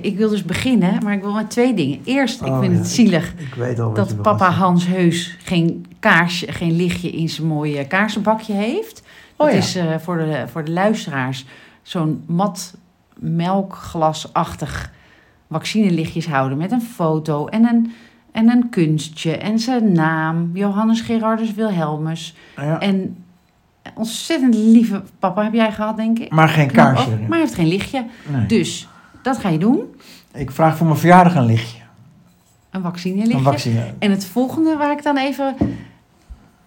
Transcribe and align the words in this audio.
Ik 0.00 0.16
wil 0.16 0.28
dus 0.28 0.44
beginnen, 0.44 1.02
maar 1.04 1.14
ik 1.14 1.22
wil 1.22 1.32
met 1.32 1.50
twee 1.50 1.74
dingen. 1.74 2.00
Eerst, 2.04 2.40
ik 2.40 2.46
Oh, 2.46 2.58
vind 2.60 2.72
ja, 2.72 2.78
het 2.78 2.88
zielig 2.88 3.34
Ik 3.36 3.76
dat 3.94 4.22
papa 4.22 4.50
Hans 4.50 4.86
Heus 4.86 5.36
geen 5.42 5.86
kaarsje, 5.98 6.52
geen 6.52 6.76
lichtje 6.76 7.10
in 7.10 7.28
zijn 7.28 7.46
mooie 7.46 7.86
kaarsenbakje 7.86 8.52
heeft. 8.52 9.02
Dat 9.36 9.46
Oh 9.46 9.52
ja. 9.52 9.58
is 9.58 9.76
eh, 9.76 9.98
voor, 9.98 10.16
de, 10.16 10.44
voor 10.50 10.64
de 10.64 10.70
luisteraars 10.70 11.44
zo'n 11.82 12.22
mat 12.26 12.76
melkglasachtig 13.18 14.90
vaccinelichtjes 15.50 16.26
houden 16.26 16.58
met 16.58 16.72
een 16.72 16.82
foto 16.82 17.46
en 17.46 17.64
een, 17.64 17.92
en 18.32 18.48
een 18.50 18.68
kunstje 18.68 19.36
en 19.36 19.58
zijn 19.58 19.92
naam. 19.92 20.50
Johannes 20.54 21.00
Gerardus 21.00 21.54
Wilhelmus. 21.54 22.34
Ja. 22.56 22.80
En 22.80 23.16
ontzettend 23.94 24.54
lieve 24.54 25.02
papa 25.18 25.42
heb 25.42 25.52
jij 25.52 25.72
gehad, 25.72 25.96
denk 25.96 26.18
ik. 26.18 26.30
Maar 26.30 26.48
geen 26.48 26.66
Knap 26.70 26.84
kaarsje 26.84 27.04
ook, 27.06 27.12
erin. 27.12 27.20
maar 27.20 27.30
hij 27.30 27.40
heeft 27.40 27.54
geen 27.54 27.66
lichtje. 27.68 28.04
Nee. 28.32 28.46
Dus 28.46 28.88
dat 29.22 29.38
ga 29.38 29.48
je 29.48 29.58
doen. 29.58 29.94
Ik 30.34 30.50
vraag 30.50 30.76
voor 30.76 30.86
mijn 30.86 30.98
verjaardag 30.98 31.34
een 31.34 31.46
lichtje. 31.46 31.80
Een 32.70 32.82
vaccinelichtje. 32.82 33.36
Een 33.36 33.42
vaccine. 33.42 33.94
En 33.98 34.10
het 34.10 34.24
volgende 34.24 34.76
waar 34.76 34.92
ik 34.92 35.02
dan 35.02 35.16
even... 35.16 35.56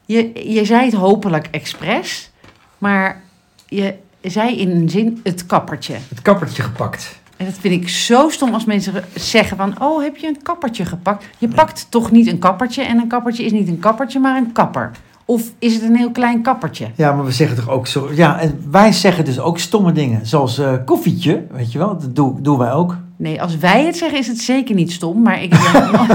Je, 0.06 0.52
je 0.54 0.66
zei 0.66 0.86
het 0.86 0.94
hopelijk 0.94 1.48
expres, 1.52 2.32
maar 2.78 3.22
je 3.68 3.96
zei 4.22 4.60
in 4.60 4.70
een 4.70 4.90
zin 4.90 5.20
het 5.24 5.46
kappertje. 5.46 5.94
Het 6.10 6.22
kappertje 6.22 6.64
gepakt. 6.64 7.20
En 7.38 7.46
dat 7.46 7.56
vind 7.60 7.84
ik 7.84 7.90
zo 7.90 8.30
stom 8.30 8.54
als 8.54 8.66
mensen 8.66 9.04
zeggen 9.16 9.58
van... 9.58 9.82
oh, 9.82 10.04
heb 10.04 10.18
je 10.18 10.28
een 10.28 10.42
kappertje 10.42 10.86
gepakt? 10.86 11.26
Je 11.38 11.48
pakt 11.48 11.88
toch 11.90 12.12
niet 12.12 12.28
een 12.28 12.40
kappertje 12.40 12.84
en 12.84 12.98
een 12.98 13.08
kappertje 13.08 13.44
is 13.44 13.52
niet 13.52 13.68
een 13.68 13.80
kappertje, 13.80 14.20
maar 14.20 14.38
een 14.38 14.52
kapper. 14.52 14.92
Of 15.26 15.52
is 15.60 15.74
het 15.74 15.84
een 15.84 15.96
heel 15.96 16.12
klein 16.12 16.42
kappertje? 16.42 16.88
Ja, 16.96 17.14
maar 17.14 17.26
we 17.26 17.32
zeggen 17.32 17.56
toch 17.56 17.70
ook 17.70 17.88
zo. 17.88 18.10
Ja, 18.14 18.40
en 18.40 18.64
wij 18.72 18.92
zeggen 18.92 19.26
dus 19.26 19.40
ook 19.40 19.60
stomme 19.60 19.92
dingen. 19.92 20.26
Zoals 20.26 20.58
eh, 20.58 20.74
koffietje, 20.86 21.46
weet 21.52 21.72
je 21.72 21.78
wel. 21.78 21.98
Dat 21.98 22.16
doen, 22.16 22.38
doen 22.42 22.58
wij 22.58 22.72
ook. 22.72 22.98
Nee, 23.18 23.42
als 23.42 23.58
wij 23.58 23.86
het 23.86 23.98
zeggen 23.98 24.20
is 24.20 24.28
het 24.28 24.40
zeker 24.40 24.76
niet 24.76 24.92
stom, 24.92 25.22
maar 25.22 25.42
ik 25.42 25.54
heb 25.54 25.92
nog, 25.92 26.08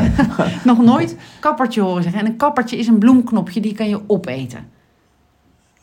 nog 0.65 0.85
nooit 0.85 1.17
kappertje 1.41 1.81
horen 1.81 2.03
zeggen. 2.03 2.21
En 2.21 2.27
een 2.27 2.37
kappertje 2.37 2.77
is 2.77 2.87
een 2.87 2.99
bloemknopje, 2.99 3.61
die 3.61 3.75
kan 3.75 3.89
je 3.89 4.01
opeten. 4.07 4.59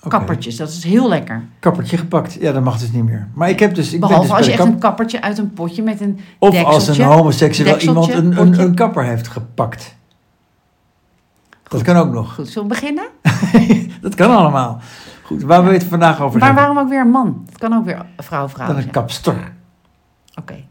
Kappertjes, 0.07 0.55
dat 0.55 0.69
is 0.69 0.83
heel 0.83 1.07
lekker. 1.07 1.43
Kappertje 1.59 1.97
gepakt. 1.97 2.37
Ja, 2.39 2.51
dat 2.51 2.63
mag 2.63 2.79
dus 2.79 2.91
niet 2.91 3.03
meer. 3.03 3.27
Maar 3.33 3.49
ik 3.49 3.59
heb 3.59 3.75
dus. 3.75 3.93
Ik 3.93 3.99
ben 3.99 4.09
Behalve 4.09 4.27
dus 4.27 4.37
als 4.37 4.45
je 4.45 4.51
echt 4.51 4.63
een 4.63 4.79
kappertje 4.79 5.21
uit 5.21 5.37
een 5.37 5.53
potje 5.53 5.83
met 5.83 6.01
een 6.01 6.19
Of 6.39 6.63
als 6.63 6.87
een 6.87 7.05
homoseksueel 7.05 7.77
iemand 7.79 8.13
een, 8.13 8.41
een, 8.41 8.59
een 8.59 8.75
kapper 8.75 9.03
heeft 9.03 9.27
gepakt. 9.27 9.96
Dat 11.67 11.81
kan 11.81 11.95
ook 11.95 12.11
nog. 12.11 12.33
Goed, 12.33 12.47
zullen 12.47 12.67
we 12.67 12.73
beginnen? 12.73 13.07
Dat 14.01 14.15
kan 14.15 14.35
allemaal. 14.35 14.79
Goed, 15.23 15.41
waar 15.41 15.61
wil 15.63 15.71
je 15.71 15.77
het 15.77 15.87
vandaag 15.87 16.21
over 16.21 16.39
Maar 16.39 16.47
hebben? 16.47 16.65
waarom 16.65 16.83
ook 16.83 16.89
weer 16.91 17.01
een 17.01 17.09
man? 17.11 17.43
Het 17.49 17.57
kan 17.57 17.73
ook 17.73 17.85
weer 17.85 18.05
een 18.15 18.23
vrouw 18.23 18.49
vrouw 18.49 18.67
Dan 18.67 18.75
een 18.75 18.81
zijn. 18.81 18.93
kapster. 18.93 19.53
Oké. 20.39 20.63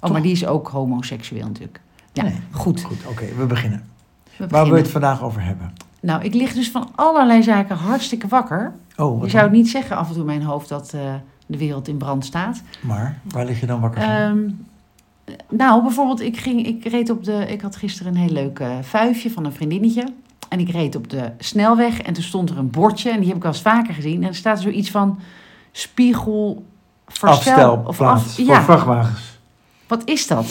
Oh, 0.00 0.10
maar 0.10 0.22
die 0.22 0.32
is 0.32 0.46
ook 0.46 0.68
homoseksueel 0.68 1.46
natuurlijk. 1.46 1.80
Ja, 2.12 2.22
Nee. 2.22 2.40
goed. 2.50 2.82
Goed, 2.82 2.98
oké, 3.06 3.24
we 3.36 3.46
beginnen. 3.46 3.84
We 4.24 4.30
Waar 4.36 4.48
wil 4.48 4.48
je 4.48 4.58
beginnen. 4.64 4.82
het 4.82 4.90
vandaag 4.90 5.22
over 5.22 5.42
hebben? 5.42 5.72
Nou, 6.00 6.22
ik 6.22 6.34
lig 6.34 6.52
dus 6.52 6.70
van 6.70 6.88
allerlei 6.94 7.42
zaken 7.42 7.76
hartstikke 7.76 8.28
wakker. 8.28 8.72
Oh, 8.96 9.22
Je 9.24 9.30
zou 9.30 9.42
het 9.42 9.52
niet 9.52 9.68
zeggen 9.68 9.96
af 9.96 10.06
en 10.06 10.12
toe 10.12 10.20
in 10.20 10.26
mijn 10.26 10.42
hoofd 10.42 10.68
dat 10.68 10.92
eh, 10.94 11.00
de 11.46 11.58
wereld 11.58 11.88
in 11.88 11.96
brand 11.96 12.24
staat. 12.24 12.62
Maar, 12.80 13.18
waar 13.22 13.44
lig 13.44 13.60
je 13.60 13.66
dan 13.66 13.80
wakker 13.80 14.00
van? 14.00 14.10
Ehm, 14.10 14.38
nou, 15.48 15.82
bijvoorbeeld, 15.82 16.20
ik, 16.20 16.36
ging, 16.36 16.66
ik 16.66 16.84
reed 16.88 17.10
op 17.10 17.24
de. 17.24 17.44
Ik 17.48 17.60
had 17.60 17.76
gisteren 17.76 18.14
een 18.14 18.20
heel 18.20 18.32
leuk 18.32 18.58
eh, 18.58 18.68
vuifje 18.82 19.30
van 19.30 19.44
een 19.44 19.52
vriendinnetje. 19.52 20.04
En 20.48 20.58
ik 20.60 20.70
reed 20.70 20.96
op 20.96 21.10
de 21.10 21.30
snelweg 21.38 22.00
en 22.00 22.12
toen 22.12 22.22
stond 22.22 22.50
er 22.50 22.58
een 22.58 22.70
bordje. 22.70 23.10
En 23.10 23.18
die 23.18 23.26
heb 23.26 23.36
ik 23.36 23.42
wel 23.42 23.52
eens 23.52 23.60
vaker 23.60 23.94
gezien. 23.94 24.22
En 24.22 24.28
er 24.28 24.34
staat 24.34 24.60
zoiets 24.60 24.90
van 24.90 25.18
spiegel 25.72 26.64
verstel. 27.06 27.82
Of 27.86 28.00
af, 28.00 28.34
voor 28.34 28.62
vrachtwagens. 28.62 29.38
wat 29.86 30.02
is 30.04 30.26
dat? 30.26 30.46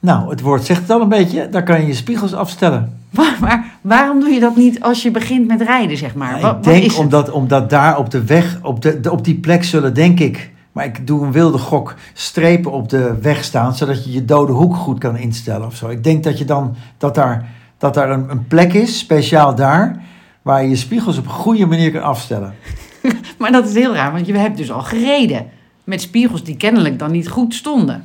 Nou, 0.00 0.30
het 0.30 0.40
woord 0.40 0.64
zegt 0.64 0.80
het 0.80 0.90
al 0.90 1.00
een 1.00 1.08
beetje. 1.08 1.48
Daar 1.48 1.62
kan 1.62 1.80
je 1.80 1.86
je 1.86 1.94
spiegels 1.94 2.34
afstellen. 2.34 2.96
Maar, 3.10 3.36
maar 3.40 3.64
waarom 3.80 4.20
doe 4.20 4.28
je 4.28 4.40
dat 4.40 4.56
niet 4.56 4.80
als 4.82 5.02
je 5.02 5.10
begint 5.10 5.46
met 5.46 5.60
rijden, 5.62 5.96
zeg 5.96 6.14
maar? 6.14 6.30
Nou, 6.30 6.42
Wat- 6.42 6.50
ik 6.50 6.56
wat 6.56 6.64
denk 6.64 6.84
het? 6.84 6.96
omdat, 6.98 7.30
omdat 7.30 7.70
daar 7.70 7.98
op 7.98 8.10
de 8.10 8.24
weg, 8.24 8.58
op, 8.62 8.82
de- 8.82 9.00
op 9.10 9.24
die 9.24 9.34
plek 9.34 9.64
zullen, 9.64 9.94
denk 9.94 10.20
ik, 10.20 10.50
maar 10.78 10.86
ik 10.86 11.06
doe 11.06 11.24
een 11.24 11.32
wilde 11.32 11.58
gok, 11.58 11.94
strepen 12.12 12.72
op 12.72 12.88
de 12.88 13.18
weg 13.20 13.44
staan, 13.44 13.74
zodat 13.74 14.04
je 14.04 14.12
je 14.12 14.24
dode 14.24 14.52
hoek 14.52 14.76
goed 14.76 14.98
kan 14.98 15.16
instellen 15.16 15.66
of 15.66 15.74
zo. 15.74 15.88
Ik 15.88 16.04
denk 16.04 16.24
dat 16.24 16.38
je 16.38 16.44
dan, 16.44 16.76
dat 16.98 17.14
daar, 17.14 17.48
dat 17.78 17.94
daar 17.94 18.10
een, 18.10 18.30
een 18.30 18.46
plek 18.46 18.72
is, 18.72 18.98
speciaal 18.98 19.54
daar, 19.54 20.02
waar 20.42 20.62
je 20.62 20.68
je 20.68 20.76
spiegels 20.76 21.18
op 21.18 21.24
een 21.24 21.30
goede 21.30 21.66
manier 21.66 21.92
kan 21.92 22.02
afstellen. 22.02 22.54
Maar 23.38 23.52
dat 23.52 23.68
is 23.68 23.74
heel 23.74 23.94
raar, 23.94 24.12
want 24.12 24.26
je 24.26 24.32
hebt 24.32 24.56
dus 24.56 24.70
al 24.70 24.82
gereden. 24.82 25.46
Met 25.84 26.00
spiegels 26.00 26.44
die 26.44 26.56
kennelijk 26.56 26.98
dan 26.98 27.10
niet 27.10 27.28
goed 27.28 27.54
stonden. 27.54 28.04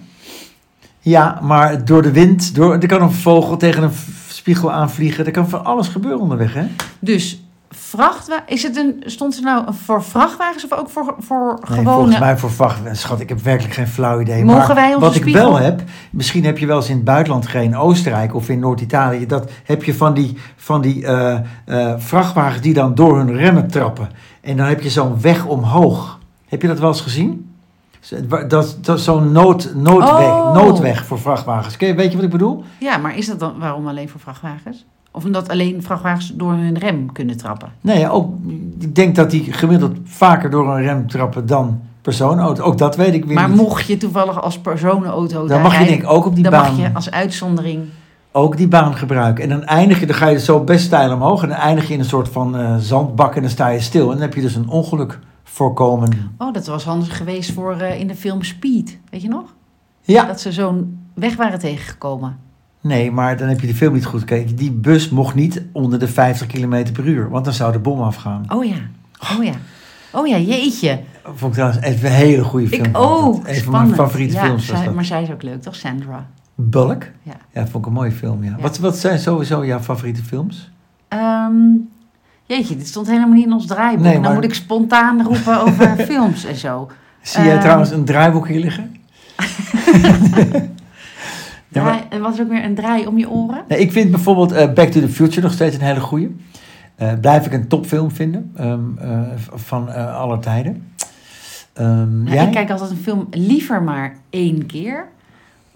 Ja, 1.00 1.40
maar 1.42 1.86
door 1.86 2.02
de 2.02 2.12
wind, 2.12 2.56
door, 2.56 2.74
er 2.74 2.88
kan 2.88 3.02
een 3.02 3.12
vogel 3.12 3.58
tegen 3.58 3.84
een 3.84 3.94
spiegel 4.28 4.72
aanvliegen, 4.72 5.26
er 5.26 5.32
kan 5.32 5.50
van 5.50 5.66
alles 5.66 5.88
gebeuren 5.88 6.22
onderweg, 6.22 6.54
hè? 6.54 6.66
Dus 7.00 7.44
vrachtwagen, 7.98 8.44
is 8.48 8.64
het 8.64 8.78
een, 8.78 9.04
stond 9.06 9.38
er 9.38 9.44
nou 9.44 9.74
voor 9.84 10.04
vrachtwagens 10.04 10.64
of 10.64 10.72
ook 10.72 10.90
voor, 10.90 11.16
voor 11.20 11.60
Nee, 11.70 11.78
gewone... 11.78 11.96
volgens 11.96 12.20
mij 12.20 12.38
voor 12.38 12.52
vrachtwagen. 12.52 12.98
Schat, 12.98 13.20
ik 13.20 13.30
heb 13.30 13.42
werkelijk 13.42 13.74
geen 13.74 13.88
flauw 13.88 14.20
idee. 14.20 14.44
Mogen 14.46 14.66
maar 14.66 14.76
wij 14.76 14.98
wat 15.00 15.16
ik 15.16 15.24
wel 15.24 15.58
heb, 15.58 15.82
misschien 16.12 16.46
heb 16.46 16.58
je 16.58 16.66
wel 16.66 16.78
eens 16.78 16.90
in 16.90 16.96
het 16.96 17.04
buitenland 17.06 17.48
gereden, 17.48 17.72
in 17.72 17.78
Oostenrijk 17.78 18.36
of 18.36 18.50
in 18.50 18.60
Noord-Italië, 18.60 19.26
dat 19.26 19.52
heb 19.64 19.84
je 19.84 19.96
van 19.96 20.14
die, 20.14 20.38
van 20.56 20.82
die 20.82 21.06
eh, 21.06 21.40
eh, 21.66 21.94
vrachtwagens 21.98 22.62
die 22.62 22.74
dan 22.74 22.96
door 22.96 23.18
hun 23.18 23.36
remmen 23.36 23.68
trappen. 23.68 24.10
En 24.42 24.58
dan 24.58 24.68
heb 24.68 24.82
je 24.82 24.90
zo'n 24.90 25.22
weg 25.22 25.46
omhoog. 25.46 26.20
Heb 26.48 26.62
je 26.62 26.68
dat 26.68 26.80
wel 26.80 26.90
eens 26.90 27.02
gezien? 27.02 27.56
Dat, 28.48 28.78
dat 28.82 29.00
zo'n 29.00 29.32
nood, 29.32 29.72
noodweg, 29.76 30.28
Oh. 30.28 30.54
noodweg 30.54 31.06
voor 31.06 31.20
vrachtwagens. 31.20 31.78
Weet 31.78 32.10
je 32.10 32.16
wat 32.16 32.24
ik 32.24 32.30
bedoel? 32.30 32.64
Ja, 32.80 32.98
maar 32.98 33.18
is 33.18 33.28
dat 33.28 33.40
dan 33.40 33.60
waarom 33.60 33.88
alleen 33.88 34.10
voor 34.10 34.20
vrachtwagens? 34.20 34.86
Of 35.16 35.26
omdat 35.26 35.50
alleen 35.50 35.84
vrachtwagens 35.84 36.34
door 36.36 36.52
hun 36.52 36.78
rem 36.78 37.12
kunnen 37.12 37.38
trappen? 37.38 37.70
Nee, 37.82 38.10
ook, 38.10 38.34
ik 38.80 38.96
denk 38.96 39.16
dat 39.16 39.32
die 39.32 39.54
gemiddeld 39.54 39.98
vaker 40.04 40.50
door 40.50 40.76
een 40.76 40.82
rem 40.84 41.08
trappen 41.08 41.46
dan 41.46 41.82
personenauto. 42.02 42.64
Ook 42.64 42.78
dat 42.78 42.96
weet 42.96 43.14
ik 43.14 43.26
weer 43.26 43.36
Maar 43.36 43.50
niet. 43.50 43.58
mocht 43.58 43.86
je 43.88 43.98
toevallig 43.98 44.42
als 44.42 44.60
personenauto 44.60 45.38
dan 45.38 45.48
daar 45.48 45.62
mag 45.62 45.80
je 45.80 45.86
denk 45.86 46.02
ik 46.02 46.10
ook 46.10 46.26
op 46.26 46.34
die 46.36 46.44
dan 46.44 46.52
baan... 46.52 46.62
mag 46.76 46.80
je 46.80 46.94
als 46.94 47.12
uitzondering... 47.12 47.84
ook 48.32 48.58
die 48.58 48.68
baan 48.68 48.96
gebruiken. 48.96 49.44
En 49.44 49.50
dan 49.50 49.64
eindig 49.64 50.00
je, 50.00 50.06
dan 50.06 50.16
ga 50.16 50.28
je 50.28 50.40
zo 50.40 50.64
best 50.64 50.86
stijl 50.86 51.14
omhoog. 51.14 51.44
En 51.44 51.50
dan 51.50 51.58
eindig 51.58 51.88
je 51.88 51.94
in 51.94 52.00
een 52.00 52.06
soort 52.06 52.30
van 52.30 52.58
eh, 52.58 52.76
zandbak 52.78 53.36
en 53.36 53.42
dan 53.42 53.50
sta 53.52 53.68
je 53.68 53.80
stil. 53.80 54.04
En 54.06 54.12
dan 54.12 54.22
heb 54.22 54.34
je 54.34 54.42
dus 54.42 54.56
een 54.56 54.70
ongeluk 54.70 55.20
voorkomen. 55.44 56.36
Oh, 56.38 56.54
dat 56.54 56.68
was 56.68 56.84
handig 56.84 57.18
geweest 57.18 57.52
voor 57.52 57.76
eh, 57.76 58.00
in 58.00 58.08
de 58.08 58.16
film 58.16 58.44
Speed. 58.44 59.00
Weet 59.10 59.22
je 59.22 59.28
nog? 59.30 59.54
Ja, 60.02 60.26
Dat 60.26 60.42
ze 60.42 60.52
zo'n 60.52 61.00
weg 61.14 61.36
waren 61.36 61.60
tegengekomen. 61.60 62.38
Nee, 62.84 63.12
maar 63.12 63.38
dan 63.38 63.48
heb 63.48 63.60
je 63.60 63.68
de 63.68 63.76
film 63.76 63.94
niet 63.94 64.06
goed 64.06 64.20
gekeken. 64.20 64.56
Die 64.56 64.72
bus 64.72 65.10
mocht 65.10 65.36
niet 65.36 65.62
onder 65.72 66.00
de 66.00 66.08
50 66.08 66.48
km 66.48 66.92
per 66.94 67.06
uur. 67.06 67.30
Want 67.30 67.46
dan 67.46 67.54
zou 67.54 67.72
de 67.72 67.80
bom 67.80 68.02
afgaan. 68.02 68.44
Oh 68.48 68.66
ja, 68.66 68.76
oh 69.38 69.44
ja. 69.44 69.54
Oh 70.12 70.28
ja, 70.28 70.38
jeetje. 70.38 71.00
Vond 71.24 71.42
ik 71.42 71.52
trouwens 71.54 71.82
even 71.82 72.10
een 72.10 72.16
hele 72.16 72.44
goede 72.44 72.68
film. 72.68 72.86
Ik 72.86 72.94
dat. 72.94 73.40
Een 73.44 73.56
van 73.64 73.72
mijn 73.72 73.94
favoriete 73.94 74.34
ja, 74.36 74.44
films 74.46 74.66
zij-. 74.66 74.92
Maar 74.94 75.06
zij 75.06 75.22
is 75.24 75.32
ook 75.32 75.44
leuk, 75.44 75.62
toch? 75.62 75.76
Sandra. 75.76 76.28
Bulk? 76.56 77.04
Ja. 77.24 77.34
Ja, 77.54 77.62
vond 77.68 77.76
ik 77.76 77.86
een 77.86 77.94
mooie 77.98 78.12
film, 78.12 78.44
ja. 78.44 78.54
Ja. 78.58 78.62
Wat, 78.62 78.78
wat 78.78 78.98
zijn 78.98 79.20
sowieso 79.20 79.66
jouw 79.66 79.80
favoriete 79.80 80.24
films? 80.24 80.72
Ehm, 81.08 81.54
jeetje, 82.46 82.76
dit 82.76 82.88
stond 82.88 83.08
helemaal 83.08 83.34
niet 83.34 83.46
in 83.46 83.54
ons 83.54 83.66
draaiboek. 83.66 84.04
Nee, 84.04 84.14
Dan 84.14 84.22
maar- 84.22 84.34
moet 84.34 84.44
ik 84.44 84.54
spontaan 84.54 85.24
roepen 85.24 85.62
over 85.62 85.96
films 86.12 86.46
en 86.46 86.56
zo. 86.56 86.90
Zie 87.22 87.44
jij 87.44 87.52
Ehm. 87.54 87.62
trouwens 87.62 87.92
een 87.92 88.06
draaiboek 88.06 88.48
hier 88.48 88.60
liggen? 88.60 88.96
Ja, 91.74 91.84
maar- 91.84 91.92
Draai, 91.94 92.06
er 92.10 92.20
was 92.20 92.42
ook 92.42 92.50
weer 92.50 92.64
een 92.64 92.76
draai 92.76 93.06
om 93.08 93.18
je 93.18 93.30
oren. 93.30 93.64
Nee, 93.68 93.80
ik 93.80 93.92
vind 93.92 94.12
bijvoorbeeld 94.12 94.52
eh, 94.52 94.74
Back 94.74 94.90
to 94.90 95.00
the 95.00 95.10
Future 95.10 95.42
nog 95.42 95.52
steeds 95.54 95.76
een 95.76 95.82
hele 95.82 96.00
goeie. 96.00 96.36
Eh, 96.96 97.14
blijf 97.22 97.46
ik 97.46 97.54
een 97.54 97.68
topfilm 97.68 98.12
vinden 98.12 98.52
ehm, 98.56 98.98
eh, 98.98 99.22
van 99.54 99.90
aller 100.14 100.40
tijden. 100.40 100.92
Ehm, 101.74 102.24
Nou, 102.24 102.40
ik 102.48 102.52
kijk 102.52 102.72
altijd 102.72 102.90
een 102.90 102.98
film 102.98 103.28
liever 103.32 103.84
maar 103.84 104.16
één 104.30 104.66
keer. 104.66 105.08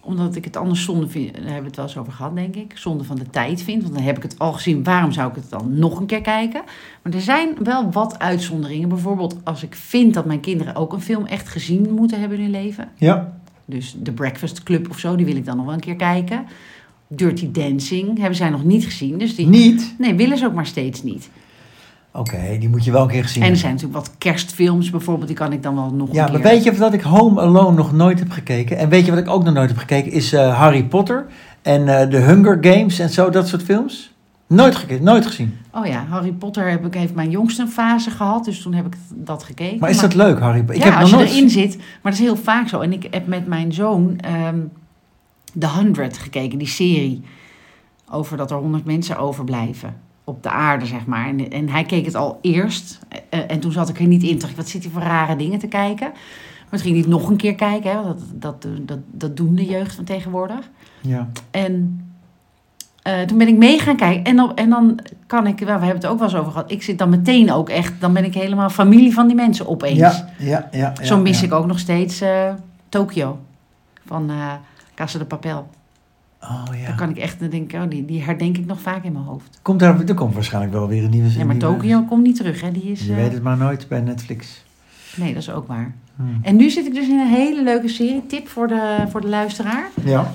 Omdat 0.02 0.36
ik 0.36 0.44
het 0.44 0.58
anders 0.58 0.84
zonde 0.84 1.08
vind. 1.08 1.34
Daar 1.34 1.42
hebben 1.44 1.60
we 1.62 1.68
het 1.68 1.76
wel 1.76 1.86
eens 1.86 1.98
over 1.98 2.14
gehad, 2.14 2.36
denk 2.36 2.56
ik. 2.56 2.72
Zonde 2.78 3.04
van 3.04 3.16
de 3.16 3.30
tijd 3.30 3.62
vind. 3.62 3.82
Want 3.84 3.94
dan 3.96 4.04
heb 4.04 4.18
ik 4.18 4.24
het 4.24 4.40
al 4.40 4.54
gezien. 4.54 4.84
Waarom 4.84 5.12
zou 5.12 5.30
ik 5.30 5.36
het 5.36 5.50
dan 5.50 5.78
nog 5.80 6.00
een 6.00 6.06
keer 6.06 6.22
kijken? 6.22 6.62
Maar 7.02 7.14
er 7.14 7.22
zijn 7.22 7.50
wel 7.64 7.92
wat 7.92 8.20
uitzonderingen. 8.20 8.90
Bijvoorbeeld 8.90 9.36
als 9.44 9.64
ik 9.64 9.76
vind 9.76 10.14
dat 10.14 10.26
mijn 10.26 10.40
kinderen 10.40 10.76
ook 10.76 10.94
een 10.94 11.02
film 11.02 11.26
echt 11.26 11.48
gezien 11.48 11.94
moeten 11.94 12.20
hebben 12.20 12.38
in 12.38 12.44
hun 12.44 12.52
leven. 12.64 12.90
Ja, 12.96 13.37
Dus 13.70 13.96
The 14.04 14.12
Breakfast 14.12 14.64
Club 14.64 14.90
of 14.90 15.00
zo, 15.00 15.16
die 15.16 15.26
wil 15.26 15.36
ik 15.36 15.46
dan 15.46 15.58
nog 15.58 15.66
wel 15.66 15.74
een 15.74 15.80
keer 15.80 15.96
kijken. 15.96 16.46
Dirty 17.08 17.52
Dancing 17.52 18.18
hebben 18.18 18.36
zij 18.36 18.50
nog 18.50 18.64
niet 18.64 18.86
gezien. 18.86 19.18
Dus 19.18 19.36
die... 19.36 19.48
niet? 19.48 19.96
Nee, 19.98 20.16
willen 20.16 20.38
ze 20.38 20.46
ook 20.46 20.54
maar 20.54 20.66
steeds 20.66 21.04
niet. 21.04 21.30
Oké, 22.14 22.58
die 22.60 22.70
moet 22.70 22.86
je 22.86 22.92
wel 22.92 23.02
een 23.02 23.08
keer 23.08 23.24
gezien 23.24 23.44
En 23.44 23.50
er 23.50 23.58
zijn 23.58 23.74
natuurlijk 23.74 24.00
wat 24.06 24.16
kerstfilms 24.18 24.90
bijvoorbeeld. 24.90 25.28
Die 25.28 25.38
kan 25.38 25.54
ik 25.54 25.64
dan 25.64 25.76
wel 25.76 25.94
nog 25.94 26.14
Ja, 26.14 26.26
een 26.26 26.32
maar 26.32 26.42
keer... 26.42 26.52
weet 26.52 26.64
je 26.64 26.72
dat 26.72 26.94
ik 26.94 27.02
Home 27.02 27.42
Alone 27.42 27.76
nog 27.76 27.94
nooit 27.94 28.20
heb 28.20 28.32
gekeken? 28.32 28.78
En 28.78 28.90
weet 28.90 29.06
je 29.06 29.12
wat 29.12 29.20
ik 29.20 29.30
ook 29.30 29.44
nog 29.44 29.54
nooit 29.54 29.70
heb 29.70 29.78
gekeken? 29.78 30.12
Is 30.12 30.34
eh, 30.34 30.58
Harry 30.60 30.84
Potter 30.84 31.26
en 31.62 31.88
eh 31.88 32.08
The 32.08 32.18
Hunger 32.18 32.58
Games 32.62 33.00
en 33.00 33.10
zo, 33.10 33.30
dat 33.30 33.48
soort 33.48 33.64
films. 33.64 34.16
Nooit 34.48 34.76
gekeken, 34.76 35.04
nooit 35.04 35.26
gezien. 35.26 35.58
Oh 35.72 35.86
ja, 35.86 36.06
Harry 36.10 36.32
Potter 36.32 36.70
heb 36.70 36.86
ik, 36.86 36.94
heeft 36.94 37.14
mijn 37.16 37.30
jongste 37.30 37.62
een 37.62 37.70
fase 37.70 38.10
gehad. 38.12 38.46
Dus 38.46 38.62
toen 38.62 38.74
heb 38.74 38.86
ik 38.86 38.96
dat 39.14 39.44
gekeken. 39.44 39.80
Maar 39.80 39.90
is 39.90 40.00
dat 40.00 40.14
leuk, 40.14 40.40
Harry 40.40 40.60
Potter? 40.60 40.76
Ik 40.76 40.84
ja, 40.84 40.90
heb 40.90 41.00
als 41.00 41.12
nog 41.12 41.20
je 41.20 41.26
nooit... 41.26 41.38
erin 41.38 41.50
zit. 41.50 41.78
Maar 41.78 42.12
dat 42.12 42.14
is 42.14 42.20
heel 42.20 42.36
vaak 42.36 42.68
zo. 42.68 42.80
En 42.80 42.94
ik 42.94 43.08
heb 43.12 43.28
met 43.28 43.48
mijn 43.48 43.74
zoon... 43.74 44.18
ehm, 44.20 44.60
The 45.60 45.68
100 45.68 46.18
gekeken, 46.18 46.58
die 46.58 46.68
serie. 46.68 47.22
Over 48.12 48.38
dat 48.38 48.52
er 48.52 48.58
100 48.58 48.86
mensen 48.86 49.18
overblijven 49.18 49.96
op 50.24 50.44
de 50.44 50.50
aarde, 50.50 50.86
zeg 50.86 51.06
maar. 51.06 51.28
En, 51.28 51.52
en 51.52 51.70
hij 51.70 51.84
keek 51.84 52.06
het 52.06 52.16
al 52.16 52.40
eerst. 52.42 53.00
eh, 53.30 53.40
en 53.48 53.60
toen 53.60 53.72
zat 53.72 53.90
ik 53.90 54.00
er 54.00 54.08
niet 54.08 54.24
in. 54.24 54.38
Dacht 54.40 54.52
ik, 54.52 54.58
wat 54.58 54.68
zit 54.70 54.84
hij 54.84 54.92
voor 54.92 55.02
rare 55.02 55.36
dingen 55.36 55.60
te 55.60 55.68
kijken? 55.68 56.12
Maar 56.70 56.80
ging 56.80 56.92
hij 56.94 57.02
het 57.02 57.10
nog 57.12 57.30
een 57.30 57.38
keer 57.38 57.56
kijken. 57.56 57.92
Hè? 57.92 58.04
want 58.04 58.20
Dat, 58.34 58.62
dat, 58.62 58.88
dat, 58.88 59.00
dat 59.12 59.38
doen 59.38 59.56
de 59.56 59.66
jeugd 59.66 59.96
van 59.96 60.04
tegenwoordig. 60.04 60.70
Ja. 61.02 61.30
En 61.52 62.02
eh, 63.08 63.22
toen 63.22 63.38
ben 63.38 63.48
ik 63.48 63.58
mee 63.58 63.80
gaan 63.80 63.96
kijken. 63.96 64.24
En 64.24 64.36
dan, 64.36 64.56
en 64.56 64.70
dan 64.70 65.00
kan 65.28 65.48
ik, 65.48 65.60
wel, 65.60 65.66
we 65.80 65.86
hebben 65.86 66.02
het 66.02 66.06
ook 66.06 66.20
wel 66.20 66.28
eens 66.28 66.38
over 66.38 66.52
gehad. 66.52 66.72
Ik 66.72 66.84
zit 66.84 66.98
dan 66.98 67.10
meteen 67.10 67.52
ook 67.52 67.70
echt, 67.70 67.94
dan 68.00 68.14
ben 68.14 68.24
ik 68.24 68.34
helemaal 68.34 68.70
familie 68.70 69.14
van 69.14 69.28
die 69.28 69.36
mensen 69.36 69.68
opeens. 69.68 69.98
Ja, 69.98 70.30
ja, 70.38 70.68
ja. 70.72 70.94
ja, 70.96 71.06
Zo 71.06 71.22
mis 71.22 71.40
ja. 71.40 71.46
ik 71.46 71.54
ook 71.54 71.66
nog 71.66 71.80
steeds 71.80 72.22
eh 72.22 72.54
Tokio 72.90 73.40
van 74.06 74.30
eh 74.30 74.54
Casa 74.96 75.18
de 75.18 75.26
Papel. 75.26 75.70
Oh 76.42 76.66
Dan 76.66 76.78
ja. 76.78 76.92
kan 76.92 77.10
ik 77.10 77.18
echt 77.18 77.40
dan 77.40 77.50
denk 77.50 77.74
ik, 77.74 77.82
oh, 77.82 77.90
die, 77.90 78.06
die 78.06 78.24
herdenk 78.24 78.58
ik 78.58 78.66
nog 78.66 78.82
vaak 78.82 79.04
in 79.04 79.12
mijn 79.12 79.26
hoofd. 79.26 79.60
Komt 79.62 79.80
daar, 79.80 80.02
er 80.06 80.14
komt 80.14 80.34
waarschijnlijk 80.34 80.74
wel 80.74 80.88
weer 80.88 81.04
een 81.04 81.10
nieuwe 81.10 81.38
Ja, 81.38 81.46
maar 81.46 81.58
Tokio 81.58 82.02
komt 82.02 82.24
niet 82.24 82.36
terug, 82.36 82.62
hè? 82.62 82.72
Die 82.72 82.84
is. 82.84 83.06
Je 83.06 83.16
weet 83.16 83.34
het 83.34 83.44
maar 83.44 83.58
nooit 83.58 83.88
bij 83.88 84.02
Netflix. 84.02 84.64
Nee, 85.16 85.34
dat 85.34 85.42
is 85.42 85.52
ook 85.52 85.68
waar. 85.68 85.94
Hmm. 86.16 86.40
En 86.42 86.56
nu 86.56 86.70
zit 86.70 86.86
ik 86.86 86.94
dus 86.94 87.08
in 87.08 87.20
een 87.20 87.28
hele 87.28 87.64
leuke 87.64 87.88
serie. 87.88 88.26
Tip 88.26 88.48
voor 88.48 88.68
de, 88.68 89.06
voor 89.10 89.22
de 89.22 89.28
luisteraar. 89.28 89.90
Ja. 90.04 90.32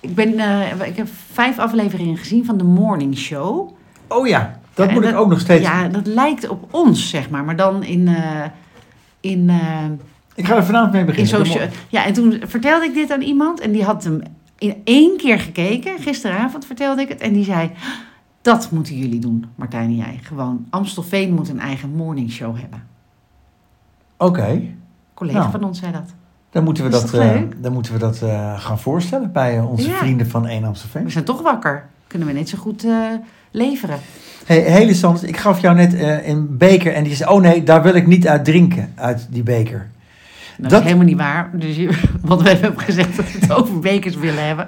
Ik, 0.00 0.14
ben, 0.14 0.38
eh, 0.38 0.86
ik 0.88 0.96
heb 0.96 1.08
vijf 1.32 1.58
afleveringen 1.58 2.16
gezien 2.16 2.44
van 2.44 2.56
The 2.56 2.64
Morning 2.64 3.16
Show. 3.16 3.70
Oh 4.08 4.26
ja, 4.26 4.58
dat 4.74 4.88
Ja, 4.88 4.94
moet 4.94 5.04
ik 5.04 5.16
ook 5.16 5.28
nog 5.28 5.40
steeds. 5.40 5.62
Ja, 5.64 5.88
dat 5.88 6.06
lijkt 6.06 6.48
op 6.48 6.74
ons, 6.74 7.08
zeg 7.10 7.30
maar. 7.30 7.44
Maar 7.44 7.56
dan 7.56 7.82
in... 7.82 8.08
eh, 8.08 8.44
in, 9.20 9.50
eh, 9.50 9.84
Ik 10.34 10.46
ga 10.46 10.56
er 10.56 10.64
vanavond 10.64 10.92
mee 10.92 11.00
in 11.00 11.06
beginnen. 11.06 11.46
socia- 11.46 11.68
ja, 11.88 12.04
en 12.04 12.12
toen 12.12 12.40
vertelde 12.46 12.84
ik 12.84 12.94
dit 12.94 13.10
aan 13.12 13.20
iemand. 13.22 13.60
En 13.60 13.72
die 13.72 13.84
had 13.84 14.04
hem 14.04 14.20
in 14.58 14.74
één 14.84 15.16
keer 15.16 15.38
gekeken. 15.40 15.98
Gisteravond 15.98 16.66
vertelde 16.66 17.02
ik 17.02 17.08
het. 17.08 17.20
En 17.20 17.32
die 17.32 17.44
zei... 17.44 17.70
Dat 18.42 18.70
moeten 18.70 18.96
jullie 18.98 19.18
doen, 19.20 19.44
Martijn 19.54 19.84
en 19.88 19.96
jij. 19.96 20.18
Gewoon, 20.22 20.66
Amstelveen 20.70 21.34
moet 21.34 21.48
een 21.48 21.60
eigen 21.60 21.90
morning 21.90 22.30
show 22.30 22.56
hebben. 22.60 22.86
Oké, 24.16 24.46
Een 24.46 24.78
collega 25.14 25.38
Nou. 25.38 25.50
van 25.50 25.64
ons 25.64 25.78
zei 25.78 25.92
dat. 25.92 26.14
Dan 26.50 26.64
moeten 26.64 26.84
we 26.84 26.90
dat, 26.90 27.14
eh, 27.14 27.36
dan 27.56 27.72
moeten 27.72 27.92
we 27.92 27.98
dat 27.98 28.22
eh, 28.22 28.60
gaan 28.60 28.78
voorstellen 28.78 29.32
bij 29.32 29.56
eh, 29.56 29.70
onze 29.70 29.88
Ja. 29.88 29.96
vrienden 29.96 30.26
van 30.30 30.46
1 30.46 30.64
Amstelveen. 30.64 31.04
We 31.04 31.10
zijn 31.10 31.24
toch 31.24 31.42
wakker. 31.42 31.84
Kunnen 32.06 32.28
we 32.28 32.34
net 32.34 32.48
zo 32.48 32.58
goed 32.58 32.84
eh, 32.84 32.92
leveren. 33.50 33.98
Hey, 34.46 34.58
hele 34.60 34.94
Sanders, 34.94 35.22
ik 35.24 35.36
gaf 35.36 35.60
jou 35.60 35.76
net 35.76 35.94
eh, 35.94 36.26
een 36.28 36.56
beker 36.56 36.92
en 36.94 37.04
die 37.04 37.14
zei, 37.14 37.30
oh 37.30 37.40
nee, 37.40 37.62
daar 37.62 37.82
wil 37.82 37.94
ik 37.94 38.06
niet 38.06 38.28
uit 38.28 38.44
drinken, 38.44 38.92
uit 38.94 39.26
die 39.30 39.42
beker. 39.42 39.86
Dat, 40.58 40.70
Dat- 40.70 40.78
is 40.80 40.86
helemaal 40.86 41.06
niet 41.06 41.16
waar. 41.16 41.50
Dus 41.54 41.76
je, 41.76 41.88
want 42.24 42.42
we 42.42 42.48
hebben 42.48 42.80
gezegd 42.80 43.16
dat 43.16 43.32
we 43.32 43.38
het 43.40 43.52
over 43.52 43.78
bekers 43.78 44.16
willen 44.16 44.46
hebben. 44.46 44.66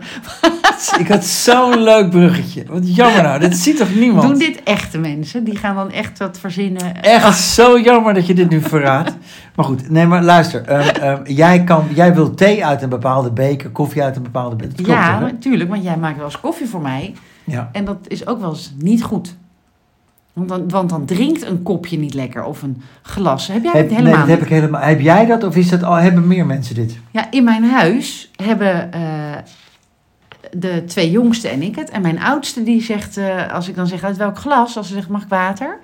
ik 0.99 1.09
had 1.09 1.25
zo'n 1.25 1.83
leuk 1.83 2.11
bruggetje. 2.11 2.65
Wat 2.69 2.97
jammer 2.97 3.23
nou, 3.23 3.41
dit 3.41 3.57
ziet 3.57 3.77
toch 3.77 3.95
niemand? 3.95 4.29
Doen 4.29 4.39
dit 4.39 4.63
echte 4.63 4.99
mensen? 4.99 5.45
Die 5.45 5.57
gaan 5.57 5.75
dan 5.75 5.91
echt 5.91 6.19
wat 6.19 6.39
verzinnen. 6.41 7.03
Echt 7.03 7.39
zo 7.39 7.79
jammer 7.81 8.15
dat 8.15 8.27
je 8.27 8.35
dit 8.35 8.51
nu 8.51 8.61
verraadt. 8.61 9.17
Maar 9.55 9.65
goed, 9.65 9.91
nee, 9.91 10.07
maar 10.07 10.23
luister. 10.23 10.63
ehm, 10.65 10.89
ehm, 10.89 11.23
jij, 11.25 11.65
kan, 11.65 11.85
jij 11.95 12.15
wil 12.15 12.35
thee 12.35 12.65
uit 12.67 12.83
een 12.83 12.89
bepaalde 12.89 13.33
beker, 13.33 13.71
koffie 13.71 14.03
uit 14.03 14.17
een 14.17 14.23
bepaalde 14.23 14.57
beker. 14.57 14.77
Dat 14.77 14.85
klopt 14.87 15.01
ja, 15.01 15.19
natuurlijk. 15.21 15.71
Want 15.71 15.83
jij 15.85 15.97
maakt 15.97 16.17
wel 16.17 16.25
eens 16.25 16.41
koffie 16.41 16.69
voor 16.69 16.81
mij. 16.83 17.15
ja. 17.45 17.69
En 17.73 17.85
dat 17.85 17.99
is 18.09 18.27
ook 18.27 18.41
wel 18.41 18.51
eens 18.51 18.73
niet 18.79 19.03
goed. 19.03 19.37
Want 20.47 20.49
dan, 20.49 20.69
want 20.69 20.91
dan 20.91 21.05
drinkt 21.05 21.47
een 21.47 21.63
kopje 21.63 21.99
niet 21.99 22.15
lekker. 22.15 22.45
Of 22.45 22.63
een 22.63 22.83
glas. 23.03 23.47
Heb 23.47 23.63
jij 23.63 23.73
Heb, 23.73 23.81
het 23.83 23.91
nee, 23.91 23.99
helemaal 23.99 24.21
dat 24.27 24.29
heb 24.29 24.43
ik 24.43 24.49
helemaal. 24.49 24.81
Heb 24.81 25.01
jij 25.01 25.27
dat 25.27 25.45
of 25.45 25.57
is 25.57 25.69
dat 25.69 25.83
al? 25.83 25.95
Hebben 25.95 26.27
meer 26.27 26.47
mensen 26.47 26.75
dit? 26.75 26.99
Ja, 27.11 27.31
in 27.31 27.45
mijn 27.45 27.65
huis 27.65 28.31
hebben 28.43 28.93
eh, 28.93 29.01
de 30.53 30.85
twee 30.87 31.11
jongste 31.11 31.49
en 31.49 31.63
ik 31.63 31.77
het. 31.77 31.91
En 31.91 32.03
mijn 32.03 32.21
oudste 32.23 32.63
die 32.63 32.83
zegt, 32.83 33.17
eh, 33.17 33.53
als 33.53 33.69
ik 33.69 33.75
dan 33.75 33.87
zeg 33.87 34.05
uit 34.05 34.17
welk 34.17 34.39
glas, 34.39 34.77
als 34.77 34.89
ze 34.89 34.95
zegt 34.95 35.09
mag 35.09 35.23
ik 35.23 35.29
water? 35.29 35.79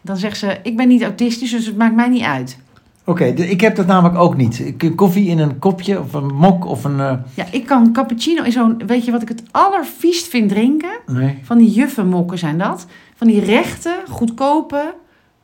Dan 0.00 0.16
zegt 0.16 0.38
ze, 0.38 0.56
ik 0.62 0.76
ben 0.76 0.88
niet 0.88 1.02
autistisch, 1.02 1.50
dus 1.50 1.66
het 1.66 1.76
maakt 1.76 1.94
mij 1.94 2.08
niet 2.08 2.22
uit. 2.22 2.58
Oké, 3.04 3.24
ik 3.24 3.60
heb 3.60 3.76
dat 3.76 3.86
namelijk 3.86 4.18
ook 4.18 4.36
niet. 4.36 4.58
Ik- 4.58 4.92
Koffie 4.96 5.28
in 5.28 5.38
een 5.38 5.58
kopje 5.58 6.00
of 6.00 6.12
een 6.12 6.34
mok 6.34 6.64
of 6.66 6.84
een. 6.84 7.00
eh, 7.00 7.12
Ja, 7.34 7.44
ik 7.50 7.66
kan 7.66 7.92
cappuccino 7.92 8.42
in 8.42 8.52
zo'n, 8.52 8.82
weet 8.86 9.04
je 9.04 9.10
wat 9.10 9.22
ik 9.22 9.28
het 9.28 9.42
allerviest 9.50 10.26
vind 10.26 10.48
drinken? 10.48 10.90
nee. 11.06 11.38
Van 11.42 11.58
die 11.58 11.70
juffenmokken 11.70 12.38
zijn 12.38 12.58
dat. 12.58 12.86
Van 13.18 13.26
die 13.26 13.44
rechte, 13.44 14.02
goedkope 14.08 14.94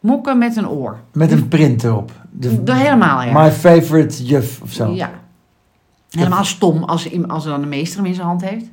mokken 0.01 0.39
met 0.39 0.57
een 0.57 0.69
oor. 0.69 1.01
Met 1.13 1.33
een 1.33 1.49
print 1.49 1.85
erop. 1.85 2.13
De, 2.31 2.73
helemaal 2.73 3.23
erg. 3.23 3.33
My 3.33 3.51
favorite 3.51 4.25
juf 4.25 4.61
of 4.63 4.73
zo. 4.73 4.93
Ja. 4.93 5.11
Helemaal 6.11 6.45
stom 6.45 6.85
als, 6.85 7.27
als 7.29 7.45
er 7.45 7.51
dan 7.51 7.63
een 7.63 7.69
meester 7.69 7.97
hem 7.99 8.07
in 8.07 8.15
zijn 8.15 8.27
hand 8.27 8.45
heeft. 8.45 8.67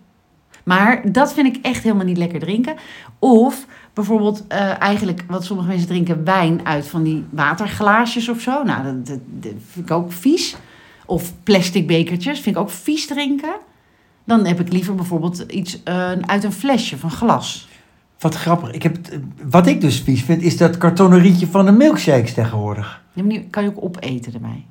Maar 0.63 1.11
dat 1.11 1.33
vind 1.33 1.55
ik 1.55 1.65
echt 1.65 1.83
helemaal 1.83 2.05
niet 2.05 2.17
lekker 2.17 2.39
drinken. 2.39 2.75
Of 3.19 3.65
bijvoorbeeld 3.93 4.47
eh, 4.47 4.81
eigenlijk 4.81 5.23
wat 5.27 5.45
sommige 5.45 5.67
mensen 5.67 5.87
drinken 5.87 6.23
wijn 6.23 6.65
uit 6.65 6.87
van 6.87 7.03
die 7.03 7.25
waterglaasjes 7.29 8.29
of 8.29 8.41
zo. 8.41 8.63
Nou, 8.63 8.83
dat, 8.83 9.07
dat, 9.07 9.19
dat 9.29 9.53
vind 9.71 9.89
ik 9.89 9.95
ook 9.95 10.11
vies. 10.11 10.55
Of 11.05 11.33
plastic 11.43 11.87
bekertjes 11.87 12.39
vind 12.39 12.55
ik 12.55 12.61
ook 12.61 12.69
vies 12.69 13.07
drinken. 13.07 13.53
Dan 14.23 14.45
heb 14.45 14.59
ik 14.59 14.71
liever 14.71 14.95
bijvoorbeeld 14.95 15.39
iets 15.39 15.83
eh, 15.83 16.11
uit 16.11 16.43
een 16.43 16.51
flesje 16.51 16.97
van 16.97 17.11
glas. 17.11 17.69
Wat 18.21 18.35
grappig. 18.35 18.71
Ik 18.71 18.83
heb, 18.83 18.95
het- 18.95 19.19
wat 19.49 19.67
ik 19.67 19.81
dus 19.81 19.99
vies 20.01 20.23
vind, 20.23 20.41
is 20.41 20.57
dat 20.57 20.77
kartonnen 20.77 21.19
rietje 21.19 21.47
van 21.47 21.65
de 21.65 21.71
milkshakes 21.71 22.33
tegenwoordig. 22.33 23.01
Ja, 23.13 23.21
maar 23.23 23.31
die 23.31 23.47
kan 23.49 23.63
je 23.63 23.69
ook 23.69 23.83
opeten 23.83 24.33
erbij. 24.33 24.65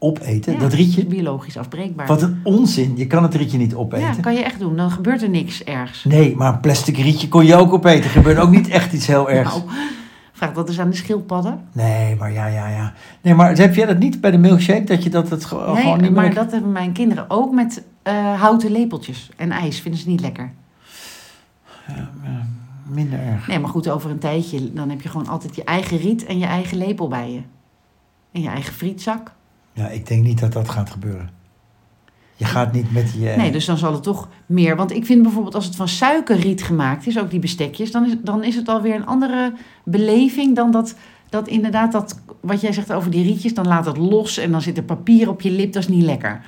Opeten, 0.00 0.52
Ja, 0.52 0.58
dat 0.58 0.72
rietje. 0.72 1.06
Biologisch 1.06 1.56
afbreekbaar. 1.56 2.06
Wat 2.06 2.22
een 2.22 2.40
onzin. 2.42 2.96
Je 2.96 3.06
kan 3.06 3.22
het 3.22 3.34
rietje 3.34 3.58
niet 3.58 3.74
opeten. 3.74 4.06
ja, 4.06 4.14
kan 4.20 4.34
je 4.34 4.42
echt 4.44 4.58
doen. 4.58 4.76
Dan 4.76 4.90
gebeurt 4.90 5.22
er 5.22 5.28
niks 5.28 5.64
ergs. 5.64 6.04
Nee, 6.04 6.36
maar 6.36 6.52
een 6.52 6.60
plastic 6.60 6.96
rietje 6.96 7.28
kon 7.28 7.46
je 7.46 7.54
ook 7.56 7.72
opeten. 7.72 8.04
Er 8.04 8.10
gebeurt 8.10 8.38
ook 8.38 8.50
niet 8.50 8.68
echt 8.68 8.92
iets 8.92 9.06
heel 9.06 9.30
ergs. 9.30 9.50
Nou, 9.50 9.62
vraag 10.32 10.52
dat 10.52 10.68
eens 10.68 10.80
aan 10.80 10.90
de 10.90 10.96
schildpadden. 10.96 11.60
Nee, 11.72 12.16
maar 12.16 12.32
ja, 12.32 12.46
ja, 12.46 12.68
ja. 12.68 12.92
Nee, 13.22 13.34
maar 13.34 13.56
heb 13.56 13.74
jij 13.74 13.86
dat 13.86 13.98
niet 13.98 14.20
bij 14.20 14.30
de 14.30 14.38
milkshake? 14.38 14.84
Dat 14.84 15.02
je 15.02 15.10
dat 15.10 15.28
het 15.30 15.44
ge- 15.44 15.54
Nee, 15.66 15.76
gewoon 15.82 16.00
niet 16.00 16.10
maar 16.14 16.24
meer... 16.24 16.34
dat 16.34 16.50
hebben 16.52 16.72
mijn 16.72 16.92
kinderen 16.92 17.24
ook 17.30 17.52
met 17.54 17.82
eh, 18.02 18.40
houten 18.40 18.70
lepeltjes 18.70 19.30
en 19.36 19.50
ijs. 19.50 19.80
Vinden 19.80 20.00
ze 20.00 20.08
niet 20.08 20.20
lekker. 20.20 20.52
Minder 22.88 23.18
erg. 23.20 23.46
Nee, 23.46 23.58
maar 23.58 23.70
goed, 23.70 23.88
over 23.88 24.10
een 24.10 24.18
tijdje, 24.18 24.72
dan 24.72 24.90
heb 24.90 25.00
je 25.00 25.08
gewoon 25.08 25.28
altijd 25.28 25.56
je 25.56 25.64
eigen 25.64 25.98
riet 25.98 26.24
en 26.24 26.38
je 26.38 26.46
eigen 26.46 26.78
lepel 26.78 27.08
bij 27.08 27.32
je. 27.32 27.40
En 28.32 28.40
je 28.42 28.48
eigen 28.48 28.72
frietzak. 28.74 29.32
Ja, 29.72 29.88
ik 29.88 30.06
denk 30.06 30.22
niet 30.24 30.40
dat 30.40 30.52
dat 30.52 30.68
gaat 30.68 30.90
gebeuren. 30.90 31.30
Je 32.36 32.44
gaat 32.44 32.72
niet 32.72 32.92
met 32.92 33.12
die... 33.12 33.30
eh, 33.30 33.36
Nee, 33.36 33.52
dus 33.52 33.64
dan 33.64 33.78
zal 33.78 33.92
het 33.92 34.02
toch 34.02 34.28
meer. 34.46 34.76
Want 34.76 34.90
ik 34.92 35.06
vind 35.06 35.22
bijvoorbeeld 35.22 35.54
als 35.54 35.64
het 35.64 35.76
van 35.76 35.88
suikerriet 35.88 36.62
gemaakt 36.62 37.06
is, 37.06 37.18
ook 37.18 37.30
die 37.30 37.40
bestekjes, 37.40 37.92
dan 37.92 38.06
is, 38.06 38.14
dan 38.22 38.44
is 38.44 38.54
het 38.56 38.68
alweer 38.68 38.94
een 38.94 39.06
andere 39.06 39.52
beleving 39.84 40.56
dan 40.56 40.70
dat, 40.70 40.94
dat 41.28 41.48
inderdaad, 41.48 41.92
dat, 41.92 42.20
wat 42.40 42.60
jij 42.60 42.72
zegt 42.72 42.92
over 42.92 43.10
die 43.10 43.24
rietjes, 43.24 43.54
dan 43.54 43.66
laat 43.66 43.86
het 43.86 43.96
los 43.96 44.36
en 44.38 44.50
dan 44.50 44.62
zit 44.62 44.76
er 44.76 44.82
papier 44.82 45.28
op 45.28 45.40
je 45.40 45.50
lip, 45.50 45.72
dat 45.72 45.82
is 45.82 45.88
niet 45.88 46.02
lekker. 46.04 46.44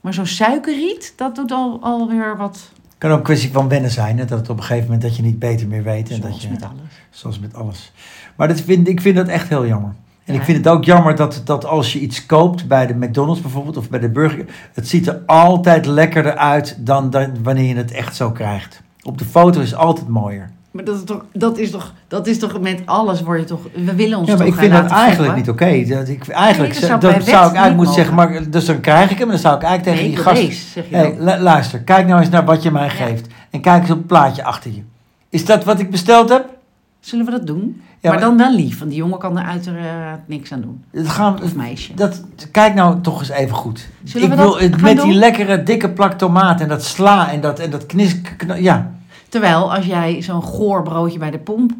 Maar 0.00 0.14
zo'n 0.14 0.26
suikerriet, 0.26 1.12
dat 1.16 1.34
doet 1.34 1.50
al, 1.52 1.78
alweer 1.82 2.36
wat. 2.36 2.72
Kan 3.02 3.10
ook 3.10 3.18
een 3.18 3.24
kwestie 3.24 3.52
van 3.52 3.68
wennen 3.68 3.90
zijn. 3.90 4.18
Hè? 4.18 4.24
Dat 4.24 4.38
het 4.38 4.48
op 4.48 4.56
een 4.56 4.62
gegeven 4.62 4.84
moment 4.84 5.02
dat 5.02 5.16
je 5.16 5.22
niet 5.22 5.38
beter 5.38 5.68
meer 5.68 5.82
weet. 5.82 6.10
En 6.10 6.20
dat 6.20 6.28
Zoals 6.28 6.42
je, 6.42 6.48
met 6.48 6.62
alles. 6.62 6.80
Zoals 7.10 7.38
met 7.38 7.54
alles. 7.54 7.92
Maar 8.36 8.48
dat 8.48 8.60
vind, 8.60 8.88
ik 8.88 9.00
vind 9.00 9.16
dat 9.16 9.28
echt 9.28 9.48
heel 9.48 9.66
jammer. 9.66 9.92
En 10.24 10.34
Ja. 10.34 10.38
ik 10.40 10.44
vind 10.44 10.58
het 10.58 10.68
ook 10.68 10.84
jammer 10.84 11.16
dat, 11.16 11.42
dat 11.44 11.64
als 11.64 11.92
je 11.92 11.98
iets 11.98 12.26
koopt 12.26 12.68
bij 12.68 12.86
de 12.86 12.94
McDonald's 12.94 13.40
bijvoorbeeld 13.40 13.76
of 13.76 13.90
bij 13.90 13.98
de 14.00 14.08
Burger, 14.08 14.44
het 14.72 14.88
ziet 14.88 15.06
er 15.06 15.22
altijd 15.26 15.86
lekkerder 15.86 16.36
uit 16.36 16.76
dan, 16.78 17.10
dan 17.10 17.42
wanneer 17.42 17.68
je 17.68 17.74
het 17.74 17.90
echt 17.90 18.16
zo 18.16 18.30
krijgt. 18.30 18.82
Op 19.02 19.18
de 19.18 19.24
foto 19.24 19.60
is 19.60 19.70
het 19.70 19.78
altijd 19.78 20.08
mooier. 20.08 20.50
Maar 20.72 20.84
dat 20.84 20.96
is 20.96 21.04
toch, 21.04 21.24
dat 21.32 21.58
is 21.58 21.70
toch, 21.70 21.92
dat 22.08 22.26
is 22.26 22.38
toch 22.38 22.60
met 22.60 22.82
alles 22.84 23.22
word 23.22 23.40
je 23.40 23.44
toch. 23.46 23.60
We 23.74 23.94
willen 23.94 24.18
ons 24.18 24.28
Ja, 24.28 24.36
maar 24.36 24.44
toch 24.46 24.54
ik 24.54 24.60
vind 24.60 24.72
dat 24.72 24.90
eigenlijk 24.90 25.36
niet 25.36 25.48
oké. 25.48 25.84
Dat 25.84 26.08
ik 26.08 26.28
Eigenlijk 26.28 26.72
Nee, 26.72 26.80
dat 26.80 26.88
zou, 26.88 27.00
dat 27.00 27.10
ik 27.16 27.28
eigenlijk 27.28 27.76
moeten 27.76 27.94
zeggen, 27.94 28.14
maar 28.14 28.50
dus 28.50 28.64
dan 28.64 28.80
krijg 28.80 29.10
ik 29.10 29.18
hem 29.18 29.26
en 29.26 29.32
dan 29.32 29.38
zou 29.42 29.56
ik 29.56 29.62
eigenlijk 29.62 29.96
tegen 29.96 30.08
Nee, 30.08 30.36
die 30.42 30.50
gast... 30.52 30.72
zeg 30.72 30.84
je 30.88 30.96
Hey, 30.96 31.16
lu- 31.18 31.42
luister, 31.42 31.78
kijk 31.80 32.06
nou 32.06 32.20
eens 32.20 32.28
naar 32.28 32.44
wat 32.44 32.62
je 32.62 32.70
mij 32.70 32.90
geeft. 32.90 33.26
En 33.50 33.60
kijk 33.60 33.82
eens 33.82 33.90
op 33.90 33.96
het 33.96 34.06
plaatje 34.06 34.44
achter 34.44 34.70
je. 34.70 34.82
Is 35.28 35.44
dat 35.44 35.64
wat 35.64 35.80
ik 35.80 35.90
besteld 35.90 36.28
heb? 36.28 36.44
Zullen 37.00 37.24
we 37.24 37.30
dat 37.30 37.46
doen? 37.46 37.80
Ja, 38.00 38.10
maar, 38.10 38.20
dan 38.20 38.36
wel 38.36 38.54
lief, 38.54 38.78
want 38.78 38.90
die 38.90 38.98
jongen 38.98 39.18
kan 39.18 39.38
er 39.38 39.44
uiteraard 39.44 40.28
niks 40.28 40.52
aan 40.52 40.60
doen. 40.60 40.84
Dat 40.92 41.08
gaan, 41.08 41.42
Of 41.42 41.54
meisje. 41.54 41.94
dat, 41.94 42.22
kijk 42.50 42.74
nou 42.74 43.00
toch 43.00 43.18
eens 43.20 43.28
even 43.28 43.56
goed. 43.56 43.88
Zullen 44.04 44.30
ik 44.30 44.34
we 44.36 44.42
wil 44.42 44.58
met 44.80 44.96
doen? 44.96 45.08
die 45.08 45.18
lekkere 45.18 45.62
dikke 45.62 45.90
plak 45.90 46.12
tomaat 46.12 46.60
en 46.60 46.68
dat 46.68 46.84
sla 46.84 47.30
en 47.32 47.40
dat, 47.40 47.58
en 47.58 47.70
dat 47.70 47.86
knis... 47.86 48.16
ja, 48.56 48.90
Terwijl 49.32 49.74
als 49.74 49.86
jij 49.86 50.22
zo'n 50.22 50.42
goor 50.42 50.82
broodje 50.82 51.18
bij 51.18 51.30
de 51.30 51.38
pomp 51.38 51.72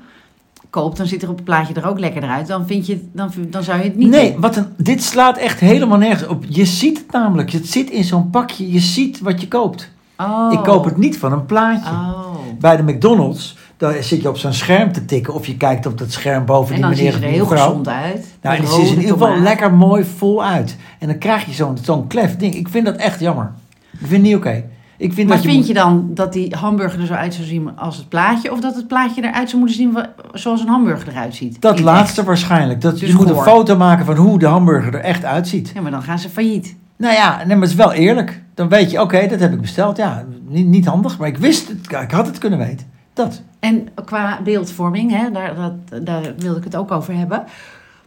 koopt, 0.71 0.97
dan 0.97 1.07
zit 1.07 1.23
er 1.23 1.29
op 1.29 1.35
het 1.35 1.45
plaatje 1.45 1.75
er 1.75 1.89
ook 1.89 1.99
lekkerder 1.99 2.31
uit. 2.31 2.47
Dan, 2.47 2.67
vind 2.67 2.87
je, 2.87 3.09
dan, 3.13 3.31
dan 3.51 3.63
zou 3.63 3.79
je 3.79 3.85
het 3.85 3.97
niet 3.97 4.09
nee, 4.09 4.33
doen. 4.33 4.41
wat 4.41 4.57
een, 4.57 4.67
dit 4.77 5.03
slaat 5.03 5.39
echt 5.39 5.61
helemaal 5.61 5.99
nergens 5.99 6.29
op. 6.29 6.45
Je 6.49 6.65
ziet 6.65 6.99
het 6.99 7.13
namelijk. 7.13 7.51
Het 7.51 7.69
zit 7.69 7.91
in 7.91 8.05
zo'n 8.05 8.31
pakje. 8.31 8.73
Je 8.73 8.79
ziet 8.79 9.21
wat 9.21 9.41
je 9.41 9.49
koopt. 9.49 9.91
Oh. 10.17 10.53
Ik 10.53 10.63
koop 10.63 10.85
het 10.85 10.97
niet 10.97 11.19
van 11.19 11.33
een 11.33 11.47
plaatje. 11.47 11.91
Oh. 11.91 12.37
Bij 12.59 12.77
de 12.77 12.83
McDonald's, 12.83 13.57
dan 13.77 13.93
zit 14.01 14.23
je 14.23 14.29
op 14.29 14.37
zo'n 14.37 14.53
scherm 14.53 14.93
te 14.93 15.05
tikken. 15.05 15.35
Of 15.35 15.47
je 15.47 15.57
kijkt 15.57 15.87
op 15.87 15.99
dat 15.99 16.13
scherm 16.13 16.45
boven 16.45 16.75
En 16.75 16.81
die 16.81 16.83
dan 16.83 16.91
meneer 16.91 17.13
ziet 17.13 17.21
ze 17.21 17.27
er 17.27 17.33
of 17.33 17.49
die 17.49 17.57
heel 17.57 17.67
gezond 17.67 17.89
uit. 17.89 18.27
Nou, 18.43 18.57
en 18.57 18.63
het 18.63 18.73
ziet 18.73 18.85
er 18.85 18.93
in 18.93 19.01
ieder 19.01 19.13
geval 19.13 19.39
lekker 19.39 19.75
mooi 19.75 20.05
vol 20.05 20.45
uit. 20.45 20.77
En 20.99 21.07
dan 21.07 21.19
krijg 21.19 21.47
je 21.47 21.53
zo'n 21.53 21.79
zo'n 21.83 22.07
klef 22.07 22.37
ding. 22.37 22.55
Ik 22.55 22.69
vind 22.69 22.87
dat 22.87 22.97
echt 22.97 23.21
jammer. 23.21 23.53
Ik 23.93 23.99
vind 23.99 24.11
het 24.11 24.23
niet 24.23 24.37
oké. 24.37 24.65
Ik 25.03 25.13
vind 25.13 25.29
Maar 25.29 25.37
dat 25.37 25.45
je 25.45 25.51
vind 25.53 25.61
moet- 25.61 25.77
je 25.77 25.83
dan 25.83 26.11
dat 26.15 26.33
die 26.33 26.55
hamburger 26.59 27.01
er 27.01 27.07
zo 27.07 27.13
uit 27.15 27.35
zou 27.35 27.47
zien 27.47 27.77
als 27.77 27.97
het 27.97 28.09
plaatje? 28.09 28.53
Of 28.53 28.61
dat 28.61 28.75
het 28.77 28.87
plaatje 28.89 29.23
eruit 29.25 29.49
zou 29.49 29.59
moeten 29.63 29.77
zien 29.81 29.99
zoals 30.33 30.61
een 30.61 30.69
hamburger 30.69 31.09
eruit 31.09 31.35
ziet? 31.35 31.61
Dat 31.61 31.81
laatste 31.81 32.25
waarschijnlijk. 32.25 32.81
Dat, 32.81 32.99
Dus 32.99 33.09
je 33.09 33.15
moet 33.17 33.29
een 33.29 33.37
foto 33.37 33.77
maken 33.77 34.05
van 34.07 34.17
hoe 34.17 34.39
de 34.39 34.47
hamburger 34.47 34.95
er 34.95 35.01
echt 35.01 35.25
uitziet. 35.25 35.71
Ja, 35.75 35.81
maar 35.81 35.91
dan 35.91 36.03
gaan 36.03 36.19
ze 36.19 36.29
failliet. 36.29 36.77
Nou 36.97 37.15
ja, 37.15 37.37
nee, 37.37 37.47
maar 37.47 37.61
het 37.61 37.71
is 37.71 37.75
wel 37.75 37.93
eerlijk. 37.93 38.43
Dan 38.55 38.69
weet 38.69 38.91
je, 38.91 39.01
oké, 39.01 39.27
dat 39.27 39.41
heb 39.41 39.53
ik 39.53 39.61
besteld. 39.61 39.97
Ja, 39.97 40.25
niet, 40.49 40.67
niet 40.67 40.87
handig, 40.87 41.19
maar 41.19 41.29
ik 41.29 41.37
wist 41.39 41.69
het. 41.69 42.01
Ik 42.03 42.11
had 42.11 42.27
het 42.27 42.39
kunnen 42.39 42.59
weten. 42.59 42.87
Dat. 43.13 43.43
En 43.61 43.89
qua 44.05 44.41
beeldvorming, 44.45 45.11
hè, 45.11 45.31
daar, 45.31 45.55
dat, 45.55 46.07
daar 46.07 46.23
wilde 46.39 46.59
ik 46.59 46.65
het 46.65 46.77
ook 46.77 46.91
over 46.91 47.15
hebben. 47.17 47.45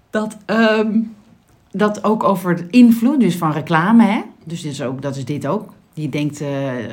Dat, 0.09 0.37
ehm, 0.45 0.87
dat 1.71 2.03
ook 2.03 2.23
over 2.23 2.49
het 2.49 2.63
invloed 2.69 3.19
dus 3.19 3.35
van 3.35 3.51
reclame. 3.51 4.03
Hè? 4.03 4.21
Dus 4.43 4.61
dit 4.61 4.71
is 4.71 4.81
ook, 4.81 5.01
dat 5.01 5.15
is 5.15 5.25
dit 5.25 5.47
ook. 5.47 5.73
Je 5.95 6.09
denkt, 6.09 6.41
eh, 6.41 6.49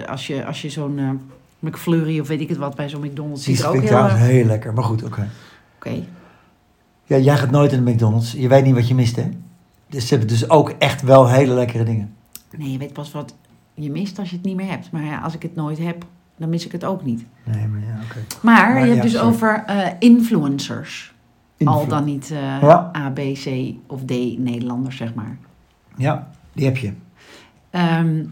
als 0.09 0.26
je, 0.26 0.47
als 0.47 0.62
je 0.62 0.71
zo'n 0.71 0.99
eh, 0.99 1.11
McFlurry 1.59 2.21
of 2.21 2.28
weet 2.28 2.40
ik 2.40 2.49
het 2.49 2.59
wat 2.59 2.75
bij 2.76 2.88
zo'n 2.88 3.00
McDonald's 3.04 3.44
ziet 3.44 3.64
ook 3.64 3.71
vind 3.73 3.82
ik 3.82 3.88
heel... 3.88 3.99
trouwens 3.99 4.21
erg- 4.23 4.30
heel 4.32 4.44
lekker. 4.44 4.73
Maar 4.73 4.85
goed, 4.85 5.02
oké. 5.04 5.28
Oké. 5.76 6.02
Ja, 7.04 7.16
jij 7.16 7.37
gaat 7.37 7.50
nooit 7.50 7.73
in 7.73 7.85
de 7.85 7.90
McDonald's. 7.90 8.32
Je 8.32 8.49
weet 8.49 8.64
niet 8.64 8.75
wat 8.75 8.88
je 8.88 8.94
mist, 8.94 9.16
hè? 9.16 9.28
Dus 9.88 10.02
ze 10.06 10.11
hebben 10.11 10.28
dus 10.28 10.50
ook 10.50 10.71
echt 10.78 11.02
wel 11.02 11.28
hele 11.28 11.54
lekkere 11.54 11.85
dingen. 11.85 12.14
Nee, 12.56 12.73
je 12.73 12.78
weet 12.78 12.92
pas 12.92 13.12
wat 13.12 13.35
je 13.75 13.90
mist 13.90 14.18
als 14.18 14.30
je 14.30 14.37
het 14.37 14.44
niet 14.44 14.56
meer 14.56 14.71
hebt. 14.71 14.90
Maar 14.90 15.04
ja, 15.04 15.18
als 15.21 15.35
ik 15.35 15.42
het 15.42 15.54
nooit 15.54 15.78
heb, 15.78 16.04
dan 16.37 16.49
mis 16.49 16.66
ik 16.66 16.73
het 16.73 16.85
ook 16.85 17.04
niet. 17.04 17.25
Nee, 17.44 17.66
maar 17.66 17.80
ja, 17.80 17.99
oké. 18.04 18.18
Maar, 18.40 18.73
Maar 18.73 18.80
je 18.80 18.85
hebt 18.85 18.97
ja, 18.97 19.02
dus 19.02 19.12
sorry. 19.12 19.26
over 19.28 19.62
eh, 19.66 19.88
influencers. 19.99 21.14
Al 21.64 21.87
dan 21.87 22.04
niet 22.04 22.30
eh, 22.30 22.38
Ja. 22.61 22.90
A, 22.97 23.11
B, 23.11 23.18
C 23.18 23.49
of 23.87 24.00
D 24.04 24.11
Nederlanders, 24.38 24.97
zeg 24.97 25.14
maar. 25.14 25.37
Ja, 25.97 26.30
die 26.52 26.64
heb 26.64 26.76
je. 26.76 26.92
Ehm, 27.71 28.25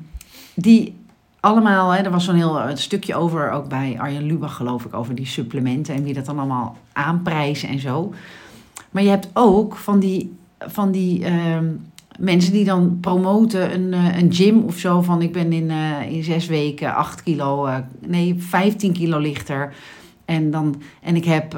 die 0.55 0.95
allemaal, 1.41 1.91
hè, 1.91 2.03
er 2.03 2.11
was 2.11 2.25
zo'n 2.25 2.35
heel 2.35 2.61
eh, 2.61 2.77
stukje 2.77 3.15
over, 3.15 3.51
ook 3.51 3.69
bij 3.69 3.97
Arjen 3.99 4.27
Lubach 4.27 4.57
geloof 4.57 4.85
ik, 4.85 4.95
over 4.95 5.15
die 5.15 5.27
supplementen 5.27 5.95
en 5.95 6.03
wie 6.03 6.15
dat 6.15 6.27
dan 6.27 6.39
allemaal 6.39 6.77
aanprijzen 6.93 7.69
en 7.69 7.79
zo. 7.79 8.15
Maar 8.91 9.03
je 9.03 9.09
hebt 9.09 9.29
ook 9.33 9.77
van 9.77 10.01
die, 10.01 10.37
van 10.59 10.91
die 10.91 11.25
ehm, 11.25 11.67
mensen 12.19 12.53
die 12.53 12.65
dan 12.65 12.99
promoten 13.01 13.75
een, 13.75 13.93
eh, 13.93 14.19
een 14.19 14.33
gym 14.33 14.63
of 14.63 14.79
zo 14.79 15.03
van 15.03 15.23
ik 15.23 15.33
ben 15.33 15.53
in, 15.53 15.71
eh, 15.71 16.13
in 16.13 16.25
zes 16.25 16.47
weken 16.47 16.95
8 16.95 17.23
kilo, 17.23 17.69
nee 18.07 18.35
15 18.39 18.93
kilo 18.93 19.19
lichter. 19.19 19.73
En, 20.25 20.51
dan, 20.51 20.83
en 21.03 21.17
ik 21.17 21.25
heb 21.25 21.55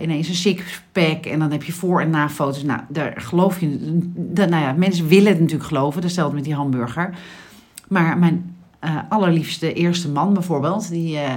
ineens 0.00 0.28
een 0.28 0.34
sixpack 0.34 1.26
en 1.26 1.38
dan 1.38 1.50
heb 1.50 1.62
je 1.62 1.72
voor- 1.72 2.00
en 2.00 2.10
na 2.10 2.28
foto's. 2.28 2.62
Nou, 2.62 2.80
daar 2.88 3.12
geloof 3.16 3.60
je... 3.60 3.98
Nou 4.34 4.50
ja, 4.50 4.72
mensen 4.72 5.08
willen 5.08 5.28
het 5.28 5.40
natuurlijk 5.40 5.68
geloven. 5.68 6.02
Dat 6.02 6.10
stelt 6.10 6.32
met 6.32 6.44
die 6.44 6.54
hamburger. 6.54 7.14
Maar 7.88 8.18
mijn 8.18 8.56
eh, 8.78 8.96
allerliefste 9.08 9.72
eerste 9.72 10.08
man 10.10 10.32
bijvoorbeeld... 10.32 10.90
Die, 10.90 11.18
eh, 11.18 11.32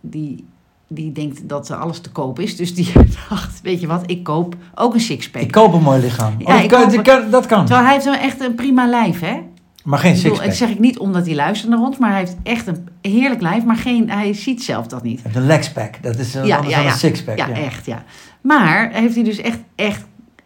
die, 0.00 0.44
die 0.88 1.12
denkt 1.12 1.48
dat 1.48 1.70
alles 1.70 2.00
te 2.00 2.10
koop 2.10 2.38
is. 2.38 2.56
Dus 2.56 2.74
die 2.74 2.92
dacht, 3.28 3.60
weet 3.62 3.80
je 3.80 3.86
wat, 3.86 4.02
ik 4.06 4.22
koop 4.24 4.54
ook 4.74 4.94
een 4.94 5.00
sixpack. 5.00 5.42
Ik 5.42 5.50
koop 5.50 5.72
een 5.72 5.82
mooi 5.82 6.00
lichaam. 6.00 6.34
Ja, 6.38 6.44
Oh, 6.46 6.52
dat, 6.52 6.62
ik 6.62 6.68
kan, 6.68 6.82
koop- 6.82 6.92
dat 6.94 7.02
kan, 7.02 7.30
dat 7.30 7.46
kan. 7.46 7.58
Terwijl 7.64 7.84
hij 7.84 7.92
heeft 7.94 8.04
wel 8.04 8.14
echt 8.14 8.40
een 8.40 8.54
prima 8.54 8.86
lijf, 8.88 9.20
hè? 9.20 9.40
Maar 9.84 9.98
geen 9.98 10.10
Ik 10.14 10.16
bedoel, 10.16 10.36
sixpack. 10.36 10.46
dat 10.48 10.56
zeg 10.68 10.68
ik 10.70 10.78
niet 10.78 10.98
omdat 10.98 11.26
hij 11.26 11.34
luistert 11.34 11.70
naar 11.70 11.80
ons, 11.80 11.98
maar 11.98 12.10
hij 12.10 12.18
heeft 12.18 12.36
echt 12.42 12.66
een 12.66 12.88
heerlijk 13.00 13.40
lijf, 13.40 13.64
maar 13.64 13.76
geen, 13.76 14.10
hij 14.10 14.32
ziet 14.34 14.62
zelf 14.62 14.86
dat 14.86 15.02
niet. 15.02 15.22
Een 15.32 15.46
legspack. 15.46 16.02
Dat 16.02 16.18
is 16.18 16.34
een, 16.34 16.46
Ja, 16.46 16.56
anders 16.56 16.74
ja, 16.74 16.82
dan 16.82 16.90
een 16.92 16.98
sixpack. 16.98 17.38
Ja, 17.38 17.46
Ja, 17.48 17.54
echt, 17.54 17.86
ja. 17.86 18.04
Maar 18.40 18.90
heeft 18.92 19.14
hij 19.14 19.24
dus 19.24 19.38
echt, 19.38 19.58
echt 19.74 20.04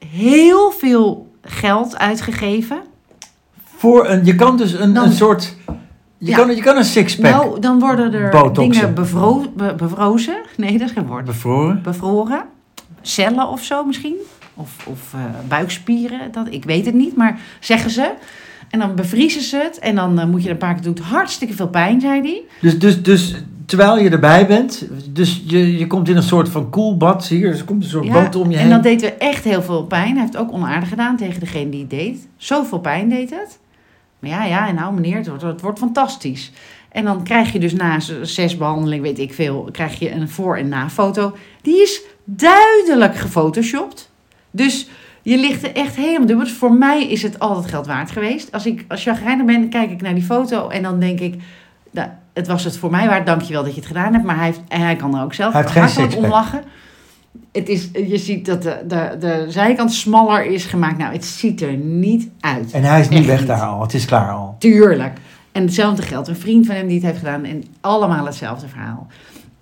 heel 0.08 0.70
veel 0.70 1.32
geld 1.42 1.98
uitgegeven. 1.98 2.82
Voor 3.76 4.08
een, 4.08 4.24
je 4.24 4.34
kan 4.34 4.56
dus 4.56 4.72
een, 4.72 4.92
Dan- 4.94 5.04
een 5.04 5.12
soort... 5.12 5.56
Je, 6.18 6.30
Ja. 6.30 6.36
kan, 6.36 6.54
je 6.54 6.62
kan 6.62 6.76
een 6.76 6.84
sixpack 6.84 7.32
Nou, 7.32 7.60
dan 7.60 7.78
worden 7.80 8.12
er 8.12 8.30
Botoxen. 8.30 8.72
dingen 8.72 8.94
bevro 8.94 9.44
be- 9.56 9.74
bevrozen. 9.76 10.36
Nee, 10.56 10.78
dat 10.78 10.88
is 10.88 10.94
geen 10.94 11.06
woord. 11.06 11.24
bevroren. 11.24 11.80
Bevroren. 11.82 12.42
Cellen 13.02 13.48
of 13.48 13.62
zo 13.64 13.84
misschien. 13.84 14.14
Of, 14.54 14.86
of 14.86 15.14
eh, 15.14 15.20
buikspieren. 15.48 16.32
Dat, 16.32 16.46
ik 16.50 16.64
weet 16.64 16.86
het 16.86 16.94
niet, 16.94 17.16
maar 17.16 17.38
zeggen 17.60 17.90
ze. 17.90 18.10
En 18.70 18.78
dan 18.78 18.94
bevriezen 18.94 19.42
ze 19.42 19.56
het. 19.56 19.78
En 19.78 19.94
dan 19.94 20.18
eh, 20.18 20.26
moet 20.26 20.40
je 20.40 20.46
er 20.46 20.52
een 20.52 20.58
paar 20.58 20.74
keer 20.74 20.82
doen. 20.82 20.98
Hartstikke 21.02 21.54
veel 21.54 21.68
pijn, 21.68 22.00
zei 22.00 22.20
hij. 22.20 22.42
Dus, 22.60 22.78
dus, 22.78 23.02
dus 23.02 23.34
terwijl 23.66 23.98
je 23.98 24.10
erbij 24.10 24.46
bent, 24.46 24.88
dus 25.10 25.42
je, 25.46 25.78
je 25.78 25.86
komt 25.86 26.08
in 26.08 26.16
een 26.16 26.22
soort 26.22 26.48
van 26.48 26.70
koelbad, 26.70 27.26
je, 27.28 27.38
dus 27.40 27.58
er 27.58 27.64
komt 27.64 27.82
een 27.82 27.88
soort 27.90 28.12
boot 28.12 28.36
om 28.36 28.50
je 28.50 28.56
en 28.56 28.60
heen. 28.62 28.70
dat 28.70 28.82
deed 28.82 29.00
we 29.00 29.12
echt 29.12 29.44
heel 29.44 29.62
veel 29.62 29.84
pijn. 29.84 30.12
Hij 30.12 30.20
heeft 30.20 30.36
ook 30.36 30.52
onaardig 30.52 30.88
gedaan 30.88 31.16
tegen 31.16 31.40
degene 31.40 31.70
die 31.70 31.80
het 31.80 31.90
deed. 31.90 32.28
Zoveel 32.36 32.78
pijn 32.80 33.08
deed 33.08 33.30
het. 33.30 33.58
Maar 34.28 34.32
ja, 34.38 34.44
ja, 34.44 34.68
en 34.68 34.74
nou 34.74 34.94
meneer, 34.94 35.16
het 35.16 35.26
wordt, 35.26 35.42
het 35.42 35.60
wordt 35.60 35.78
fantastisch. 35.78 36.52
En 36.88 37.04
dan 37.04 37.24
krijg 37.24 37.52
je 37.52 37.58
dus 37.58 37.72
na 37.72 38.00
zes 38.22 38.56
behandelingen, 38.56 39.02
weet 39.02 39.18
ik 39.18 39.34
veel, 39.34 39.68
krijg 39.72 39.98
je 39.98 40.10
een 40.10 40.28
voor- 40.28 40.56
en 40.56 40.68
na-foto. 40.68 41.36
Die 41.62 41.82
is 41.82 42.02
duidelijk 42.24 43.16
gefotoshopt. 43.16 44.10
Dus 44.50 44.88
je 45.22 45.36
ligt 45.38 45.62
er 45.62 45.74
echt 45.74 45.96
helemaal 45.96 46.26
dubbel. 46.26 46.44
Dus 46.44 46.54
voor 46.54 46.72
mij 46.72 47.08
is 47.08 47.22
het 47.22 47.38
altijd 47.38 47.66
geld 47.66 47.86
waard 47.86 48.10
geweest. 48.10 48.52
Als 48.52 48.66
ik 48.66 48.84
als 48.88 49.02
chagrijnig 49.02 49.46
ben, 49.46 49.68
kijk 49.68 49.90
ik 49.90 50.02
naar 50.02 50.14
die 50.14 50.22
foto 50.22 50.68
en 50.68 50.82
dan 50.82 51.00
denk 51.00 51.20
ik... 51.20 51.42
Nou, 51.90 52.08
het 52.32 52.46
was 52.46 52.64
het 52.64 52.76
voor 52.76 52.90
mij 52.90 53.06
waard, 53.06 53.26
dankjewel 53.26 53.62
dat 53.62 53.74
je 53.74 53.80
het 53.80 53.88
gedaan 53.88 54.12
hebt. 54.12 54.24
Maar 54.24 54.36
hij, 54.36 54.44
heeft, 54.44 54.60
hij 54.68 54.96
kan 54.96 55.16
er 55.16 55.22
ook 55.22 55.34
zelf 55.34 55.52
Hij 55.52 55.60
heeft 55.60 55.72
geen 55.72 55.82
hartelijk 55.82 56.16
om 56.16 56.26
lachen. 56.26 56.64
Het 57.52 57.68
is, 57.68 57.88
je 57.92 58.18
ziet 58.18 58.46
dat 58.46 58.62
de, 58.62 58.84
de, 58.88 59.16
de 59.20 59.46
zijkant 59.48 59.92
smaller 59.92 60.44
is 60.44 60.64
gemaakt. 60.64 60.98
Nou, 60.98 61.12
het 61.12 61.24
ziet 61.24 61.62
er 61.62 61.72
niet 61.76 62.28
uit. 62.40 62.72
En 62.72 62.82
hij 62.82 63.00
is 63.00 63.08
niet 63.08 63.18
Echt 63.18 63.28
weg 63.28 63.38
niet. 63.38 63.48
daar 63.48 63.60
al, 63.60 63.82
het 63.82 63.94
is 63.94 64.04
klaar 64.04 64.32
al. 64.32 64.56
Tuurlijk. 64.58 65.18
En 65.52 65.62
hetzelfde 65.62 66.02
geldt. 66.02 66.28
Een 66.28 66.36
vriend 66.36 66.66
van 66.66 66.74
hem 66.74 66.86
die 66.86 66.96
het 66.96 67.06
heeft 67.06 67.18
gedaan. 67.18 67.44
En 67.44 67.64
allemaal 67.80 68.24
hetzelfde 68.24 68.68
verhaal. 68.68 69.06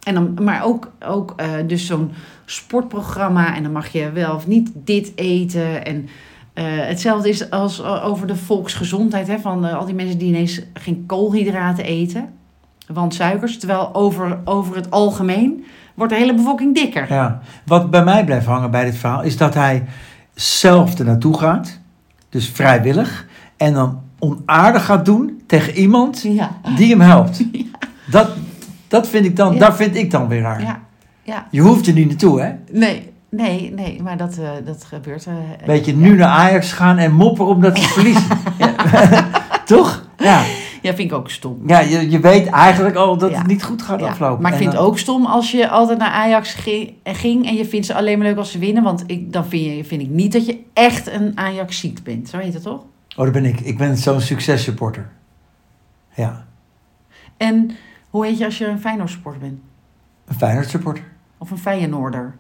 En 0.03 0.15
dan, 0.15 0.39
maar 0.43 0.65
ook, 0.65 0.93
ook 1.07 1.33
eh, 1.37 1.49
dus 1.67 1.87
zo'n 1.87 2.11
sportprogramma. 2.45 3.57
En 3.57 3.63
dan 3.63 3.73
mag 3.73 3.89
je 3.89 4.11
wel 4.11 4.35
of 4.35 4.47
niet 4.47 4.71
dit 4.75 5.13
eten. 5.15 5.85
En 5.85 6.09
eh, 6.53 6.65
hetzelfde 6.67 7.29
is 7.29 7.51
als 7.51 7.81
eh, 7.81 8.07
over 8.07 8.27
de 8.27 8.37
volksgezondheid. 8.37 9.27
Hè, 9.27 9.39
van 9.39 9.65
al 9.65 9.85
die 9.87 9.95
mensen 9.95 10.19
die 10.19 10.29
ineens 10.29 10.61
geen 10.75 11.05
koolhydraten 11.07 11.85
eten. 11.85 12.29
Want 12.87 13.15
suikers. 13.15 13.59
Terwijl 13.59 13.95
over, 13.95 14.39
over 14.45 14.77
het 14.77 14.91
algemeen 14.91 15.65
wordt 15.95 16.13
de 16.13 16.19
hele 16.19 16.35
bevolking 16.35 16.75
dikker. 16.75 17.07
Ja. 17.13 17.41
Wat 17.67 17.91
bij 17.91 18.05
mij 18.05 18.25
blijft 18.25 18.47
hangen 18.47 18.71
bij 18.71 18.85
dit 18.85 18.97
verhaal, 18.97 19.23
is 19.23 19.37
dat 19.37 19.55
hij 19.55 19.85
zelf 20.35 20.99
er 20.99 21.05
naartoe 21.05 21.39
gaat, 21.39 21.79
dus 22.29 22.49
vrijwillig, 22.49 23.27
en 23.57 23.73
dan 23.75 24.01
onaardig 24.19 24.85
gaat 24.85 25.05
doen 25.05 25.43
tegen 25.47 25.73
iemand 25.75 26.23
Ja. 26.23 26.51
die 26.77 26.91
hem 26.91 27.01
helpt. 27.01 27.43
Dat, 28.11 28.29
dat 28.89 29.09
vind 29.09 29.25
ik 29.25 29.37
dan, 29.37 29.53
Ja. 29.53 29.59
dat 29.59 29.77
vind 29.77 29.97
ik 29.97 30.11
dan 30.11 30.29
weer 30.29 30.41
raar. 30.41 30.61
Ja. 30.63 30.81
ja. 31.23 31.47
Je 31.51 31.61
hoeft 31.61 31.87
er 31.87 31.93
niet 31.93 32.09
naartoe, 32.09 32.41
hè? 32.41 32.53
Nee, 32.73 33.13
nee, 33.31 33.73
nee. 33.77 34.03
Maar 34.03 34.17
dat, 34.17 34.37
eh, 34.39 34.49
dat 34.65 34.85
gebeurt. 34.85 35.27
eh, 35.27 35.35
Weet 35.67 35.85
je, 35.85 35.97
nu 35.97 36.17
naar 36.17 36.29
Ajax 36.29 36.73
gaan 36.73 36.99
en 36.99 37.13
mopperen 37.15 37.51
omdat 37.55 37.79
ze 37.79 37.89
verliezen. 37.99 38.39
Toch? 39.65 40.07
Ja. 40.19 40.43
Ja, 40.83 40.95
vind 40.95 41.11
ik 41.11 41.17
ook 41.17 41.31
stom. 41.31 41.63
Ja, 41.67 41.81
je, 41.81 42.11
je 42.11 42.21
weet 42.21 42.47
eigenlijk 42.47 42.97
al 42.97 43.17
dat 43.19 43.31
Ja. 43.31 43.39
het 43.39 43.47
niet 43.47 43.63
goed 43.63 43.83
gaat 43.83 44.01
Ja, 44.01 44.09
aflopen. 44.09 44.43
Maar 44.43 44.53
ik 44.53 44.59
vind 44.59 44.73
het 44.73 44.81
ook 44.81 44.99
stom 44.99 45.27
als 45.27 45.51
je 45.51 45.69
altijd 45.69 45.99
naar 45.99 46.11
Ajax 46.11 46.55
gi- 46.55 46.99
ging 47.05 47.47
en 47.47 47.55
je 47.55 47.65
vindt 47.65 47.87
ze 47.87 47.95
alleen 47.95 48.19
maar 48.19 48.27
leuk 48.27 48.37
als 48.37 48.51
ze 48.51 48.59
winnen. 48.59 48.83
Want 48.83 49.05
ik, 49.07 49.33
dan 49.33 49.47
vind, 49.47 49.77
je, 49.77 49.85
vind 49.85 50.03
ik 50.03 50.09
niet 50.09 50.33
dat 50.33 50.47
je 50.47 50.59
echt 50.73 51.07
een 51.13 51.33
Ajaxiet 51.35 52.03
bent. 52.05 52.29
Zo 52.29 52.39
heet 52.39 52.55
het 52.55 52.63
toch? 52.63 52.81
Oh, 53.17 53.25
dat 53.25 53.33
ben 53.33 53.45
ik. 53.45 53.61
Ik 53.61 53.79
ben 53.79 53.97
zo'n 53.97 54.21
successupporter. 54.21 55.11
Ja, 56.15 56.47
En 57.37 57.71
hoe 58.11 58.27
heet 58.27 58.39
je 58.39 58.45
als 58.45 58.59
je 58.59 58.67
een 58.67 58.81
Feyenoord 58.81 59.11
supporter 59.11 59.41
bent? 59.41 59.59
een 60.27 60.35
Feyenoord 60.35 60.69
supporter. 60.69 61.05
Of 61.39 61.51
een 61.51 61.59
Feyenoorder? 61.59 62.35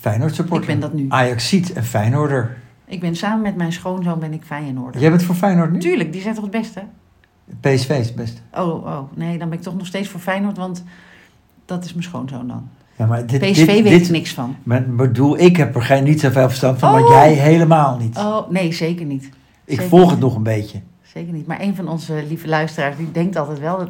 Feyenoord 0.00 0.34
supporter. 0.34 0.68
Ik 0.70 0.80
ben 0.80 0.80
dat 0.90 0.92
nu. 0.98 1.06
Ajaxiet 1.08 1.72
en 1.72 1.84
Feyenoorder. 1.84 2.58
Ik 2.84 3.00
ben 3.00 3.16
samen 3.16 3.42
met 3.42 3.56
mijn 3.56 3.72
schoonzoon 3.72 4.18
ben 4.18 4.32
ik 4.32 4.42
Feyenoorder. 4.44 5.00
Jij 5.00 5.10
bent 5.10 5.22
voor 5.22 5.34
Feyenoord 5.34 5.72
nu? 5.72 5.78
Tuurlijk, 5.78 6.12
die 6.12 6.22
zijn 6.22 6.34
toch 6.34 6.42
het 6.42 6.52
beste? 6.52 6.82
PSV 7.60 7.88
is 7.90 8.06
het 8.06 8.14
beste. 8.14 8.40
Oh, 8.54 8.84
oh, 8.84 8.98
nee, 9.14 9.38
dan 9.38 9.48
ben 9.48 9.58
ik 9.58 9.64
toch 9.64 9.76
nog 9.76 9.86
steeds 9.86 10.08
voor 10.08 10.20
Feyenoord, 10.20 10.56
want 10.56 10.84
dat 11.64 11.84
is 11.84 11.92
mijn 11.92 12.04
schoonzoon 12.04 12.48
dan. 12.48 12.68
Ja, 12.96 13.06
maar 13.06 13.26
dit, 13.26 13.40
PSV 13.40 13.54
dit, 13.56 13.66
weet 13.66 13.84
dit, 13.84 14.02
ik 14.04 14.10
niks 14.10 14.32
van. 14.32 14.56
Maar 14.62 14.84
bedoel, 14.94 15.38
ik 15.38 15.56
heb 15.56 15.74
er 15.74 15.82
geen, 15.82 16.04
niet 16.04 16.20
zoveel 16.20 16.48
verstand 16.48 16.78
van, 16.78 16.92
maar 16.92 17.02
Oh. 17.02 17.08
jij 17.08 17.32
helemaal 17.32 17.96
niet. 17.98 18.16
Oh, 18.16 18.50
nee, 18.50 18.72
zeker 18.72 19.06
niet. 19.06 19.24
ik 19.24 19.30
zeker 19.74 19.88
volg 19.88 20.02
niet. 20.02 20.10
het 20.10 20.20
nog 20.20 20.34
een 20.36 20.42
beetje. 20.42 20.80
Zeker 21.02 21.32
niet. 21.32 21.46
Maar 21.46 21.60
een 21.60 21.76
van 21.76 21.88
onze 21.88 22.24
lieve 22.28 22.48
luisteraars, 22.48 22.96
die 22.96 23.12
denkt 23.12 23.36
altijd 23.36 23.58
wel... 23.60 23.78
Dat, 23.78 23.88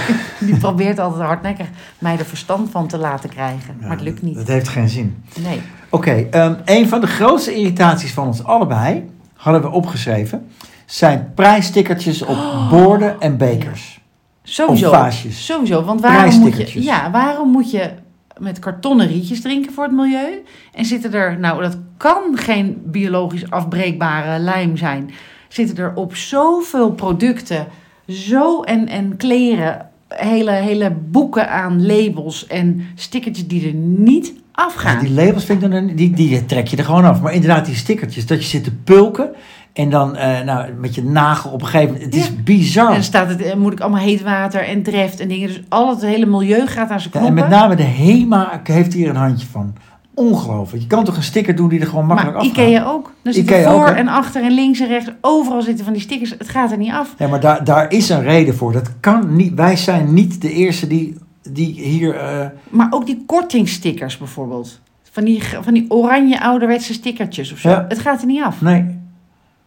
die 0.46 0.56
probeert 0.56 0.98
altijd 0.98 1.22
hardnekkig 1.26 1.66
mij 1.98 2.18
er 2.18 2.24
verstand 2.24 2.70
van 2.70 2.86
te 2.86 2.98
laten 2.98 3.30
krijgen. 3.30 3.76
maar 3.80 3.90
het 3.90 4.00
lukt 4.00 4.20
Dat 4.20 4.34
niet. 4.34 4.48
heeft 4.48 4.68
geen 4.68 4.88
zin. 4.88 5.22
Nee. 5.42 5.60
Oké, 5.88 6.10
ehm, 6.30 6.54
een 6.64 6.88
van 6.88 7.00
de 7.00 7.06
grootste 7.06 7.54
irritaties 7.54 8.12
van 8.12 8.26
ons 8.26 8.44
allebei, 8.44 9.10
hadden 9.34 9.62
we 9.62 9.68
opgeschreven, 9.70 10.46
zijn 10.90 11.32
prijsstickertjes 11.34 12.22
op 12.22 12.28
Oh. 12.36 12.70
borden 12.70 13.20
en 13.20 13.36
bekers. 13.36 14.00
Sowieso. 14.42 14.90
Of 14.90 14.96
vaasjes. 14.96 15.46
Sowieso, 15.46 15.82
want 15.84 16.00
waarom 16.00 16.38
moet, 16.40 16.56
je, 16.72 16.82
ja, 16.82 17.10
waarom 17.10 17.50
moet 17.50 17.70
je 17.70 17.90
met 18.38 18.58
kartonnen 18.58 19.06
rietjes 19.06 19.40
drinken 19.40 19.72
voor 19.72 19.84
het 19.84 19.92
milieu? 19.92 20.42
En 20.74 20.84
zitten 20.84 21.12
er, 21.12 21.38
nou 21.38 21.62
dat 21.62 21.78
kan 21.96 22.22
geen 22.34 22.82
biologisch 22.84 23.50
afbreekbare 23.50 24.38
lijm 24.38 24.76
zijn, 24.76 25.10
zitten 25.48 25.76
er 25.76 25.92
op 25.94 26.14
zoveel 26.16 26.90
producten, 26.92 27.66
zo 28.08 28.62
en, 28.62 28.88
en 28.88 29.16
kleren, 29.16 29.86
hele, 30.08 30.50
hele 30.52 30.90
boeken 30.90 31.50
aan 31.50 31.86
labels 31.86 32.46
en 32.46 32.86
stickertjes 32.94 33.46
die 33.46 33.66
er 33.68 33.74
niet 33.74 34.26
Ja, 34.26 34.66
afgaan. 34.66 34.98
die 35.04 35.10
labels 35.14 35.44
vind 35.44 35.62
ik 35.62 35.70
dan, 35.70 35.86
die, 35.86 36.10
die 36.10 36.44
trek 36.46 36.66
je 36.68 36.76
er 36.76 36.84
gewoon 36.84 37.04
af. 37.04 37.20
Maar 37.20 37.32
inderdaad, 37.34 37.66
die 37.66 37.74
stickertjes, 37.74 38.26
dat 38.26 38.38
je 38.42 38.48
zit 38.48 38.64
te 38.64 38.72
pulken. 38.74 39.30
En 39.72 39.90
dan 39.90 40.16
eh, 40.16 40.40
nou, 40.44 40.72
met 40.72 40.94
je 40.94 41.04
nagel 41.04 41.50
op 41.50 41.60
een 41.62 41.66
gegeven 41.68 41.92
moment. 41.94 42.14
Het 42.14 42.22
is 42.22 42.42
bizar. 42.42 42.86
En 42.86 42.92
dan 42.94 43.02
staat 43.02 43.28
het, 43.28 43.42
eh, 43.42 43.54
moet 43.56 43.72
ik 43.72 43.80
allemaal 43.80 44.00
heet 44.00 44.22
water 44.22 44.60
en 44.68 44.82
dreft 44.82 45.20
en 45.20 45.28
dingen. 45.28 45.48
Dus 45.48 45.60
al 45.68 45.88
het 45.90 46.00
hele 46.02 46.26
milieu 46.26 46.66
gaat 46.66 46.90
aan 46.90 47.00
zijn 47.00 47.10
Ja, 47.12 47.18
knoppen. 47.20 47.42
en 47.44 47.48
met 47.50 47.58
name 47.58 47.74
de 47.76 47.82
HEMA 47.82 48.60
heeft 48.64 48.92
hier 48.92 49.08
een 49.08 49.16
handje 49.16 49.46
van. 49.46 49.74
Ongelooflijk. 50.14 50.82
Je 50.82 50.88
kan 50.88 51.04
toch 51.04 51.16
een 51.16 51.22
sticker 51.22 51.56
doen 51.56 51.68
die 51.68 51.80
er 51.80 51.86
gewoon 51.86 52.06
makkelijk 52.06 52.36
maar 52.36 52.44
afgaat. 52.46 52.66
Ikea 52.66 52.84
ook. 52.84 53.12
Dan 53.22 53.32
zit 53.32 53.42
Ikea 53.42 53.72
voor 53.72 53.88
ook, 53.88 53.94
en 53.94 54.08
achter 54.08 54.42
en 54.42 54.52
links 54.52 54.80
en 54.80 54.86
rechts. 54.88 55.10
Overal 55.20 55.62
zitten 55.62 55.84
van 55.84 55.92
die 55.94 56.02
stickers. 56.02 56.30
Het 56.38 56.48
gaat 56.48 56.70
er 56.72 56.78
niet 56.78 56.92
af. 56.92 57.14
Ja, 57.18 57.28
maar 57.28 57.40
daar, 57.40 57.64
daar 57.64 57.92
is 57.92 58.08
een 58.08 58.22
reden 58.22 58.54
voor. 58.54 58.72
Dat 58.72 58.90
kan 59.00 59.36
niet. 59.36 59.54
Wij 59.54 59.76
zijn 59.76 60.14
niet 60.14 60.40
de 60.42 60.52
eerste 60.52 60.86
die, 60.86 61.16
die 61.50 61.72
hier. 61.82 62.14
eh, 62.16 62.46
Maar 62.70 62.86
ook 62.90 63.06
die 63.06 63.22
kortingstickers 63.26 64.18
bijvoorbeeld. 64.18 64.80
Van 65.12 65.24
die, 65.24 65.42
van 65.60 65.74
die 65.74 65.84
oranje 65.88 66.42
ouderwetse 66.42 66.92
stickertjes 66.92 67.52
of 67.52 67.58
zo. 67.58 67.68
Ja. 67.68 67.84
Het 67.88 67.98
gaat 67.98 68.20
er 68.20 68.26
niet 68.26 68.42
af. 68.42 68.60
nee. 68.60 68.98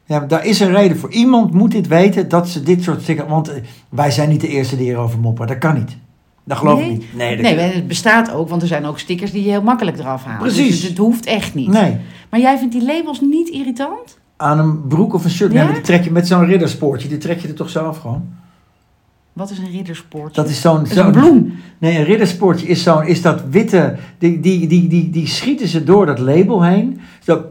Ja, 0.05 0.19
daar 0.19 0.45
is 0.45 0.60
een 0.60 0.72
reden 0.72 0.98
voor. 0.98 1.12
Iemand 1.12 1.53
moet 1.53 1.72
dit 1.72 1.88
weten 1.88 2.29
dat 2.29 2.50
ze 2.50 2.63
dit 2.63 2.83
soort 2.83 3.01
stickers. 3.01 3.29
Want 3.29 3.48
eh, 3.50 3.63
wij 3.89 4.12
zijn 4.12 4.29
niet 4.29 4.41
de 4.41 4.48
eerste 4.48 4.75
die 4.75 4.86
hierover 4.86 5.19
mopperen. 5.19 5.48
Dat 5.48 5.57
kan 5.57 5.74
niet. 5.75 5.98
Dat 6.43 6.57
geloof 6.57 6.79
Nee? 6.79 6.91
ik 6.91 6.98
niet. 6.98 7.15
Nee, 7.15 7.36
dat 7.36 7.45
Nee, 7.45 7.55
het 7.57 7.88
bestaat 7.88 8.31
ook, 8.31 8.50
want 8.50 8.62
er 8.62 8.67
zijn 8.67 8.86
ook 8.86 9.00
stickers 9.00 9.31
die 9.31 9.43
je 9.43 9.50
heel 9.50 9.62
makkelijk 9.62 10.00
eraf 10.00 10.24
halen. 10.24 10.39
Precies. 10.41 10.67
Dus 10.69 10.79
het, 10.79 10.89
het 10.89 10.98
hoeft 10.98 11.25
echt 11.25 11.53
niet. 11.53 11.67
Nee. 11.67 11.98
Maar 12.29 12.39
jij 12.39 12.57
vindt 12.57 12.74
die 12.74 12.86
labels 12.86 13.22
niet 13.22 13.50
irritant? 13.50 14.17
Aan 14.38 14.60
een 14.60 14.88
broek 14.88 15.13
of 15.13 15.24
een 15.24 15.29
shirt. 15.29 15.51
Ja? 15.51 15.57
Nee, 15.57 15.65
maar 15.65 15.74
die 15.74 15.83
trek 15.83 16.03
je 16.03 16.12
met 16.12 16.27
zo'n 16.27 16.45
ridderspoortje. 16.45 17.07
Die 17.07 17.17
trek 17.17 17.39
je 17.39 17.48
er 17.48 17.53
toch 17.53 17.69
zo 17.69 17.79
af 17.86 17.98
gewoon. 17.98 18.25
Wat 19.33 19.50
is 19.50 19.57
een 19.57 19.72
riddersport? 19.72 20.36
Dat 20.36 20.50
is 20.50 20.62
zo'n. 20.62 20.86
Een 20.98 21.12
bloem. 21.12 21.53
Nee, 21.77 21.98
een 21.98 22.03
riddersportje 22.03 22.67
is, 22.67 22.83
zo'n, 22.83 23.05
is 23.05 23.22
dat 23.22 23.41
witte. 23.50 23.95
Die, 24.17 24.39
die, 24.39 24.67
die, 24.67 24.88
die, 24.88 25.10
die 25.10 25.27
schieten 25.27 25.67
ze 25.67 25.83
door 25.83 26.05
dat 26.05 26.19
label 26.19 26.63
heen. 26.63 27.00
Zo, 27.19 27.41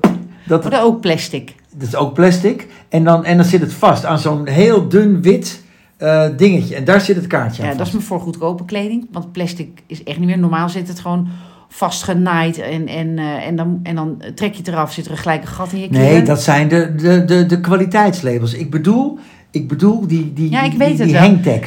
dat, 0.47 0.63
Wordt 0.63 0.79
ook 0.79 1.01
plastic. 1.01 1.55
dat 1.77 1.89
is 1.89 1.97
ook 1.97 2.15
plastic. 2.15 2.67
En 2.89 3.05
dan, 3.05 3.25
en 3.25 3.37
dan 3.37 3.47
zit 3.47 3.61
het 3.61 3.73
vast 3.73 4.05
aan 4.05 4.19
zo'n 4.19 4.47
heel 4.47 4.89
dun 4.89 5.23
wit 5.23 5.63
eh, 5.97 6.25
dingetje. 6.37 6.75
En 6.75 6.85
daar 6.85 7.01
zit 7.01 7.17
het 7.17 7.27
kaartje 7.27 7.63
aan. 7.63 7.69
Ja, 7.69 7.75
dat 7.77 7.87
is 7.87 7.93
maar 7.93 8.03
voor 8.03 8.21
goedkope 8.21 8.65
kleding. 8.65 9.07
Want 9.11 9.33
plastic 9.33 9.83
is 9.87 10.05
echt 10.05 10.19
niet 10.19 10.27
meer. 10.29 10.39
Normaal 10.39 10.69
zit 10.69 10.89
het 10.89 11.01
gewoon 11.01 11.29
vastgenaaid. 11.73 12.59
En, 12.59 12.87
en, 12.89 13.19
eh, 13.19 13.47
en, 13.47 13.57
dan, 13.57 13.81
en 13.83 13.95
dan 13.95 14.23
trek 14.35 14.53
je 14.53 14.59
het 14.59 14.69
eraf, 14.69 14.93
zit 14.93 15.07
er 15.07 15.17
gelijk 15.17 15.43
een 15.43 15.49
gat 15.49 15.73
in 15.73 15.81
je 15.81 15.89
kleren. 15.89 16.13
Nee, 16.13 16.23
dat 16.23 16.43
zijn 16.43 16.69
de, 16.69 16.95
de, 16.95 17.25
de, 17.25 17.47
de 17.47 17.61
kwaliteitslabels. 17.61 18.55
Ik 18.55 18.71
bedoel, 18.71 19.19
ik 19.51 19.69
bedoel 19.69 20.07
die, 20.07 20.33
die, 20.33 20.51
Ja, 20.51 20.63
ik 20.63 20.71
die, 20.71 20.79
weet 20.79 20.97
die, 20.97 21.07
die 21.07 21.15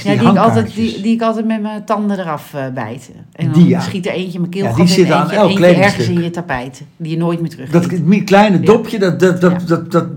Ja, 0.03 0.09
die, 0.09 0.19
die 0.19 0.29
ik, 0.29 0.37
altijd, 0.37 0.75
die, 0.75 1.01
die 1.01 1.13
ik 1.13 1.21
altijd 1.21 1.45
met 1.45 1.61
mijn 1.61 1.85
tanden 1.85 2.19
eraf 2.19 2.53
eh 2.53 2.65
bijt. 2.73 3.11
En 3.31 3.45
dan 3.45 3.53
Die, 3.53 3.67
ja. 3.67 3.79
schiet 3.79 4.05
er 4.05 4.11
eentje 4.11 4.39
mijn 4.39 4.51
Ja, 4.51 4.59
keelgat 4.61 4.77
die 4.77 4.87
zitten 4.95 5.15
aan 5.15 5.29
elk 5.31 5.59
ergens 5.59 6.07
in 6.07 6.23
je 6.23 6.29
tapijt. 6.29 6.81
Die 6.97 7.11
je 7.11 7.17
nooit 7.17 7.41
meer 7.41 7.49
terug 7.49 7.69
Dat 7.69 7.85
kleine 8.23 8.59
Ja. 8.59 8.65
dopje, 8.65 8.99
dat, 8.99 9.19
dat, 9.19 9.41
dat, 9.41 9.51
Ja. 9.51 9.67
dat, 9.67 9.91
dat, 9.91 10.07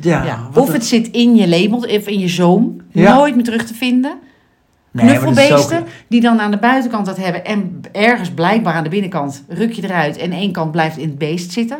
ja. 0.00 0.24
Ja. 0.24 0.48
Of 0.54 0.72
het 0.72 0.84
zit 0.84 1.08
in 1.08 1.36
je 1.36 1.48
label, 1.48 1.78
of 1.78 2.06
in 2.06 2.18
je 2.18 2.28
zoom. 2.28 2.76
Ja. 2.90 3.14
Nooit 3.14 3.34
meer 3.34 3.44
terug 3.44 3.64
te 3.64 3.74
vinden. 3.74 4.10
Nee, 4.10 4.10
maar 4.10 4.20
dat 4.20 4.85
is 4.85 4.85
Knuffelbeesten 5.02 5.78
ook- 5.78 5.86
die 6.08 6.20
dan 6.20 6.40
aan 6.40 6.50
de 6.50 6.56
buitenkant 6.58 7.06
dat 7.06 7.16
hebben. 7.16 7.44
En 7.44 7.80
ergens 7.92 8.30
blijkbaar 8.30 8.74
aan 8.74 8.82
de 8.84 8.88
binnenkant 8.88 9.44
ruk 9.48 9.72
je 9.72 9.84
eruit. 9.84 10.16
En 10.16 10.32
één 10.32 10.52
kant 10.52 10.70
blijft 10.70 10.96
in 10.96 11.08
het 11.08 11.18
beest 11.18 11.52
zitten. 11.52 11.78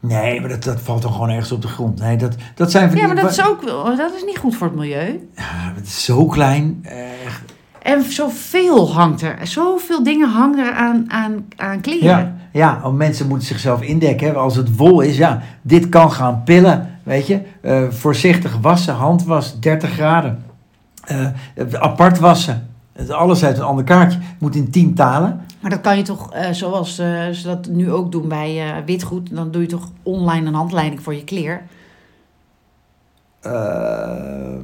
Nee, 0.00 0.40
maar 0.40 0.48
dat, 0.48 0.64
dat 0.64 0.80
valt 0.80 1.02
dan 1.02 1.12
gewoon 1.12 1.28
ergens 1.30 1.52
op 1.52 1.62
de 1.62 1.68
grond. 1.68 2.00
Nee, 2.00 2.16
dat, 2.16 2.34
dat 2.54 2.70
zijn 2.70 2.96
Ja, 2.96 3.06
maar 3.06 3.16
dat 3.16 3.30
is 3.30 3.46
ook 3.46 3.62
wel- 3.62 3.96
dat 3.96 4.14
is 4.16 4.24
niet 4.24 4.38
goed 4.38 4.56
voor 4.56 4.66
het 4.66 4.76
milieu. 4.76 5.28
Ja, 5.36 5.72
het 5.74 5.86
is 5.86 6.04
zo 6.04 6.26
klein. 6.26 6.78
eh, 6.82 6.98
echt. 7.26 7.42
En 7.82 8.02
zoveel 8.02 8.92
hangt 8.92 9.22
er. 9.22 9.38
Zoveel 9.42 10.02
dingen 10.02 10.28
hangen 10.28 10.66
er 10.66 10.72
aan, 10.72 11.04
aan, 11.08 11.44
aan 11.56 11.80
kleren. 11.80 12.08
ja, 12.08 12.34
ja, 12.52 12.80
oh, 12.84 12.92
mensen 12.94 13.28
moeten 13.28 13.46
zichzelf 13.46 13.82
indekken. 13.82 14.26
hè. 14.26 14.32
Als 14.34 14.56
het 14.56 14.76
wol 14.76 15.00
is, 15.00 15.16
ja, 15.16 15.42
dit 15.62 15.88
kan 15.88 16.12
gaan 16.12 16.42
pillen. 16.44 16.98
Weet 17.02 17.26
je, 17.26 17.40
Eh, 17.60 17.82
voorzichtig 17.90 18.58
wassen, 18.60 18.94
handwas, 18.94 19.60
30 19.60 19.90
graden. 19.92 20.42
Eh, 21.04 21.26
apart 21.72 22.18
wassen. 22.18 22.68
Alles 23.08 23.44
uit 23.44 23.56
een 23.58 23.64
ander 23.64 23.84
kaartje. 23.84 24.18
Moet 24.38 24.54
in 24.56 24.70
10 24.70 24.94
talen. 24.94 25.40
Maar 25.60 25.70
dat 25.70 25.80
kan 25.80 25.96
je 25.96 26.02
toch, 26.02 26.32
eh, 26.32 26.50
zoals 26.50 26.98
eh, 26.98 27.28
ze 27.28 27.42
dat 27.46 27.66
nu 27.68 27.92
ook 27.92 28.12
doen 28.12 28.28
bij 28.28 28.82
witgoed, 28.86 29.34
dan 29.34 29.50
doe 29.50 29.62
je 29.62 29.68
toch 29.68 29.90
online 30.02 30.46
een 30.46 30.54
handleiding 30.54 31.02
voor 31.02 31.14
je 31.14 31.24
kleer. 31.24 31.62
Eh, 33.40 34.54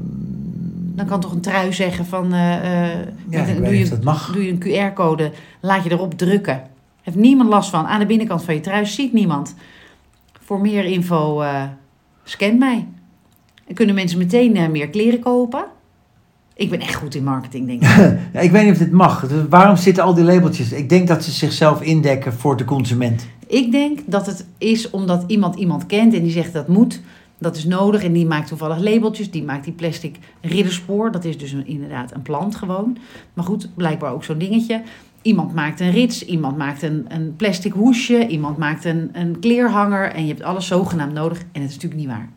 Dan 0.95 1.07
kan 1.07 1.21
toch 1.21 1.33
een 1.33 1.41
trui 1.41 1.73
zeggen 1.73 2.07
van, 2.07 2.29
ja, 2.31 3.45
doe, 3.45 3.69
niet 3.69 3.79
je, 3.79 3.89
dat 3.89 4.05
mag. 4.05 4.33
doe 4.33 4.45
je 4.45 4.53
een 4.53 4.93
QR-code, 4.93 5.33
laat 5.61 5.85
je 5.85 5.91
erop 5.91 6.19
drukken. 6.19 6.63
Heeft 7.03 7.17
niemand 7.17 7.49
last 7.49 7.71
van. 7.71 7.87
Aan 7.87 8.01
de 8.01 8.07
binnenkant 8.07 8.45
van 8.45 8.55
je 8.55 8.61
trui 8.61 8.87
ziet 8.87 9.13
niemand. 9.13 9.55
Voor 10.41 10.61
meer 10.61 10.85
info, 10.85 11.45
scan 12.25 12.59
mij. 12.59 12.87
En 13.67 13.75
kunnen 13.75 13.95
mensen 13.95 14.19
meteen 14.19 14.71
meer 14.71 14.89
kleren 14.89 15.21
kopen. 15.21 15.65
Ik 16.61 16.71
ben 16.71 16.81
echt 16.81 16.95
goed 16.95 17.15
in 17.15 17.25
marketing, 17.25 17.67
denk 17.67 17.83
ik. 17.83 17.89
Ja, 18.33 18.41
ik 18.41 18.51
weet 18.51 18.65
niet 18.65 18.73
of 18.73 18.79
dit 18.79 18.91
mag. 18.91 19.29
Dus 19.29 19.43
waarom 19.49 19.77
zitten 19.77 20.05
al 20.05 20.15
die 20.15 20.25
labeltjes? 20.25 20.73
Ik 20.73 20.89
denk 20.89 21.09
dat 21.09 21.25
ze 21.25 21.31
zichzelf 21.31 21.83
indekken 21.83 22.33
voor 22.33 22.57
de 22.57 22.65
consument. 22.65 23.27
Ik 23.47 23.73
denk 23.73 23.99
dat 24.07 24.27
het 24.27 24.47
is 24.59 24.91
omdat 24.91 25.25
iemand 25.27 25.55
iemand 25.55 25.87
kent 25.87 26.15
en 26.15 26.23
die 26.23 26.33
zegt 26.33 26.53
dat 26.53 26.69
moet. 26.69 27.01
Dat 27.39 27.57
is 27.57 27.65
nodig 27.65 28.05
en 28.05 28.13
die 28.13 28.27
maakt 28.27 28.49
toevallig 28.49 28.79
labeltjes. 28.79 29.31
Die 29.31 29.43
maakt 29.43 29.65
die 29.65 29.73
plastic 29.73 30.17
ridderspoor. 30.41 31.13
Dat 31.13 31.25
is 31.25 31.39
dus 31.39 31.53
een, 31.53 31.67
inderdaad 31.67 32.15
een 32.15 32.23
plant 32.23 32.57
gewoon. 32.57 32.97
Maar 33.35 33.45
goed, 33.45 33.69
blijkbaar 33.75 34.13
ook 34.13 34.25
zo'n 34.25 34.39
dingetje. 34.39 34.83
Iemand 35.23 35.55
maakt 35.55 35.81
een 35.81 35.91
rits, 35.91 36.25
iemand 36.25 36.57
maakt 36.57 36.83
een, 36.83 37.05
een 37.09 37.35
plastic 37.37 37.73
hoesje, 37.73 38.27
iemand 38.27 38.59
maakt 38.59 38.85
een, 38.85 39.11
een 39.13 39.39
kleerhanger. 39.39 40.13
En 40.13 40.23
je 40.23 40.29
hebt 40.29 40.43
alles 40.43 40.67
zogenaamd 40.67 41.13
nodig. 41.13 41.39
En 41.39 41.61
het 41.61 41.71
is 41.71 41.75
natuurlijk 41.75 42.01
niet 42.01 42.11
waar. 42.11 42.29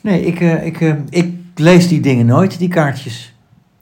Nee, 0.00 0.24
ik, 0.24 0.40
eh, 0.40 0.66
ik, 0.66 0.80
eh, 0.80 0.94
ik 1.08 1.40
lees 1.54 1.88
die 1.88 2.00
dingen 2.00 2.26
nooit, 2.26 2.58
die 2.58 2.68
kaartjes. 2.68 3.34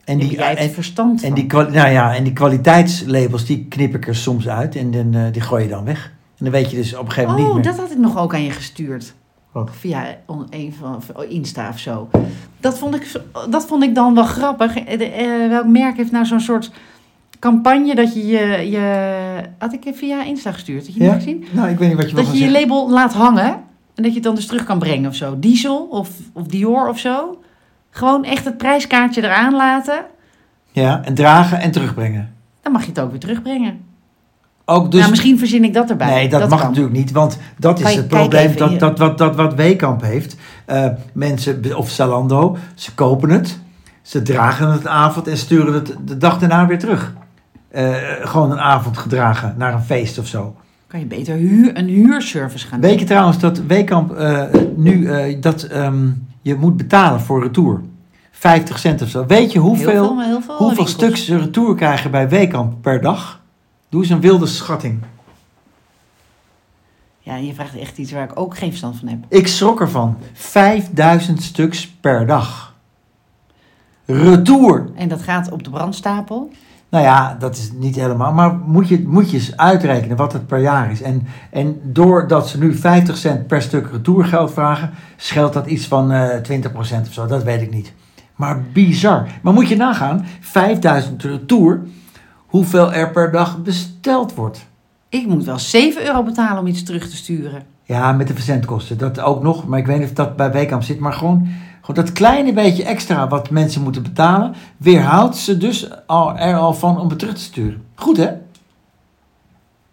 En 0.04 0.18
Die, 0.18 0.42
en, 0.42 0.70
verstand 0.70 1.20
van. 1.20 1.28
en 1.28 1.34
die, 1.34 1.46
nou 1.52 1.88
ja, 1.90 2.14
en 2.14 2.24
die 2.24 2.32
kwaliteitslabels, 2.32 3.44
die 3.44 3.66
knip 3.68 3.94
ik 3.94 4.06
er 4.08 4.16
soms 4.16 4.48
uit 4.48 4.76
en 4.76 4.90
dan, 4.90 5.14
eh, 5.14 5.32
die 5.32 5.42
gooi 5.42 5.62
je 5.62 5.68
dan 5.68 5.84
weg. 5.84 6.12
En 6.38 6.44
dan 6.44 6.50
weet 6.50 6.70
je 6.70 6.76
dus 6.76 6.94
op 6.94 7.00
een 7.06 7.06
gegeven 7.12 7.30
moment 7.30 7.48
oh, 7.48 7.54
niet 7.54 7.64
meer. 7.64 7.72
dat 7.74 7.82
had 7.82 7.90
ik 7.92 7.98
nog 7.98 8.18
ook 8.18 8.34
aan 8.34 8.42
je 8.42 8.50
gestuurd. 8.50 9.14
Wat? 9.52 9.70
Via 9.78 10.04
een 10.50 10.72
van 10.78 10.96
of 10.96 11.24
Insta 11.28 11.68
of 11.68 11.78
zo. 11.78 12.08
Dat 12.60 12.78
vond 12.78 12.94
ik, 12.94 13.20
dat 13.50 13.66
vond 13.66 13.82
ik 13.82 13.94
dan 13.94 14.14
wel 14.14 14.24
grappig. 14.24 14.76
Eh, 14.76 15.20
eh, 15.44 15.48
welk 15.50 15.66
merk 15.66 15.96
heeft 15.96 16.10
nou 16.10 16.24
zo'n 16.24 16.40
soort 16.40 16.70
campagne 17.38 17.94
dat 17.94 18.14
je 18.14 18.26
je... 18.26 18.70
je 18.70 19.42
had 19.58 19.72
ik 19.72 19.92
via 19.94 20.24
Insta 20.24 20.52
gestuurd? 20.52 20.86
Had 20.86 20.94
je 20.94 21.02
Ja? 21.02 21.12
niet 21.14 21.22
gezien? 21.22 21.44
Nou, 21.50 21.68
ik 21.68 21.78
weet 21.78 21.88
niet 21.88 21.96
wat 21.96 22.10
je 22.10 22.16
Dat 22.16 22.26
je 22.26 22.32
je 22.32 22.38
zeggen. 22.38 22.60
label 22.60 22.90
laat 22.90 23.12
hangen 23.12 23.52
en 23.94 24.02
dat 24.02 24.06
je 24.06 24.14
het 24.14 24.22
dan 24.22 24.34
dus 24.34 24.46
terug 24.46 24.64
kan 24.64 24.78
brengen 24.78 25.08
of 25.08 25.16
zo. 25.16 25.38
Diesel 25.38 25.78
of, 25.90 26.10
of 26.32 26.46
Dior 26.46 26.88
of 26.88 26.98
zo. 26.98 27.38
Gewoon 27.90 28.24
echt 28.24 28.44
het 28.44 28.56
prijskaartje 28.56 29.22
eraan 29.22 29.54
laten. 29.54 30.04
Ja, 30.70 31.04
en 31.04 31.14
dragen 31.14 31.60
en 31.60 31.70
terugbrengen. 31.70 32.34
Dan 32.62 32.72
mag 32.72 32.82
je 32.82 32.88
het 32.88 33.00
ook 33.00 33.10
weer 33.10 33.20
terugbrengen. 33.20 33.80
Ook 34.64 34.90
dus... 34.90 34.98
nou, 34.98 35.10
misschien 35.10 35.38
verzin 35.38 35.64
ik 35.64 35.74
dat 35.74 35.90
erbij. 35.90 36.08
Nee, 36.14 36.28
dat, 36.28 36.48
mag 36.48 36.58
kan. 36.58 36.68
natuurlijk 36.68 36.96
niet, 36.96 37.10
want 37.10 37.38
dat 37.58 37.80
is 37.80 37.94
het 37.94 38.08
probleem 38.08 38.56
dat, 38.56 38.78
dat, 38.78 38.98
wat, 38.98 39.18
dat 39.18 39.36
wat 39.36 39.54
Weekamp 39.54 40.02
heeft. 40.02 40.36
Eh, 40.64 40.86
mensen, 41.12 41.76
of 41.76 41.90
Zalando, 41.90 42.56
ze 42.74 42.94
kopen 42.94 43.30
het, 43.30 43.58
ze 44.02 44.22
dragen 44.22 44.70
het 44.70 44.80
een 44.80 44.88
avond 44.88 45.28
en 45.28 45.36
sturen 45.36 45.74
het 45.74 45.96
de 46.04 46.16
dag 46.16 46.38
daarna 46.38 46.66
weer 46.66 46.78
terug. 46.78 47.14
Eh, 47.68 47.94
gewoon 48.22 48.50
een 48.50 48.60
avond 48.60 48.98
gedragen 48.98 49.54
naar 49.58 49.74
een 49.74 49.82
feest 49.82 50.18
of 50.18 50.26
zo. 50.26 50.56
Kan 50.86 51.00
je 51.00 51.06
beter 51.06 51.34
huur, 51.34 51.76
een 51.76 51.88
huurservice 51.88 52.66
gaan 52.66 52.80
Weet 52.80 53.00
je 53.00 53.06
trouwens 53.06 53.38
dat 53.38 53.62
Weekamp 53.66 54.12
eh, 54.12 54.44
nu 54.76 55.08
dat 55.40 55.62
ehm, 55.62 56.08
je 56.40 56.54
moet 56.54 56.76
betalen 56.76 57.20
voor 57.20 57.42
retour? 57.42 57.82
50 58.30 58.78
cent 58.78 59.02
of 59.02 59.08
zo. 59.08 59.26
Weet 59.26 59.52
je 59.52 59.58
hoeveel, 59.58 59.90
veel, 59.90 60.06
veel 60.06 60.56
hoeveel 60.56 60.66
winkels. 60.66 60.90
stuks 60.90 61.24
ze 61.24 61.38
retour 61.38 61.74
krijgen 61.74 62.10
bij 62.10 62.28
Weekamp 62.28 62.82
per 62.82 63.00
dag? 63.00 63.40
Doe 63.88 64.00
eens 64.00 64.10
een 64.10 64.20
wilde 64.20 64.46
schatting. 64.46 65.02
Ja, 67.18 67.36
je 67.36 67.54
vraagt 67.54 67.76
echt 67.76 67.98
iets 67.98 68.12
waar 68.12 68.24
ik 68.24 68.38
ook 68.38 68.58
geen 68.58 68.68
verstand 68.68 68.98
van 68.98 69.08
heb. 69.08 69.18
Ik 69.28 69.48
schrok 69.48 69.80
ervan. 69.80 70.16
5000 70.32 71.42
stuks 71.42 71.88
per 71.88 72.26
dag. 72.26 72.74
Retour. 74.04 74.90
En 74.94 75.08
dat 75.08 75.22
gaat 75.22 75.50
op 75.50 75.64
de 75.64 75.70
brandstapel. 75.70 76.50
Nou 76.90 77.04
ja, 77.04 77.36
dat 77.38 77.56
is 77.56 77.70
niet 77.72 77.96
helemaal. 77.96 78.32
Maar 78.32 78.54
moet 78.54 78.88
je, 78.88 79.04
moet 79.06 79.30
je 79.30 79.36
eens 79.36 79.56
uitrekenen 79.56 80.16
wat 80.16 80.32
het 80.32 80.46
per 80.46 80.58
jaar 80.58 80.90
is. 80.90 81.02
En, 81.02 81.26
en 81.50 81.80
doordat 81.82 82.48
ze 82.48 82.58
nu 82.58 82.74
50 82.74 83.16
cent 83.16 83.46
per 83.46 83.62
stuk 83.62 83.90
retourgeld 83.92 84.52
vragen, 84.52 84.90
scheelt 85.16 85.52
dat 85.52 85.66
iets 85.66 85.86
van 85.86 86.12
eh 86.12 86.60
20% 86.60 86.72
of 87.00 87.12
zo. 87.12 87.26
Dat 87.26 87.42
weet 87.42 87.62
ik 87.62 87.70
niet. 87.72 87.92
Maar 88.36 88.62
bizar. 88.72 89.26
Maar 89.42 89.52
moet 89.52 89.68
je 89.68 89.76
nagaan, 89.76 90.26
5000 90.40 91.24
euro 91.24 91.44
tour, 91.46 91.80
hoeveel 92.46 92.92
er 92.92 93.10
per 93.10 93.30
dag 93.30 93.62
besteld 93.62 94.34
wordt. 94.34 94.66
Ik 95.08 95.26
moet 95.26 95.44
wel 95.44 95.58
7 95.58 96.06
euro 96.06 96.22
betalen 96.22 96.58
om 96.58 96.66
iets 96.66 96.82
terug 96.82 97.08
te 97.08 97.16
sturen. 97.16 97.62
Ja, 97.84 98.12
met 98.12 98.28
de 98.28 98.34
verzendkosten. 98.34 98.98
Dat 98.98 99.20
ook 99.20 99.42
nog. 99.42 99.66
Maar 99.66 99.78
ik 99.78 99.86
weet 99.86 99.98
niet 99.98 100.08
of 100.08 100.14
dat 100.14 100.36
bij 100.36 100.52
Weekamp 100.52 100.82
zit. 100.82 100.98
Maar 100.98 101.12
gewoon, 101.12 101.48
gewoon 101.90 102.04
dat 102.04 102.14
kleine 102.14 102.52
beetje 102.52 102.84
extra 102.84 103.28
wat 103.28 103.50
mensen 103.50 103.82
moeten 103.82 104.02
betalen... 104.02 104.54
weerhoudt 104.76 105.36
ze 105.36 105.56
dus 105.56 106.06
al, 106.06 106.36
er 106.36 106.56
al 106.56 106.74
van 106.74 107.00
om 107.00 107.08
het 107.08 107.18
terug 107.18 107.34
te 107.34 107.40
sturen. 107.40 107.82
Goed, 107.94 108.16
hè? 108.16 108.30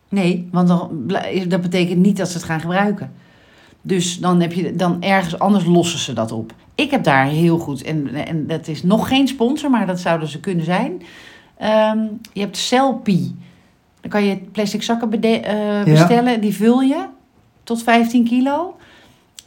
Nee, 0.10 0.48
want 0.52 0.68
dan, 0.68 1.12
dat 1.48 1.62
betekent 1.62 2.00
niet 2.00 2.18
dat 2.18 2.28
ze 2.28 2.38
het 2.38 2.46
gaan 2.46 2.60
gebruiken. 2.60 3.12
Dus 3.82 4.20
dan 4.20 4.42
heb 4.42 4.54
je 4.54 4.76
dan 4.76 5.02
ergens 5.02 5.40
anders 5.40 5.66
lossen 5.66 6.00
ze 6.00 6.14
dat 6.14 6.32
op. 6.32 6.54
Ik 6.76 6.92
heb 6.92 7.04
daar 7.04 7.26
heel 7.26 7.58
goed, 7.58 7.82
en, 7.84 8.14
en 8.28 8.48
dat 8.48 8.68
is 8.68 8.84
nog 8.84 9.08
geen 9.08 9.28
sponsor, 9.28 9.70
maar 9.70 9.86
dat 9.86 10.00
zouden 10.00 10.28
ze 10.28 10.40
kunnen 10.40 10.66
zijn. 10.66 11.02
Ehm, 11.58 12.00
je 12.34 12.40
hebt 12.40 12.58
Selpie. 12.58 13.36
Dan 14.02 14.10
kan 14.10 14.24
je 14.24 14.38
plastic 14.52 14.84
zakken 14.84 15.10
bede- 15.10 15.40
eh, 15.40 15.84
bestellen, 15.84 16.42
die 16.42 16.56
vul 16.56 16.82
je 16.82 17.06
tot 17.64 17.84
15 17.84 18.24
kilo. 18.24 18.77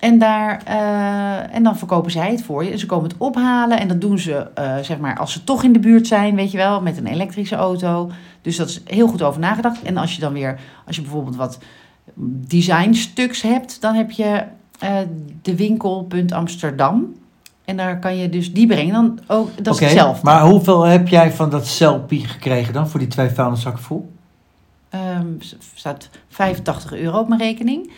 En, 0.01 0.19
daar, 0.19 0.63
eh, 0.65 1.55
en 1.55 1.63
dan 1.63 1.79
verkopen 1.79 2.11
zij 2.11 2.31
het 2.31 2.43
voor 2.43 2.65
je. 2.65 2.71
En 2.71 2.79
ze 2.79 2.87
komen 2.87 3.09
het 3.09 3.19
ophalen. 3.19 3.81
En 3.81 3.89
dat 3.89 4.01
doen 4.01 4.19
ze, 4.19 4.35
eh, 4.55 4.77
zeg 4.79 4.99
maar, 4.99 5.19
als 5.19 5.33
ze 5.33 5.45
toch 5.45 5.63
in 5.65 5.73
de 5.73 5.79
buurt 5.79 6.07
zijn, 6.07 6.35
weet 6.35 6.51
je 6.51 6.57
wel, 6.57 6.81
met 6.83 6.97
een 6.97 7.07
elektrische 7.07 7.57
auto. 7.57 8.11
Dus 8.43 8.57
dat 8.57 8.69
is 8.69 8.81
heel 8.85 9.09
goed 9.09 9.23
over 9.23 9.41
nagedacht. 9.41 9.83
En 9.83 9.97
als 9.97 10.15
je 10.15 10.21
dan 10.21 10.33
weer, 10.33 10.61
als 10.87 10.97
je 10.97 11.03
bijvoorbeeld 11.03 11.37
wat 11.37 11.59
designstuks 12.47 13.43
hebt, 13.43 13.81
dan 13.81 13.95
heb 13.95 14.11
je 14.11 14.43
eh, 14.79 14.97
de 15.43 15.57
winkel.amsterdam. 15.57 16.39
Amsterdam. 16.39 17.15
En 17.65 17.77
daar 17.77 17.99
kan 17.99 18.17
je 18.17 18.29
dus 18.29 18.53
die 18.53 18.67
brengen. 18.67 18.93
Dan 18.93 19.19
ook, 19.27 19.65
dat 19.65 19.75
is 19.75 19.81
hetzelfde. 19.81 20.25
Maar 20.25 20.43
hoeveel 20.45 20.83
heb 20.83 21.09
jij 21.09 21.33
van 21.33 21.51
dat 21.51 21.67
Selpie 21.67 22.27
gekregen 22.27 22.73
dan 22.73 22.89
voor 22.89 23.01
die 23.01 23.09
twee 23.09 23.29
vuilniszakken 23.29 23.83
vol? 23.83 24.11
S- 25.39 25.57
staat 25.75 26.09
85 26.29 26.93
euro 26.95 27.19
op 27.19 27.29
mijn 27.29 27.41
rekening. 27.41 27.91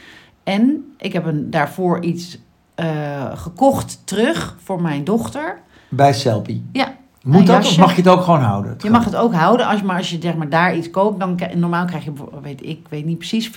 En 0.44 0.94
ik 0.98 1.12
heb 1.12 1.26
een, 1.26 1.50
daarvoor 1.50 2.02
iets 2.02 2.38
eh, 2.74 3.30
gekocht 3.34 4.00
terug 4.04 4.56
voor 4.62 4.82
mijn 4.82 5.04
dochter. 5.04 5.58
Bij 5.88 6.12
Selpie. 6.12 6.64
Ja, 6.72 6.94
Moet 7.22 7.46
dat 7.46 7.66
of 7.66 7.78
mag 7.78 7.90
je 7.90 8.02
het 8.02 8.08
ook 8.10 8.22
gewoon 8.22 8.40
houden? 8.40 8.76
Je 8.82 8.90
mag 8.90 9.04
het 9.04 9.16
ook 9.16 9.34
houden, 9.34 9.66
als, 9.66 9.82
maar 9.82 9.96
als 9.96 10.10
je 10.10 10.18
zeg 10.20 10.34
maar, 10.34 10.48
daar 10.48 10.76
iets 10.76 10.90
koopt, 10.90 11.20
dan 11.20 11.38
normaal 11.54 11.86
krijg 11.86 12.04
je, 12.04 12.12
weet 12.42 12.66
ik 12.66 12.86
weet 12.88 13.04
niet 13.04 13.18
precies, 13.18 13.50
40% 13.50 13.52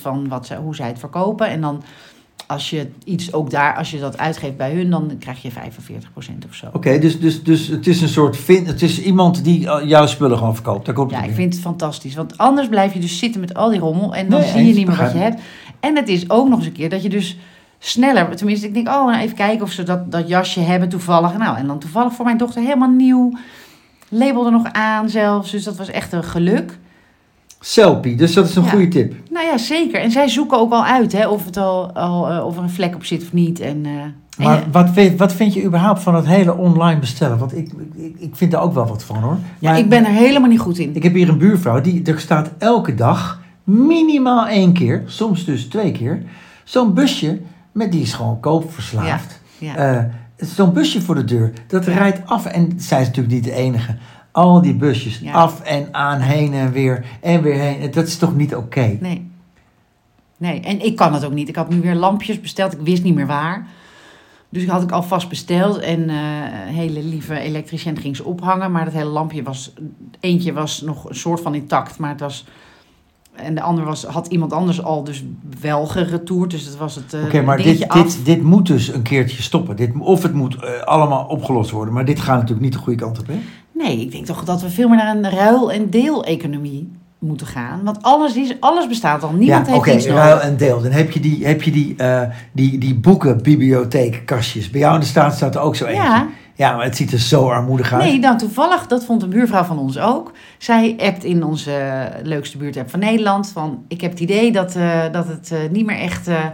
van 0.00 0.28
wat 0.28 0.46
ze, 0.46 0.56
hoe 0.56 0.74
zij 0.74 0.86
het 0.86 0.98
verkopen. 0.98 1.48
En 1.48 1.60
dan 1.60 1.82
als 2.50 2.70
je 2.70 2.88
iets 3.04 3.32
ook 3.32 3.50
daar, 3.50 3.76
als 3.76 3.90
je 3.90 3.98
dat 3.98 4.18
uitgeeft 4.18 4.56
bij 4.56 4.74
hun, 4.74 4.90
dan 4.90 5.12
krijg 5.18 5.42
je 5.42 5.50
45% 5.50 5.54
of 6.48 6.54
zo. 6.54 6.66
Oké, 6.72 6.98
dus, 6.98 7.20
dus, 7.20 7.42
dus 7.42 7.66
het 7.66 7.86
is 7.86 8.00
een 8.00 8.08
soort 8.08 8.36
vin, 8.36 8.66
het 8.66 8.82
is 8.82 9.02
iemand 9.02 9.44
die 9.44 9.68
eh, 9.70 9.88
jouw 9.88 10.06
spullen 10.06 10.38
gewoon 10.38 10.54
verkoopt. 10.54 10.86
Daar 10.86 10.94
komt 10.94 11.10
Ja, 11.10 11.22
ik 11.22 11.34
vind 11.34 11.54
het 11.54 11.62
fantastisch. 11.62 12.14
Want 12.14 12.38
anders 12.38 12.68
blijf 12.68 12.92
je 12.92 13.00
dus 13.00 13.18
zitten 13.18 13.40
met 13.40 13.54
al 13.54 13.70
die 13.70 13.80
rommel. 13.80 14.14
En 14.14 14.28
dan 14.28 14.40
Nee, 14.40 14.48
zie 14.48 14.66
je 14.66 14.74
niet 14.74 14.86
meer 14.86 14.96
wat 14.96 15.12
je 15.12 15.18
hebt. 15.18 15.40
En 15.80 15.96
het 15.96 16.08
is 16.08 16.30
ook 16.30 16.48
nog 16.48 16.58
eens 16.58 16.66
een 16.66 16.72
keer 16.72 16.88
dat 16.88 17.02
je 17.02 17.08
dus 17.08 17.38
sneller... 17.78 18.36
Tenminste, 18.36 18.66
ik 18.66 18.74
denk, 18.74 18.88
oh, 18.88 19.06
nou 19.06 19.18
even 19.18 19.36
kijken 19.36 19.62
of 19.62 19.72
ze 19.72 19.82
dat, 19.82 20.12
dat 20.12 20.28
jasje 20.28 20.60
hebben 20.60 20.88
toevallig. 20.88 21.38
Nou, 21.38 21.56
en 21.56 21.66
dan 21.66 21.78
toevallig 21.78 22.12
voor 22.12 22.24
mijn 22.24 22.36
dochter 22.36 22.62
helemaal 22.62 22.90
nieuw. 22.90 23.32
Label 24.08 24.46
er 24.46 24.52
nog 24.52 24.72
aan 24.72 25.08
zelfs. 25.08 25.50
Dus 25.50 25.64
dat 25.64 25.76
was 25.76 25.90
echt 25.90 26.12
een 26.12 26.24
geluk. 26.24 26.78
Selpie, 27.62 28.16
dus 28.16 28.32
dat 28.32 28.48
is 28.48 28.56
een 28.56 28.62
Ja. 28.64 28.68
goede 28.70 28.88
tip. 28.88 29.14
Nou 29.30 29.46
ja, 29.46 29.58
zeker. 29.58 30.00
En 30.00 30.10
zij 30.10 30.28
zoeken 30.28 30.58
ook 30.58 30.72
al 30.72 30.84
uit 30.84 31.12
hè, 31.12 31.28
of, 31.28 31.44
het 31.44 31.56
al, 31.56 31.92
al, 31.92 32.30
eh, 32.30 32.46
of 32.46 32.56
er 32.56 32.62
een 32.62 32.70
vlek 32.70 32.94
op 32.94 33.04
zit 33.04 33.22
of 33.22 33.32
niet. 33.32 33.60
En, 33.60 33.86
eh, 33.86 33.92
en 33.92 34.14
Maar 34.36 34.64
wat, 34.72 34.90
vind, 34.92 35.18
wat 35.18 35.32
vind 35.32 35.54
je 35.54 35.64
überhaupt 35.64 36.02
van 36.02 36.14
het 36.14 36.26
hele 36.26 36.56
online 36.56 37.00
bestellen? 37.00 37.38
Want 37.38 37.56
ik, 37.56 37.70
ik, 37.96 38.14
ik 38.18 38.36
vind 38.36 38.52
er 38.52 38.58
ook 38.60 38.74
wel 38.74 38.86
wat 38.86 39.04
van 39.04 39.16
hoor. 39.16 39.36
ja, 39.58 39.74
ik 39.74 39.88
ben 39.88 40.04
er 40.04 40.10
helemaal 40.12 40.48
niet 40.48 40.58
goed 40.60 40.78
in. 40.78 40.94
ik 40.94 41.02
heb 41.02 41.14
hier 41.14 41.28
een 41.28 41.38
buurvrouw, 41.38 41.80
die, 41.80 42.02
er 42.04 42.20
staat 42.20 42.50
elke 42.58 42.94
dag 42.94 43.40
minimaal 43.64 44.46
één 44.46 44.72
keer, 44.72 45.02
soms 45.06 45.44
dus 45.44 45.64
twee 45.64 45.92
keer, 45.92 46.22
zo'n 46.64 46.94
busje, 46.94 47.40
met 47.72 47.92
die 47.92 48.02
is 48.02 48.12
gewoon 48.12 48.40
koopverslaafd. 48.40 49.40
Ja. 49.58 49.76
Eh, 49.76 50.04
Zo'n 50.36 50.72
busje 50.72 51.00
voor 51.02 51.14
de 51.14 51.24
deur, 51.24 51.52
dat 51.66 51.84
rijdt 51.84 52.26
af. 52.26 52.46
En 52.46 52.72
zij 52.76 53.00
is 53.00 53.06
natuurlijk 53.06 53.34
niet 53.34 53.44
de 53.44 53.52
enige. 53.52 53.96
Al 54.30 54.62
die 54.62 54.74
busjes, 54.74 55.18
Ja. 55.18 55.32
af 55.32 55.60
en 55.60 55.88
aan, 55.94 56.20
heen 56.20 56.52
en 56.52 56.72
weer, 56.72 57.04
en 57.20 57.42
weer 57.42 57.54
heen. 57.60 57.90
Dat 57.90 58.06
is 58.06 58.16
toch 58.16 58.36
niet 58.36 58.54
oké? 58.54 58.96
Nee. 59.00 59.30
Nee, 60.36 60.60
en 60.60 60.84
ik 60.84 60.96
kan 60.96 61.12
het 61.14 61.24
ook 61.24 61.32
niet. 61.32 61.48
Ik 61.48 61.56
had 61.56 61.68
nu 61.68 61.80
weer 61.80 61.94
lampjes 61.94 62.40
besteld. 62.40 62.72
Ik 62.72 62.80
wist 62.80 63.02
niet 63.02 63.14
meer 63.14 63.26
waar. 63.26 63.66
Dus 64.48 64.66
had 64.66 64.82
ik 64.82 64.90
alvast 64.92 65.28
besteld. 65.28 65.78
En 65.78 66.08
eh, 66.10 66.16
een 66.66 66.74
hele 66.74 67.02
lieve 67.04 67.38
elektricien 67.38 67.96
ging 67.96 68.16
ze 68.16 68.24
ophangen. 68.24 68.72
Maar 68.72 68.84
dat 68.84 68.94
hele 68.94 69.10
lampje 69.10 69.42
was... 69.42 69.72
Eentje 70.20 70.52
was 70.52 70.80
nog 70.80 71.08
een 71.08 71.14
soort 71.14 71.40
van 71.40 71.54
intact. 71.54 71.98
Maar 71.98 72.10
het 72.10 72.20
was... 72.20 72.46
En 73.34 73.54
de 73.54 73.60
andere 73.60 73.86
was, 73.86 74.04
had 74.04 74.26
iemand 74.26 74.52
anders 74.52 74.82
al 74.82 75.04
dus 75.04 75.24
wel 75.60 75.86
geretourd. 75.86 76.50
Dus 76.50 76.64
dat 76.64 76.76
was 76.76 76.94
het 76.94 77.14
eh 77.14 77.24
Oké, 77.24 77.42
maar 77.42 77.56
dit, 77.56 77.88
af. 77.88 78.02
dit, 78.02 78.24
dit 78.24 78.42
moet 78.42 78.66
dus 78.66 78.92
een 78.92 79.02
keertje 79.02 79.42
stoppen. 79.42 79.76
Dit, 79.76 79.90
of 79.98 80.22
het 80.22 80.32
moet 80.34 80.54
eh, 80.54 80.82
allemaal 80.84 81.24
opgelost 81.24 81.70
worden. 81.70 81.94
Maar 81.94 82.04
dit 82.04 82.20
gaat 82.20 82.34
natuurlijk 82.34 82.60
niet 82.60 82.72
de 82.72 82.78
goede 82.78 82.98
kant 82.98 83.18
op, 83.18 83.26
hè? 83.26 83.40
Nee, 83.72 84.00
ik 84.00 84.10
denk 84.12 84.26
toch 84.26 84.44
dat 84.44 84.62
we 84.62 84.70
veel 84.70 84.88
meer 84.88 84.96
naar 84.96 85.16
een 85.16 85.30
ruil- 85.30 85.72
en 85.72 85.90
deeleconomie 85.90 86.92
moeten 87.18 87.46
gaan. 87.46 87.80
Want 87.84 88.02
alles, 88.02 88.36
is, 88.36 88.54
alles 88.60 88.86
bestaat 88.88 89.22
al. 89.22 89.32
Niemand 89.32 89.66
ja, 89.66 89.72
heeft 89.72 89.86
oké, 89.86 89.96
iets 89.96 90.06
nodig. 90.06 90.22
ruil 90.22 90.40
en 90.40 90.56
deel. 90.56 90.82
Dan 90.82 90.90
heb 90.90 91.10
je 91.10 91.20
die, 91.20 91.46
heb 91.46 91.62
je 91.62 91.70
die, 91.70 91.94
eh 91.96 92.22
die, 92.52 92.78
die 92.78 92.94
boekenbibliotheekkastjes. 92.94 94.70
Bij 94.70 94.80
jou 94.80 94.94
in 94.94 95.00
de 95.00 95.06
staat 95.06 95.34
staat 95.34 95.54
er 95.54 95.60
ook 95.60 95.76
zo 95.76 95.84
eentje. 95.84 96.02
Ja, 96.02 96.28
Ja, 96.60 96.76
maar 96.76 96.84
het 96.84 96.96
ziet 96.96 97.12
er 97.12 97.18
zo 97.18 97.48
armoedig 97.48 97.92
uit. 97.92 98.02
Nee, 98.02 98.18
nou 98.18 98.38
toevallig, 98.38 98.86
dat 98.86 99.04
vond 99.04 99.22
een 99.22 99.28
buurvrouw 99.28 99.64
van 99.64 99.78
ons 99.78 99.98
ook. 99.98 100.32
Zij 100.58 100.96
appt 100.98 101.24
in 101.24 101.44
onze 101.44 102.08
leukste 102.22 102.58
buurtapp 102.58 102.90
van 102.90 103.00
Nederland 103.00 103.50
van... 103.52 103.84
ik 103.88 104.00
heb 104.00 104.10
het 104.10 104.20
idee 104.20 104.52
dat, 104.52 104.76
eh, 104.76 105.00
dat 105.12 105.28
het 105.28 105.52
eh, 105.52 105.58
niet 105.70 105.86
meer 105.86 105.98
echt... 105.98 106.28
eh, 106.28 106.44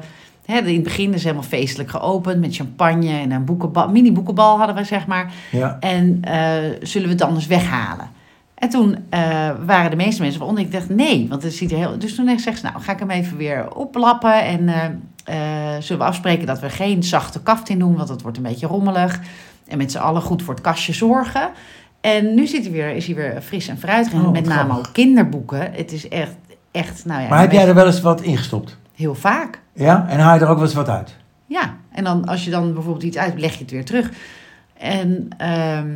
hè, 0.45 0.59
in 0.59 0.75
het 0.75 0.83
begin 0.83 1.15
is 1.15 1.23
helemaal 1.23 1.43
feestelijk 1.43 1.91
geopend 1.91 2.41
met 2.41 2.57
champagne 2.57 3.19
en 3.19 3.31
een 3.31 3.45
boekenbal, 3.45 3.89
mini 3.89 4.13
boekenbal 4.13 4.59
hadden 4.59 4.77
we 4.77 4.85
zeg 4.85 5.07
maar. 5.07 5.33
Ja. 5.51 5.77
En 5.81 6.21
zullen 6.83 7.09
we 7.09 7.15
het 7.15 7.23
anders 7.23 7.47
weghalen? 7.47 8.11
En 8.55 8.69
toen 8.69 8.97
waren 9.67 9.91
de 9.91 9.97
meeste 9.97 10.23
mensen 10.23 10.41
van 10.41 10.59
Ik 10.59 10.73
dacht 10.73 10.89
nee, 10.89 11.27
want 11.29 11.43
het 11.43 11.55
ziet 11.55 11.73
er 11.73 11.79
heel... 11.79 11.99
Dus 11.99 12.15
toen 12.15 12.39
zegt 12.39 12.59
ze, 12.59 12.67
nou 12.67 12.81
ga 12.81 12.93
ik 12.93 12.99
hem 12.99 13.11
even 13.11 13.37
weer 13.37 13.75
oplappen. 13.75 14.45
En 14.45 14.71
zullen 15.83 16.03
we 16.03 16.09
afspreken 16.09 16.47
dat 16.47 16.61
we 16.61 16.71
geen 16.71 17.03
zachte 17.03 17.43
kaft 17.43 17.69
in 17.69 17.79
doen, 17.79 17.97
want 17.97 18.09
dat 18.09 18.23
wordt 18.23 18.37
een 18.37 18.43
beetje 18.43 18.67
rommelig. 18.67 19.21
En 19.69 19.79
met 19.79 19.91
z'n 19.93 19.99
allen 19.99 20.23
goed 20.23 20.43
voor 20.43 20.55
het 20.55 20.63
kastje 20.63 20.93
zorgen. 20.93 21.51
En 22.01 22.35
nu 22.35 22.47
zit 22.47 22.63
hij 22.63 22.73
weer, 22.73 22.91
is 22.91 23.07
hij 23.07 23.15
weer 23.15 23.41
fris 23.43 23.69
en 23.69 23.79
fruitig. 23.79 24.13
En 24.13 24.21
Oh, 24.27 24.31
met 24.33 24.45
name 24.47 24.63
grappig. 24.71 24.77
ook 24.89 24.93
kinderboeken. 24.95 25.73
Het 25.73 25.93
is 25.93 26.09
echt, 26.09 26.35
echt 26.71 27.05
nou 27.05 27.23
ja, 27.23 27.29
Maar 27.29 27.41
heb 27.41 27.53
jij 27.53 27.69
er 27.69 27.75
wel 27.75 27.87
eens 27.87 28.01
wat 28.01 28.21
ingestopt? 28.21 28.77
heel 28.95 29.15
vaak. 29.15 29.61
Ja? 29.73 30.07
En 30.09 30.19
haal 30.19 30.35
je 30.35 30.41
er 30.41 30.49
ook 30.49 30.57
wel 30.57 30.65
eens 30.65 30.75
wat 30.75 30.89
uit? 30.89 31.17
Ja, 31.47 31.75
en 31.93 32.05
dan 32.05 32.25
als 32.25 32.45
je 32.45 32.51
dan 32.51 32.73
bijvoorbeeld 32.75 33.03
iets 33.05 33.17
uit, 33.17 33.41
leg 33.41 33.53
je 33.53 33.59
het 33.63 33.71
weer 33.71 33.85
terug. 33.85 34.11
En 34.79 35.29
ehm, 35.39 35.89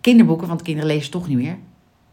kinderboeken, 0.00 0.48
want 0.48 0.62
kinderen 0.62 0.90
lezen 0.90 1.10
toch 1.10 1.28
niet 1.28 1.36
meer. 1.36 1.56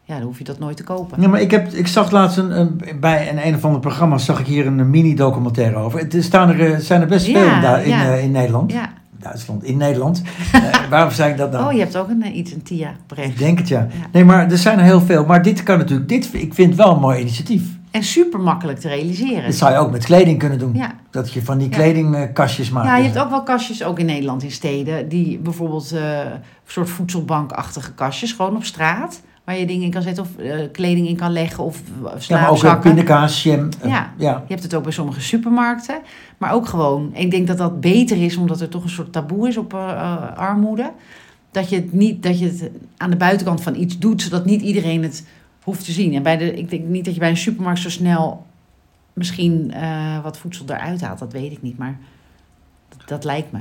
Ja, 0.04 0.14
dan 0.14 0.22
hoef 0.26 0.38
je 0.38 0.44
dat 0.44 0.58
nooit 0.58 0.76
te 0.76 0.84
kopen. 0.84 1.20
Ja, 1.22 1.28
maar 1.28 1.40
ik, 1.40 1.50
heb, 1.50 1.68
ik 1.72 1.86
zag 1.86 2.10
laatst 2.10 2.36
een, 2.38 2.58
een- 2.60 2.80
bij 3.00 3.30
een, 3.30 3.46
een 3.46 3.54
of 3.54 3.64
ander 3.64 3.80
programma 3.80 4.18
zag 4.18 4.40
ik 4.40 4.46
hier 4.46 4.66
een 4.66 4.90
mini-documentaire 4.90 5.76
over. 5.76 5.98
Het 6.00 6.16
staan 6.20 6.48
er, 6.48 6.72
eh, 6.72 6.78
zijn 6.78 7.00
er 7.00 7.06
best 7.06 7.24
veel 7.26 7.60
daar- 7.60 7.82
in, 7.82 7.88
ja. 7.88 8.04
eh, 8.12 8.22
in 8.24 8.30
Nederland. 8.30 8.72
Ja. 8.72 8.92
Duitsland, 9.20 9.64
in 9.64 9.76
Nederland. 9.76 10.22
Eh, 10.52 10.88
waarom 10.90 11.10
zei 11.10 11.30
ik 11.30 11.36
dat 11.36 11.52
nou? 11.52 11.66
Oh, 11.66 11.72
je 11.72 11.78
hebt 11.78 11.96
ook 11.96 12.08
een, 12.08 12.22
eh, 12.22 12.36
iets, 12.36 12.52
een 12.52 12.62
TIA 12.62 12.92
Ik 13.16 13.38
denk 13.38 13.58
het 13.58 13.68
ja. 13.68 13.78
Ja. 13.78 14.06
Nee, 14.12 14.24
maar 14.24 14.50
er 14.50 14.58
zijn 14.58 14.78
er 14.78 14.84
heel 14.84 15.00
veel. 15.00 15.24
Maar 15.24 15.42
dit 15.42 15.62
kan 15.62 15.78
natuurlijk, 15.78 16.08
dit, 16.08 16.28
ik 16.32 16.54
vind 16.54 16.68
het 16.68 16.76
wel 16.76 16.94
een 16.94 17.00
mooi 17.00 17.20
initiatief. 17.20 17.62
En 17.90 18.02
super 18.02 18.40
makkelijk 18.40 18.78
te 18.78 18.88
realiseren. 18.88 19.44
Dat 19.44 19.54
zou 19.54 19.72
je 19.72 19.78
ook 19.78 19.90
met 19.90 20.04
kleding 20.04 20.38
kunnen 20.38 20.58
doen. 20.58 20.74
Ja. 20.74 20.94
Dat 21.10 21.32
je 21.32 21.42
van 21.42 21.58
die 21.58 21.68
Ja. 21.70 21.76
kledingkastjes 21.76 22.70
maakt. 22.70 22.86
ja, 22.86 22.96
je 22.96 23.04
hebt 23.04 23.18
ook 23.18 23.30
wel 23.30 23.42
kastjes, 23.42 23.84
ook 23.84 23.98
in 23.98 24.06
Nederland 24.06 24.42
in 24.42 24.50
steden, 24.50 25.08
die 25.08 25.38
bijvoorbeeld 25.38 25.92
eh, 25.92 26.18
een 26.18 26.40
soort 26.66 26.90
voedselbankachtige 26.90 27.92
kastjes, 27.92 28.32
gewoon 28.32 28.56
op 28.56 28.64
straat, 28.64 29.20
waar 29.48 29.58
je 29.58 29.66
dingen 29.66 29.84
in 29.84 29.90
kan 29.90 30.02
zetten 30.02 30.22
of 30.22 30.36
eh, 30.36 30.58
kleding 30.72 31.08
in 31.08 31.16
kan 31.16 31.32
leggen 31.32 31.64
of 31.64 31.82
Ja, 31.86 32.00
maar 32.02 32.12
ook 32.12 32.20
slaapzakken. 32.22 32.90
een 32.90 32.96
pindakaas, 32.96 33.42
jam. 33.42 33.68
eh, 33.80 33.88
Ja. 33.90 34.12
ja. 34.16 34.32
Je 34.46 34.52
hebt 34.52 34.62
het 34.62 34.74
ook 34.74 34.82
bij 34.82 34.92
sommige 34.92 35.20
supermarkten. 35.20 35.98
Maar 36.38 36.52
ook 36.52 36.66
gewoon, 36.66 37.10
ik 37.14 37.30
denk 37.30 37.46
dat 37.46 37.58
dat 37.58 37.80
beter 37.80 38.22
is, 38.22 38.36
omdat 38.36 38.60
er 38.60 38.68
toch 38.68 38.82
een 38.82 38.88
soort 38.88 39.12
taboe 39.12 39.48
is 39.48 39.56
op 39.56 39.74
eh, 39.74 39.90
eh, 39.90 40.36
armoede. 40.36 40.92
Dat 41.50 41.68
je, 41.70 41.76
het 41.76 41.92
niet, 41.92 42.22
dat 42.22 42.38
je 42.38 42.44
het 42.46 42.70
aan 42.96 43.10
de 43.10 43.16
buitenkant 43.16 43.62
van 43.62 43.74
iets 43.74 43.98
doet, 43.98 44.22
zodat 44.22 44.44
niet 44.44 44.60
iedereen 44.62 45.02
het 45.02 45.26
hoeft 45.62 45.84
te 45.84 45.92
zien. 45.92 46.14
En 46.14 46.22
bij 46.22 46.36
de, 46.36 46.54
ik 46.54 46.70
denk 46.70 46.84
niet 46.84 47.04
dat 47.04 47.14
je 47.14 47.20
bij 47.20 47.30
een 47.30 47.36
supermarkt 47.36 47.80
zo 47.80 47.90
snel 47.90 48.46
misschien 49.12 49.72
eh, 49.72 50.22
wat 50.22 50.38
voedsel 50.38 50.64
eruit 50.68 51.00
haalt. 51.00 51.18
Dat 51.18 51.32
weet 51.32 51.52
ik 51.52 51.62
niet, 51.62 51.78
maar 51.78 51.98
dat, 52.88 53.08
dat 53.08 53.24
lijkt 53.24 53.52
me. 53.52 53.58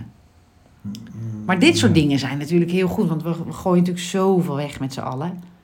Maar 1.45 1.59
dit 1.59 1.77
soort 1.77 1.93
dingen 1.93 2.19
zijn 2.19 2.37
natuurlijk 2.37 2.71
heel 2.71 2.87
goed, 2.87 3.07
want 3.09 3.23
we, 3.23 3.29
we 3.45 3.51
gooien 3.51 3.79
natuurlijk 3.79 4.05
zoveel 4.05 4.55
weg 4.55 4.79
met 4.79 4.93
z'n 4.93 4.99
allen. 4.99 5.55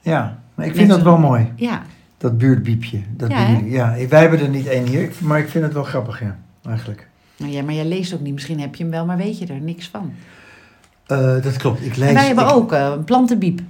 Ja, 0.00 0.38
maar 0.54 0.66
ik 0.66 0.74
vind 0.74 0.88
dat 0.88 1.02
wel 1.02 1.18
mooi. 1.18 1.52
Ja, 1.56 1.82
Dat 2.18 2.38
buurtbiepje. 2.38 3.00
Dat 3.16 3.30
Ja, 3.30 3.48
ja, 3.64 3.94
wij 4.08 4.20
hebben 4.20 4.40
er 4.40 4.48
niet 4.48 4.66
één 4.66 4.86
hier, 4.86 5.12
maar 5.20 5.38
ik 5.38 5.48
vind 5.48 5.64
het 5.64 5.72
wel 5.72 5.82
grappig, 5.84 6.20
ja. 6.20 6.36
Eigenlijk. 6.64 7.08
maar, 7.38 7.48
ja, 7.48 7.62
maar 7.62 7.74
jij 7.74 7.84
leest 7.86 8.14
ook 8.14 8.20
niet. 8.20 8.32
Misschien 8.32 8.60
heb 8.60 8.74
je 8.74 8.82
hem 8.82 8.92
wel, 8.92 9.06
maar 9.06 9.16
weet 9.16 9.38
je 9.38 9.46
er 9.46 9.60
niks 9.60 9.88
van. 9.88 10.12
Eh, 11.06 11.42
dat 11.42 11.56
klopt. 11.56 11.84
Ik 11.84 11.96
lees. 11.96 12.08
En 12.08 12.14
wij 12.14 12.26
hebben 12.26 12.44
ik- 12.44 12.50
ook 12.52 12.72
eh, 12.72 12.92
een 12.96 13.04
plantenbiep. 13.04 13.60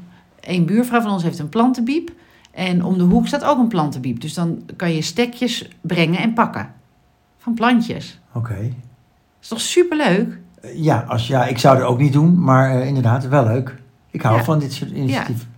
Een 0.40 0.64
buurvrouw 0.66 1.00
van 1.00 1.10
ons 1.12 1.22
heeft 1.22 1.38
een 1.38 1.48
plantenbiep. 1.48 2.10
En 2.50 2.84
om 2.84 2.98
de 2.98 3.04
hoek 3.04 3.26
staat 3.26 3.44
ook 3.44 3.58
een 3.58 3.68
plantenbiep. 3.68 4.20
Dus 4.20 4.34
dan 4.34 4.62
kan 4.76 4.94
je 4.94 5.02
stekjes 5.02 5.68
brengen 5.80 6.18
en 6.20 6.32
pakken. 6.32 6.68
Van 7.38 7.54
plantjes. 7.54 8.20
Oké. 8.32 8.56
is 9.42 9.48
toch 9.48 9.60
superleuk? 9.60 10.38
Eh, 10.62 10.82
Ja, 10.82 11.04
als, 11.08 11.26
ja, 11.26 11.46
ik 11.46 11.58
zou 11.58 11.76
het 11.76 11.84
ook 11.86 11.98
niet 11.98 12.12
doen, 12.12 12.40
maar 12.44 12.86
inderdaad, 12.86 13.28
wel 13.28 13.44
leuk. 13.44 13.74
Ik 14.10 14.22
hou 14.22 14.36
Ja. 14.36 14.44
van 14.44 14.58
dit 14.58 14.72
soort 14.72 14.90
initiatieven. 14.90 15.48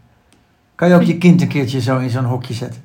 Kan 0.75 0.89
je 0.89 0.95
ook 0.95 1.03
je 1.03 1.19
kind 1.19 1.41
een 1.43 1.49
keertje 1.49 1.81
zo 1.81 1.99
in 1.99 2.11
zo'n 2.11 2.25
hokje 2.25 2.55
zetten? 2.55 2.83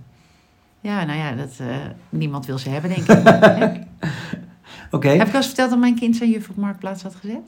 Ja, 0.82 1.04
nou 1.04 1.20
ja, 1.20 1.32
dat, 1.32 1.52
eh, 1.60 1.68
niemand 2.10 2.46
wil 2.46 2.58
ze 2.58 2.70
hebben, 2.70 2.90
denk 2.96 3.08
ik. 3.08 3.18
Oké. 4.92 5.08
Heb 5.10 5.22
ik 5.28 5.34
al 5.34 5.36
eens 5.40 5.46
verteld 5.46 5.70
dat 5.70 5.80
mijn 5.80 5.96
kind 5.96 6.16
zijn 6.16 6.30
juf 6.30 6.50
op 6.50 6.56
Marktplaats 6.56 7.04
had 7.04 7.16
gezet? 7.16 7.42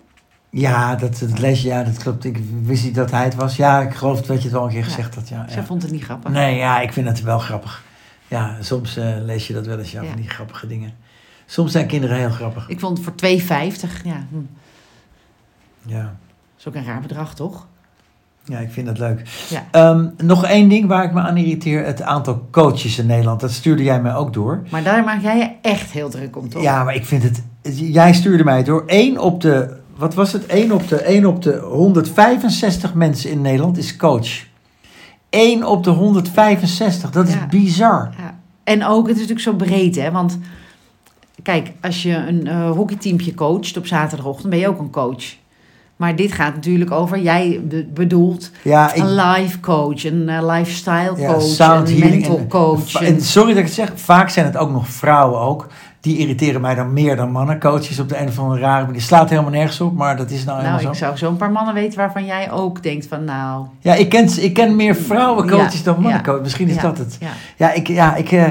Ja, 0.50 0.96
dat, 0.96 1.20
dat 1.20 1.40
lees 1.40 1.62
je, 1.62 1.68
ja, 1.68 1.84
dat 1.84 1.98
klopt. 1.98 2.24
Ik 2.26 2.40
wist 2.64 2.84
niet 2.84 2.96
dat 2.96 3.12
hij 3.12 3.24
het 3.24 3.36
was. 3.36 3.56
Ja, 3.56 3.82
ik 3.82 3.94
geloof 3.94 4.22
dat 4.22 4.38
je 4.38 4.44
het 4.44 4.52
wel 4.52 4.64
een 4.64 4.70
keer 4.70 4.78
Ja. 4.80 4.86
gezegd 4.86 5.16
had. 5.16 5.30
Ja, 5.30 5.46
Zij 5.48 5.58
ja. 5.58 5.66
vond 5.66 5.82
het 5.82 5.92
niet 5.92 6.04
grappig. 6.04 6.32
Nee, 6.32 6.56
ja, 6.56 6.80
ik 6.82 6.94
vind 6.94 7.08
het 7.08 7.22
wel 7.22 7.40
grappig. 7.40 7.84
Ja, 8.28 8.56
soms 8.60 8.98
eh, 8.98 9.16
lees 9.20 9.48
je 9.48 9.54
dat 9.54 9.66
wel 9.66 9.80
eens, 9.80 9.92
ja, 9.92 10.02
Ja. 10.02 10.08
van 10.10 10.18
die 10.18 10.30
grappige 10.30 10.68
dingen. 10.68 10.94
Soms 11.46 11.72
zijn 11.72 11.88
kinderen 11.88 12.18
heel 12.18 12.30
grappig. 12.30 12.70
Ik 12.70 12.80
vond 12.80 12.98
het 12.98 13.06
voor 13.06 13.16
2,50, 13.16 14.04
ja, 14.04 14.26
hm, 14.30 14.38
Ja, 15.86 16.16
is 16.58 16.68
ook 16.68 16.76
een 16.76 16.86
raar 16.86 17.02
bedrag, 17.02 17.36
toch? 17.36 17.68
Ja 18.46 18.58
ik 18.60 18.72
vind 18.72 18.88
dat 18.88 18.98
leuk. 18.98 19.22
Ja. 19.50 19.64
Ehm, 19.72 20.08
nog 20.18 20.46
één 20.46 20.70
ding 20.70 20.88
waar 20.88 21.04
ik 21.04 21.14
me 21.14 21.20
aan 21.22 21.38
irriteer. 21.38 21.86
Het 21.86 22.02
aantal 22.02 22.48
coaches 22.52 23.00
in 23.00 23.06
Nederland. 23.06 23.40
Dat 23.40 23.52
stuurde 23.52 23.84
jij 23.84 24.02
mij 24.02 24.16
ook 24.16 24.34
door. 24.34 24.64
Maar 24.72 24.84
daar 24.84 25.04
maak 25.04 25.22
jij 25.22 25.38
je 25.38 25.50
echt 25.62 25.92
heel 25.92 26.10
druk 26.10 26.38
om, 26.38 26.50
toch? 26.50 26.62
Ja, 26.62 26.84
maar 26.84 26.96
ik 26.96 27.06
vind 27.06 27.24
het... 27.24 27.44
Jij 27.76 28.14
stuurde 28.14 28.44
mij 28.44 28.64
door. 28.64 28.84
1 28.86 29.18
op 29.18 29.42
de... 29.42 29.78
Wat 29.96 30.14
was 30.14 30.32
het? 30.34 30.46
1 30.46 30.72
op 30.72 30.88
de, 30.88 30.96
1 31.02 31.26
op 31.26 31.42
de 31.42 31.58
165 31.58 32.94
mensen 32.94 33.30
in 33.30 33.42
Nederland 33.42 33.78
is 33.78 33.96
coach. 33.96 34.46
1 35.30 35.64
op 35.64 35.84
de 35.84 35.90
165. 35.90 37.12
Dat 37.12 37.28
is 37.28 37.34
Ja. 37.34 37.48
bizar. 37.50 38.10
Ja. 38.18 38.38
En 38.64 38.86
ook, 38.86 39.08
het 39.08 39.16
is 39.16 39.28
natuurlijk 39.28 39.48
zo 39.48 39.54
breed, 39.66 39.96
hè? 39.96 40.12
Want 40.12 40.40
kijk, 41.44 41.72
als 41.82 42.04
je 42.04 42.16
een 42.16 42.48
eh 42.48 42.72
hockeyteampje 42.72 43.34
coacht 43.34 43.78
op 43.78 43.86
zaterdagochtend, 43.88 44.50
ben 44.50 44.60
je 44.60 44.68
ook 44.68 44.80
een 44.80 44.90
coach. 44.92 45.24
Maar 46.00 46.16
dit 46.16 46.32
gaat 46.32 46.54
natuurlijk 46.56 46.92
over, 46.92 47.20
jij 47.20 47.62
be- 47.64 47.88
bedoelt 47.94 48.52
Ja, 48.62 48.94
ik, 48.94 49.02
een 49.04 49.16
life 49.16 49.60
coach, 49.60 50.04
een 50.06 50.30
eh, 50.30 50.46
lifestyle 50.56 51.14
coach, 51.28 51.42
sound 51.42 51.90
een 51.90 52.00
mental 52.00 52.38
en- 52.38 52.48
coach. 52.48 52.94
En- 52.94 53.22
sorry 53.22 53.50
dat 53.50 53.58
ik 53.58 53.66
het 53.66 53.74
zeg, 53.74 53.92
vaak 53.96 54.30
zijn 54.30 54.46
het 54.46 54.58
ook 54.58 54.72
nog 54.72 54.88
vrouwen 54.88 55.40
ook. 55.40 55.68
Die 56.02 56.18
irriteren 56.18 56.62
mij 56.62 56.76
dan 56.76 56.94
meer 56.94 57.16
dan 57.16 57.32
mannen. 57.32 57.60
Coaches 57.60 58.00
op 58.00 58.10
de 58.10 58.18
een 58.18 58.28
of 58.28 58.40
andere 58.40 58.60
rare 58.60 58.86
manier. 58.86 59.02
Slaat 59.02 59.30
helemaal 59.30 59.52
nergens 59.52 59.82
op, 59.82 59.94
maar 59.96 60.18
dat 60.18 60.32
is 60.32 60.44
nou 60.44 60.58
helemaal 60.58 60.82
nou, 60.82 60.84
zo. 60.84 60.90
ik 60.92 60.98
zou 60.98 61.18
zo'n 61.18 61.38
paar 61.38 61.52
mannen 61.52 61.74
weten 61.74 61.98
waarvan 62.00 62.26
jij 62.26 62.52
ook 62.52 62.84
denkt 62.84 63.08
van, 63.08 63.24
nou... 63.24 63.66
Ja, 63.80 63.94
ik 63.94 64.10
ken, 64.10 64.44
ik 64.44 64.54
ken 64.54 64.76
meer 64.76 64.96
vrouwencoaches 64.96 65.78
Ja, 65.78 65.84
dan 65.84 66.02
mannencoaches. 66.02 66.44
Misschien 66.44 66.68
is 66.68 66.78
dat 66.78 66.98
het. 66.98 67.18
Ja. 67.20 67.30
Ja, 67.58 67.72
ik, 67.74 67.88
ja 67.88 68.16
ik, 68.16 68.32
eh, 68.32 68.48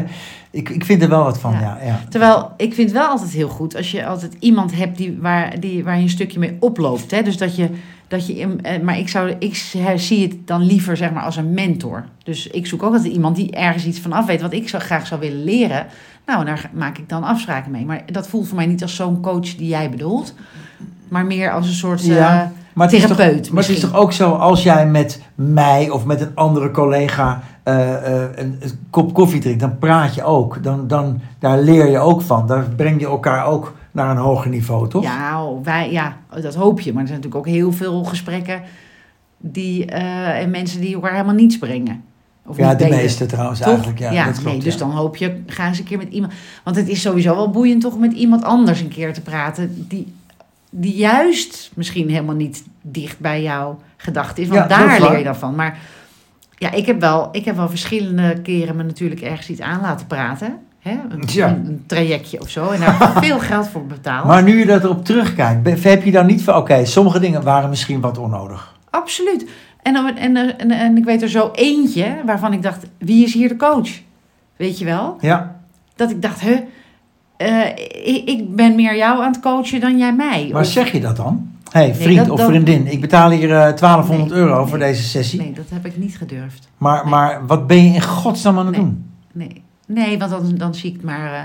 ik, 0.51 0.69
ik 0.69 0.85
vind 0.85 1.03
er 1.03 1.09
wel 1.09 1.23
wat 1.25 1.39
van. 1.39 1.53
Ja. 1.53 1.61
Ja. 1.61 1.79
Ja, 1.85 2.01
Terwijl, 2.09 2.51
ik 2.57 2.75
vind 2.75 2.93
wel 2.93 3.07
altijd 3.07 3.31
heel 3.31 3.49
goed 3.49 3.77
als 3.77 3.91
je 3.91 4.07
altijd 4.07 4.37
iemand 4.39 4.75
hebt 4.77 4.97
die, 4.97 5.19
waar, 5.21 5.61
die, 5.61 5.85
waar 5.85 5.97
je 5.97 6.03
een 6.03 6.09
stukje 6.09 6.39
mee 6.39 6.57
oploopt. 6.61 7.11
Hè? 7.11 7.23
Dus 7.23 7.37
dat 7.37 7.57
je, 7.57 7.69
dat 8.09 8.27
je 8.27 8.39
in- 8.39 8.63
eh, 8.63 8.81
maar 8.83 8.99
ik, 8.99 9.09
zou, 9.09 9.35
ik 9.39 9.55
zie 9.97 10.23
het 10.23 10.35
dan 10.47 10.63
liever 10.63 10.97
zeg 10.97 11.11
maar, 11.13 11.23
als 11.23 11.37
een 11.37 11.55
mentor. 11.55 12.05
Dus 12.25 12.47
ik 12.47 12.67
zoek 12.67 12.83
ook 12.83 12.93
altijd 12.95 13.13
iemand 13.13 13.37
die 13.37 13.51
ergens 13.51 13.87
iets 13.87 14.01
van 14.01 14.13
af 14.13 14.27
weet, 14.27 14.41
wat 14.41 14.53
ik 14.53 14.69
zo 14.69 14.79
graag 14.79 15.07
zou 15.07 15.21
willen 15.21 15.45
leren. 15.45 15.87
Nou, 16.27 16.45
daar 16.45 16.71
maak 16.73 16.99
ik 16.99 17.09
dan 17.09 17.25
afspraken 17.25 17.71
mee. 17.71 17.85
Maar 17.85 18.03
dat 18.13 18.29
voelt 18.29 18.47
voor 18.49 18.57
mij 18.57 18.67
niet 18.67 18.83
als 18.83 18.95
zo'n 18.97 19.21
coach 19.21 19.55
die 19.55 19.69
jij 19.69 19.91
bedoelt. 19.91 20.35
Maar 21.09 21.27
meer 21.27 21.53
als 21.53 21.67
een 21.67 21.73
soort 21.75 22.05
Ja, 22.05 22.43
eh, 22.43 22.49
Maar 22.73 22.87
het, 22.87 22.97
is 22.97 23.03
toch, 23.07 23.17
therapeut 23.17 23.35
maar 23.35 23.41
het 23.41 23.47
is 23.47 23.51
misschien. 23.77 23.91
toch 23.91 24.01
ook 24.01 24.13
zo, 24.13 24.31
als 24.33 24.63
jij 24.63 24.87
met 24.87 25.23
mij 25.35 25.91
of 25.91 26.05
met 26.05 26.21
een 26.21 26.35
andere 26.35 26.71
collega 26.71 27.43
een, 27.70 28.57
een 28.61 28.87
kop 28.90 29.14
koffie 29.14 29.40
drinkt, 29.40 29.61
dan 29.61 29.78
praat 29.78 30.14
je 30.14 30.22
ook. 30.22 30.62
Dan, 30.62 30.87
dan, 30.88 31.20
daar 31.38 31.59
leer 31.59 31.90
je 31.90 31.98
ook 31.98 32.22
van. 32.22 32.46
Daar 32.46 32.64
breng 32.76 33.00
je 33.00 33.07
elkaar 33.07 33.46
ook 33.46 33.74
naar 33.90 34.11
een 34.11 34.16
hoger 34.16 34.50
niveau, 34.50 34.88
toch? 34.88 35.02
Ja, 35.02 35.44
oh, 35.44 35.64
wij, 35.64 35.92
ja, 35.92 36.16
dat 36.40 36.54
hoop 36.54 36.81
je. 36.81 36.92
Maar 36.92 37.02
er 37.02 37.09
zijn 37.09 37.20
natuurlijk 37.20 37.46
ook 37.46 37.54
heel 37.54 37.72
veel 37.72 38.04
gesprekken 38.04 38.62
die, 39.38 39.87
eh, 39.87 40.40
en 40.40 40.50
mensen 40.50 40.81
die 40.81 40.94
elkaar 40.94 41.12
helemaal 41.12 41.35
niets 41.35 41.59
brengen. 41.59 42.02
Of 42.46 42.57
Ja, 42.57 42.74
de 42.74 42.88
meeste 42.88 43.26
trouwens 43.26 43.61
Toch? 43.61 43.68
eigenlijk. 43.68 43.98
Ja, 43.98 44.24
dat 44.24 44.33
klopt, 44.33 44.44
nee, 44.44 44.59
dus 44.59 44.72
ja. 44.72 44.78
dan 44.78 44.90
hoop 44.90 45.16
je, 45.16 45.40
ga 45.46 45.66
eens 45.66 45.78
een 45.78 45.85
keer 45.85 45.98
met 45.98 46.09
iemand. 46.09 46.33
Want 46.64 46.76
het 46.76 46.88
is 46.88 47.00
sowieso 47.00 47.35
wel 47.35 47.50
boeiend 47.50 47.81
toch 47.81 47.98
met 47.98 48.12
iemand 48.12 48.44
anders 48.44 48.81
een 48.81 48.88
keer 48.88 49.12
te 49.12 49.20
praten. 49.20 49.87
Die, 49.88 50.12
die 50.70 50.96
juist 50.96 51.70
misschien 51.74 52.09
helemaal 52.11 52.35
niet 52.35 52.64
dicht 52.83 53.18
bij 53.18 53.42
jouw 53.42 53.78
gedachte 53.96 54.40
is. 54.40 54.48
Want 54.48 54.61
Ja, 54.61 54.66
daar 54.78 55.00
leer 55.00 55.18
je 55.18 55.24
dan 55.24 55.37
van. 55.37 55.54
Maar 55.54 55.78
ja, 56.59 56.71
ik 56.73 56.87
heb, 56.87 57.01
wel, 57.01 57.29
ik 57.33 57.44
heb 57.44 57.57
wel 57.57 57.68
verschillende 57.68 58.40
keren 58.42 58.77
me 58.77 58.83
natuurlijk 58.83 59.21
ergens 59.21 59.49
iets 59.51 59.61
aan 59.61 59.81
laten 59.81 60.07
praten. 60.07 60.59
Hè? 60.79 60.90
Een, 61.09 61.23
Ja. 61.27 61.49
een, 61.49 61.66
een 61.66 61.83
trajectje 61.87 62.40
of 62.40 62.49
zo. 62.51 62.71
En 62.71 62.81
daar 62.81 62.99
heb 62.99 63.09
ik 63.16 63.23
veel 63.29 63.38
geld 63.38 63.68
voor 63.68 63.87
betaald. 63.87 64.27
Maar 64.27 64.42
nu 64.42 64.59
je 64.59 64.66
dat 64.66 64.85
erop 64.85 65.05
terugkijkt, 65.05 65.85
heb 65.85 66.05
je 66.05 66.11
dan 66.11 66.27
niet 66.27 66.42
van, 66.42 66.57
oké, 66.57 66.85
sommige 66.85 67.21
dingen 67.21 67.42
waren 67.42 67.68
misschien 67.71 68.01
wat 68.01 68.18
onnodig. 68.18 68.77
Absoluut. 68.90 69.51
En, 69.83 69.92
dan- 69.92 70.16
en, 70.16 70.37
en, 70.59 70.71
en, 70.71 70.97
ik 70.97 71.05
weet 71.05 71.23
er 71.23 71.29
zo 71.29 71.51
eentje 71.55 72.16
waarvan 72.27 72.53
ik 72.53 72.62
dacht, 72.62 72.87
wie 72.99 73.25
is 73.25 73.35
hier 73.35 73.49
de 73.49 73.57
coach? 73.57 73.90
Weet 74.57 74.79
je 74.79 74.85
wel? 74.85 75.16
Ja, 75.21 75.57
Dat 75.97 76.11
ik 76.11 76.23
dacht, 76.23 76.40
huh, 76.40 76.59
eh, 77.37 77.68
ik, 78.05 78.23
ik 78.29 78.55
ben 78.57 78.75
meer 78.75 78.97
jou 78.97 79.23
aan 79.23 79.33
het 79.33 79.40
coachen 79.40 79.81
dan 79.81 79.99
jij 79.99 80.12
mij. 80.14 80.49
maar 80.53 80.61
Of- 80.62 80.68
zeg 80.68 80.92
je 80.92 81.01
dat 81.01 81.16
dan? 81.16 81.51
Hé, 81.70 81.81
hey, 81.81 81.94
vriend 81.94 82.26
dat- 82.26 82.31
of 82.31 82.44
vriendin, 82.44 82.87
ik 82.87 83.00
betaal 83.00 83.31
hier 83.31 83.50
eh 83.57 83.72
1200 83.74 84.31
Nee, 84.31 84.38
euro 84.38 84.59
nee, 84.59 84.66
voor 84.66 84.78
deze 84.78 85.02
sessie. 85.02 85.40
Nee, 85.40 85.52
dat 85.52 85.64
heb 85.68 85.87
ik 85.87 85.96
niet 85.98 86.16
gedurfd. 86.16 86.68
Maar, 86.78 87.09
maar 87.09 87.46
wat 87.46 87.66
ben 87.66 87.85
je 87.85 87.94
in 87.94 88.02
godsnaam 88.02 88.59
aan 88.59 88.66
het 88.66 88.74
doen? 88.74 89.04
Nee, 89.33 89.62
nee 89.87 90.18
want 90.18 90.31
dan, 90.31 90.54
dan 90.54 90.74
zie 90.74 90.94
ik 90.94 91.02
maar 91.02 91.33
eh, 91.33 91.40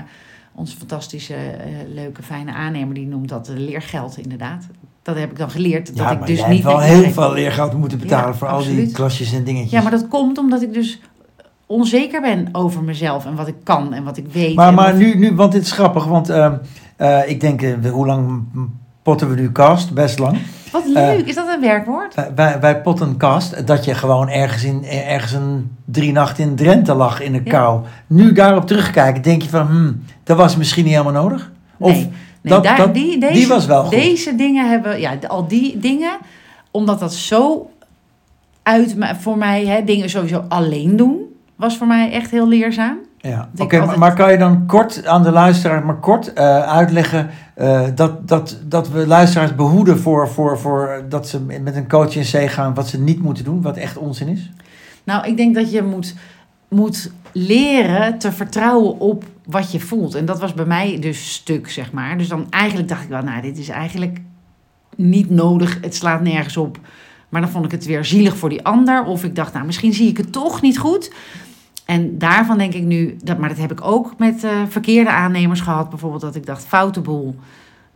onze 0.54 0.76
fantastische, 0.76 1.34
eh, 1.34 1.66
leuke, 1.94 2.22
fijne 2.22 2.52
aannemer, 2.52 2.94
die 2.94 3.06
noemt 3.06 3.28
dat 3.28 3.50
leergeld 3.54 4.18
inderdaad. 4.18 4.66
Dat 5.02 5.16
heb 5.18 5.30
ik 5.30 5.38
dan 5.38 5.50
geleerd. 5.50 5.96
Dat 5.96 6.10
ik 6.10 6.26
dus 6.26 6.38
jij 6.38 6.48
niet 6.48 6.62
hebt 6.62 6.74
wel 6.76 6.82
heel 6.84 7.10
veel 7.10 7.32
leergeld 7.32 7.72
moeten 7.78 7.98
betalen 7.98 8.28
Ja, 8.28 8.34
voor 8.34 8.48
al 8.48 8.62
die 8.62 8.90
klasjes 8.92 9.32
en 9.32 9.44
dingetjes. 9.44 9.70
Ja, 9.70 9.82
maar 9.82 9.90
dat 9.90 10.08
komt 10.08 10.38
omdat 10.38 10.62
ik 10.62 10.72
dus 10.72 11.00
onzeker 11.66 12.20
ben 12.20 12.48
over 12.52 12.82
mezelf 12.82 13.26
en 13.26 13.34
wat 13.34 13.48
ik 13.48 13.54
kan 13.62 13.92
en 13.92 14.04
wat 14.04 14.16
ik 14.16 14.26
weet. 14.32 14.54
Maar, 14.54 14.74
maar 14.74 14.90
wat- 14.90 15.00
nu, 15.00 15.14
nu, 15.18 15.34
want 15.34 15.52
dit 15.52 15.62
is 15.62 15.72
grappig, 15.72 16.04
want 16.04 16.28
ehm, 16.28 16.54
eh, 16.96 17.28
ik 17.28 17.40
denk, 17.40 17.62
hoe 17.90 18.06
lang 18.06 18.44
potten 19.04 19.28
we 19.28 19.34
nu 19.40 19.52
cast? 19.52 19.92
Best 19.94 20.18
lang. 20.18 20.38
Wat 20.72 20.86
leuk, 20.86 21.26
is 21.26 21.34
dat 21.34 21.48
een 21.48 21.60
werkwoord? 21.60 22.14
Eh, 22.14 22.24
wij, 22.34 22.60
wij 22.60 22.80
potten 22.80 23.16
cast, 23.16 23.66
dat 23.66 23.84
je 23.84 23.94
gewoon 23.94 24.28
ergens, 24.28 24.64
in, 24.64 24.84
eh, 24.84 25.12
ergens 25.12 25.32
een 25.32 25.76
drie 25.84 26.12
nachten 26.12 26.44
in 26.44 26.54
Drenthe 26.56 26.94
lag 26.94 27.20
in 27.20 27.32
de 27.32 27.40
Ja. 27.44 27.50
kou. 27.50 27.80
Nu 28.06 28.32
daarop 28.32 28.66
terugkijken, 28.66 29.22
denk 29.22 29.42
je 29.42 29.48
van, 29.48 29.66
hmm, 29.66 30.02
dat 30.24 30.36
was 30.36 30.56
misschien 30.56 30.84
niet 30.84 30.92
helemaal 30.92 31.22
nodig? 31.22 31.52
Of, 31.78 31.90
Nee, 31.92 32.00
nee 32.40 32.52
dat- 32.52 32.64
daar, 32.64 32.76
dat- 32.76 32.94
die, 32.94 33.18
deze, 33.20 33.32
die 33.32 33.46
was 33.48 33.66
wel 33.66 33.82
goed. 33.82 33.90
Deze 33.90 34.34
dingen 34.34 34.68
hebben, 34.70 35.00
ja, 35.00 35.16
al 35.28 35.48
die 35.48 35.78
dingen, 35.78 36.16
omdat 36.70 37.00
dat 37.00 37.14
zo 37.14 37.70
uit 38.62 38.96
voor 39.20 39.38
mij, 39.38 39.66
hè, 39.66 39.84
dingen 39.84 40.10
sowieso 40.10 40.44
alleen 40.48 40.96
doen, 40.96 41.18
was 41.56 41.76
voor 41.76 41.86
mij 41.86 42.10
echt 42.12 42.30
heel 42.30 42.48
leerzaam. 42.48 42.98
Ja, 43.28 43.48
oké, 43.58 43.80
altijd- 43.80 43.98
maar 43.98 44.14
kan 44.14 44.30
je 44.32 44.38
dan 44.38 44.66
kort 44.66 45.06
aan 45.06 45.22
de 45.22 45.30
luisteraar, 45.30 45.84
maar 45.84 45.96
kort 45.98 46.32
eh, 46.32 46.60
uitleggen 46.62 47.30
eh, 47.54 47.82
dat, 47.94 48.28
dat, 48.28 48.58
dat 48.64 48.88
we 48.88 49.06
luisteraars 49.06 49.54
behoeden 49.54 49.98
voor, 49.98 50.28
voor, 50.28 50.58
voor 50.58 51.04
dat 51.08 51.28
ze 51.28 51.40
met 51.40 51.76
een 51.76 51.88
coach 51.88 52.16
in 52.16 52.24
zee 52.24 52.48
gaan 52.48 52.74
wat 52.74 52.88
ze 52.88 53.00
niet 53.00 53.22
moeten 53.22 53.44
doen, 53.44 53.62
wat 53.62 53.76
echt 53.76 53.96
onzin 53.96 54.28
is? 54.28 54.50
Nou, 55.04 55.26
ik 55.26 55.36
denk 55.36 55.54
dat 55.54 55.72
je 55.72 55.82
moet, 55.82 56.14
moet 56.68 57.12
leren 57.32 58.18
te 58.18 58.32
vertrouwen 58.32 58.98
op 59.00 59.24
wat 59.46 59.72
je 59.72 59.80
voelt. 59.80 60.14
En 60.14 60.24
dat 60.24 60.40
was 60.40 60.54
bij 60.54 60.64
mij 60.64 60.98
dus 61.00 61.32
stuk, 61.32 61.70
zeg 61.70 61.92
maar. 61.92 62.18
Dus 62.18 62.28
dan 62.28 62.46
eigenlijk 62.50 62.88
dacht 62.88 63.02
ik 63.02 63.08
wel, 63.08 63.22
nou, 63.22 63.42
dit 63.42 63.58
is 63.58 63.68
eigenlijk 63.68 64.20
niet 64.96 65.30
nodig. 65.30 65.78
Het 65.80 65.94
slaat 65.94 66.20
nergens 66.20 66.56
op. 66.56 66.78
Maar 67.28 67.40
dan 67.40 67.50
vond 67.50 67.64
ik 67.64 67.70
het 67.70 67.84
weer 67.86 68.04
zielig 68.04 68.36
voor 68.36 68.48
die 68.48 68.64
ander. 68.64 69.04
Of 69.04 69.24
ik 69.24 69.36
dacht, 69.36 69.52
nou, 69.52 69.66
misschien 69.66 69.92
zie 69.92 70.08
ik 70.08 70.16
het 70.16 70.32
toch 70.32 70.62
niet 70.62 70.78
goed. 70.78 71.12
En 71.84 72.18
daarvan 72.18 72.58
denk 72.58 72.74
ik 72.74 72.82
nu, 72.82 73.16
dat, 73.24 73.38
maar 73.38 73.48
dat 73.48 73.58
heb 73.58 73.72
ik 73.72 73.84
ook 73.84 74.14
met 74.18 74.44
eh, 74.44 74.50
verkeerde 74.68 75.10
aannemers 75.10 75.60
gehad. 75.60 75.88
Bijvoorbeeld 75.88 76.22
dat 76.22 76.34
ik 76.34 76.46
dacht, 76.46 76.64
foute 76.64 77.00
boel, 77.00 77.36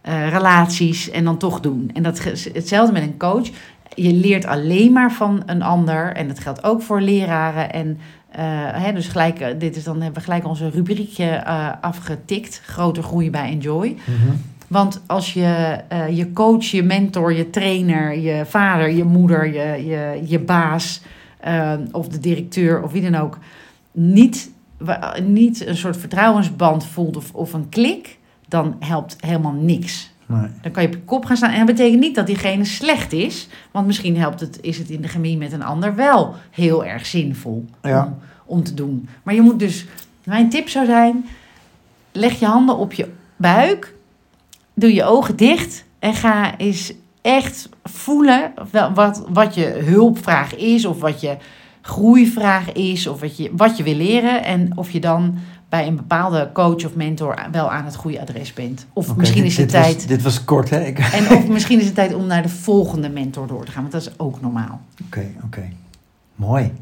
eh, 0.01 0.29
relaties 0.29 1.11
en 1.11 1.25
dan 1.25 1.39
toch 1.39 1.61
doen. 1.61 1.91
En 1.95 2.03
dat, 2.03 2.25
hetzelfde 2.53 2.93
met 2.93 3.03
een 3.03 3.17
coach. 3.17 3.49
Je 3.95 4.13
leert 4.13 4.47
alleen 4.47 4.93
maar 4.93 5.13
van 5.13 5.43
een 5.47 5.63
ander. 5.63 6.13
En 6.13 6.29
dat 6.29 6.39
geldt 6.39 6.65
ook 6.65 6.83
voor 6.83 7.01
leraren. 7.01 7.73
En 7.73 7.99
eh, 8.31 8.43
hè, 8.73 8.93
dus 8.93 9.09
gelijk, 9.09 9.61
dit 9.61 9.77
is 9.77 9.85
dan 9.85 10.01
hebben 10.01 10.19
we 10.19 10.29
gelijk 10.29 10.47
onze 10.47 10.71
rubriekje 10.71 11.47
afgetikt. 11.81 12.61
Groter 12.65 13.03
groei 13.03 13.31
bij 13.31 13.51
Enjoy. 13.51 13.97
Want 14.67 15.03
als 15.07 15.33
je 15.33 15.81
je 16.11 16.33
coach, 16.33 16.65
je 16.65 16.83
mentor, 16.83 17.33
je 17.33 17.51
trainer, 17.51 18.19
je 18.19 18.43
vader, 18.47 18.91
je 18.91 19.05
moeder, 19.05 19.47
je, 19.47 19.87
je, 19.87 20.23
je 20.25 20.39
baas 20.39 21.03
of 21.93 22.09
de 22.09 22.19
directeur 22.19 22.83
of 22.83 22.93
wie 22.93 23.11
dan 23.11 23.21
ook 23.21 23.39
niet, 23.99 24.51
niet 25.23 25.67
een 25.67 25.77
soort 25.77 25.97
vertrouwensband 25.97 26.87
voelt 26.87 27.17
of, 27.17 27.33
of 27.35 27.53
een 27.53 27.69
klik, 27.69 28.19
dan 28.49 28.77
helpt 28.79 29.17
helemaal 29.21 29.53
niks. 29.53 30.11
Nee. 30.27 30.47
Dan 30.63 30.73
kan 30.73 30.83
je 30.83 30.89
op 30.89 30.95
je 30.95 31.01
kop 31.01 31.25
gaan 31.25 31.37
staan. 31.37 31.51
En 31.51 31.67
dat 31.67 31.77
betekent 31.77 32.01
niet 32.01 32.15
dat 32.15 32.27
diegene 32.27 32.65
slecht 32.65 33.13
is. 33.13 33.49
Want 33.71 33.87
misschien 33.87 34.17
helpt 34.17 34.41
het, 34.41 34.59
is 34.61 34.79
het 34.79 34.91
in 34.91 35.01
de 35.01 35.09
chemie 35.09 35.37
met 35.37 35.53
een 35.53 35.63
ander 35.63 35.95
wel 35.95 36.35
heel 36.51 36.85
erg 36.85 37.07
zinvol 37.07 37.65
Ja. 37.83 38.05
om, 38.05 38.17
om 38.45 38.63
te 38.63 38.75
doen. 38.75 39.09
Maar 39.23 39.35
je 39.35 39.41
moet 39.41 39.59
dus, 39.59 39.87
mijn 40.25 40.49
tip 40.49 40.69
zou 40.69 40.87
zijn, 40.87 41.25
leg 42.13 42.39
je 42.39 42.47
handen 42.47 42.77
op 42.77 42.93
je 42.93 43.09
buik. 43.37 43.95
Doe 44.75 44.95
je 44.95 45.05
ogen 45.05 45.37
dicht. 45.37 45.85
En 45.99 46.15
ga 46.15 46.57
eens 46.59 46.93
echt 47.23 47.69
voelen 47.85 48.53
wat, 48.95 49.25
wat 49.29 49.55
je 49.55 49.65
hulpvraag 49.67 50.57
is. 50.57 50.85
Of 50.85 51.01
wat 51.01 51.21
je 51.21 51.37
groeivraag 51.89 52.73
is. 52.73 53.07
Of 53.07 53.21
wat 53.21 53.37
je, 53.37 53.51
wat 53.57 53.77
je 53.77 53.83
wil 53.83 53.95
leren. 53.95 54.45
En 54.45 54.77
of 54.77 54.91
je 54.91 55.01
dan 55.01 55.35
bij 55.69 55.87
een 55.87 55.97
bepaalde 55.97 56.51
coach 56.53 56.85
of 56.85 56.95
mentor 56.95 57.39
wel 57.53 57.71
aan 57.71 57.85
het 57.85 57.97
goede 57.97 58.21
adres 58.21 58.53
bent. 58.53 58.87
Of 58.93 59.17
misschien 59.17 59.43
dit- 59.43 59.51
is 59.51 59.57
het 59.57 59.71
dit 59.71 59.81
was- 59.81 59.87
tijd. 59.91 60.09
dit 60.09 60.23
was 60.23 60.45
kort, 60.45 60.71
hè? 60.71 60.85
Ik- 60.85 60.99
En 60.99 61.37
of 61.37 61.49
misschien 61.49 61.79
is 61.79 61.85
het 61.87 61.95
tijd 61.95 62.15
om 62.15 62.27
naar 62.27 62.43
de 62.43 62.49
volgende 62.49 63.09
mentor 63.09 63.47
door 63.47 63.65
te 63.65 63.71
gaan, 63.73 63.81
want 63.81 63.93
dat 63.93 64.03
is 64.03 64.19
ook 64.19 64.41
normaal. 64.41 64.81
Oké, 65.07 65.27
oké. 65.45 65.69
Mooi. 66.35 66.73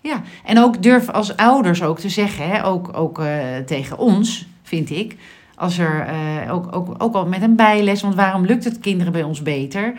Ja, 0.00 0.22
en 0.44 0.58
ook 0.58 0.82
durf 0.82 1.08
als 1.08 1.36
ouders 1.36 1.82
ook 1.82 1.98
te 1.98 2.08
zeggen, 2.08 2.48
hè, 2.48 2.64
ook, 2.64 2.96
ook 2.96 3.18
eh, 3.18 3.56
tegen 3.66 3.98
ons, 3.98 4.46
vind 4.62 4.90
ik. 4.90 5.16
Als 5.54 5.78
er 5.78 6.06
eh, 6.06 6.54
ook, 6.54 6.76
ook, 6.76 6.94
ook 7.02 7.14
al 7.14 7.26
met 7.26 7.42
een 7.42 7.56
bijles, 7.56 8.02
want 8.02 8.14
waarom 8.14 8.44
lukt 8.44 8.64
het 8.64 8.80
kinderen 8.80 9.12
bij 9.12 9.22
ons 9.22 9.42
beter? 9.42 9.94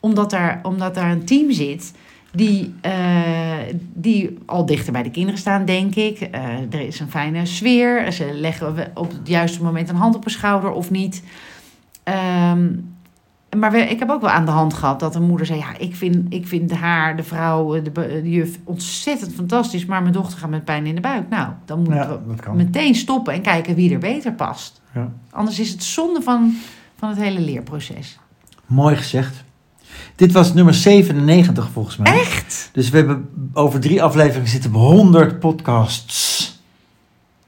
Omdat 0.00 0.30
daar, 0.30 0.60
omdat 0.62 0.94
daar 0.94 1.10
een 1.10 1.24
team 1.24 1.52
zit 1.52 1.92
die, 2.32 2.74
eh, 2.80 3.56
die 3.94 4.38
al 4.46 4.66
dichter 4.66 4.92
bij 4.92 5.02
de 5.02 5.10
kinderen 5.10 5.38
staan, 5.40 5.64
denk 5.64 5.94
ik. 5.94 6.20
Eh, 6.20 6.44
er 6.70 6.80
is 6.80 7.00
een 7.00 7.10
fijne 7.10 7.46
sfeer. 7.46 8.12
Ze 8.12 8.30
leggen 8.34 8.90
op 8.94 9.10
het 9.10 9.28
juiste 9.28 9.62
moment 9.62 9.88
een 9.88 9.96
hand 9.96 10.14
op 10.16 10.24
een 10.24 10.30
schouder 10.30 10.70
of 10.70 10.90
niet. 10.90 11.22
Ehm, 12.02 12.68
maar 13.58 13.72
we, 13.72 13.78
ik 13.78 13.98
heb 13.98 14.10
ook 14.10 14.20
wel 14.20 14.30
aan 14.30 14.44
de 14.44 14.50
hand 14.50 14.74
gehad 14.74 15.00
dat 15.00 15.14
een 15.14 15.22
moeder 15.26 15.46
zei: 15.46 15.58
Ja, 15.58 15.78
ik 15.78 15.96
vind, 15.96 16.34
ik 16.34 16.46
vind 16.46 16.72
haar, 16.72 17.16
de 17.16 17.22
vrouw, 17.22 17.82
de, 17.82 17.90
be- 17.90 18.20
de 18.22 18.30
juf, 18.30 18.58
ontzettend 18.64 19.34
fantastisch. 19.34 19.86
Maar 19.86 20.00
mijn 20.02 20.14
dochter 20.14 20.38
gaat 20.38 20.50
met 20.50 20.64
pijn 20.64 20.86
in 20.86 20.94
de 20.94 21.00
buik. 21.00 21.28
Nou, 21.28 21.48
dan 21.64 21.78
moeten 21.78 21.96
Ja, 21.96 22.20
we 22.50 22.56
meteen 22.56 22.94
stoppen 22.94 23.32
en 23.34 23.42
kijken 23.42 23.74
wie 23.74 23.92
er 23.92 23.98
beter 23.98 24.32
past. 24.32 24.80
Ja. 24.94 25.08
Anders 25.30 25.58
is 25.60 25.70
het 25.70 25.82
zonde 25.84 26.22
van, 26.22 26.54
van 26.96 27.08
het 27.08 27.18
hele 27.18 27.40
leerproces. 27.40 28.18
Mooi 28.66 28.96
gezegd. 28.96 29.44
Dit 30.20 30.32
was 30.32 30.54
nummer 30.54 30.74
97 30.74 31.70
volgens 31.72 31.96
mij. 31.96 32.20
Echt? 32.20 32.70
Dus 32.72 32.90
we 32.90 32.96
hebben 32.96 33.28
over 33.52 33.80
drie 33.80 34.02
afleveringen 34.02 34.48
zitten 34.48 34.74
op 34.74 34.80
100 34.80 35.38
podcasts. 35.38 36.38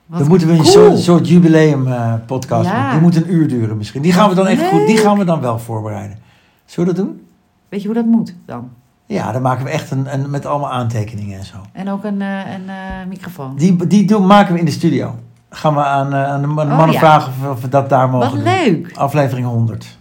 Wat 0.07 0.19
dan 0.19 0.29
moeten 0.29 0.47
we 0.47 0.53
een 0.53 0.59
cool. 0.61 0.73
soort, 0.73 0.99
soort 0.99 1.29
jubileum 1.29 1.87
eh, 1.87 2.15
podcast 2.27 2.65
Ja. 2.69 2.73
maken. 2.73 2.93
Die 2.93 3.01
moet 3.01 3.17
een 3.17 3.33
uur 3.35 3.49
duren 3.49 3.77
misschien. 3.77 4.03
Die 4.03 4.13
gaan 4.13 4.29
we 4.29 4.35
dan 4.35 4.47
echt 4.47 4.69
goed, 4.69 4.87
die 4.87 4.97
gaan 4.97 5.19
we 5.19 5.25
dan 5.25 5.41
wel 5.41 5.59
voorbereiden. 5.59 6.19
Zullen 6.65 6.89
we 6.91 6.97
dat 6.97 7.05
doen? 7.07 7.21
Weet 7.69 7.81
je 7.81 7.87
hoe 7.87 7.97
dat 7.97 8.07
moet 8.07 8.35
dan? 8.47 8.71
Ja, 9.07 9.33
dan 9.33 9.43
maken 9.43 9.65
we 9.65 9.71
echt 9.71 9.91
een, 9.91 10.13
een 10.15 10.31
met 10.31 10.47
allemaal 10.47 10.71
aantekeningen 10.71 11.39
en 11.39 11.45
zo. 11.45 11.57
En 11.73 11.91
ook 11.91 12.05
een, 12.05 12.23
eh, 12.23 12.29
een 12.55 12.69
eh, 12.69 13.07
microfoon. 13.09 13.57
Die, 13.57 13.87
die 13.87 14.05
doen, 14.05 14.27
maken 14.27 14.53
we 14.53 14.59
in 14.59 14.65
de 14.65 14.71
studio. 14.71 15.15
Gaan 15.51 15.75
we 15.75 15.85
aan, 15.85 16.15
aan 16.15 16.43
de, 16.43 16.49
Oh, 16.49 16.55
mannen 16.55 16.93
ja. 16.93 16.99
vragen 16.99 17.33
of, 17.43 17.51
of 17.51 17.61
we 17.61 17.69
dat 17.69 17.89
daar 17.89 18.09
mogen 18.09 18.29
Wat 18.29 18.45
doen. 18.45 18.55
leuk. 18.55 18.93
Aflevering 18.97 19.47
100. 19.47 19.99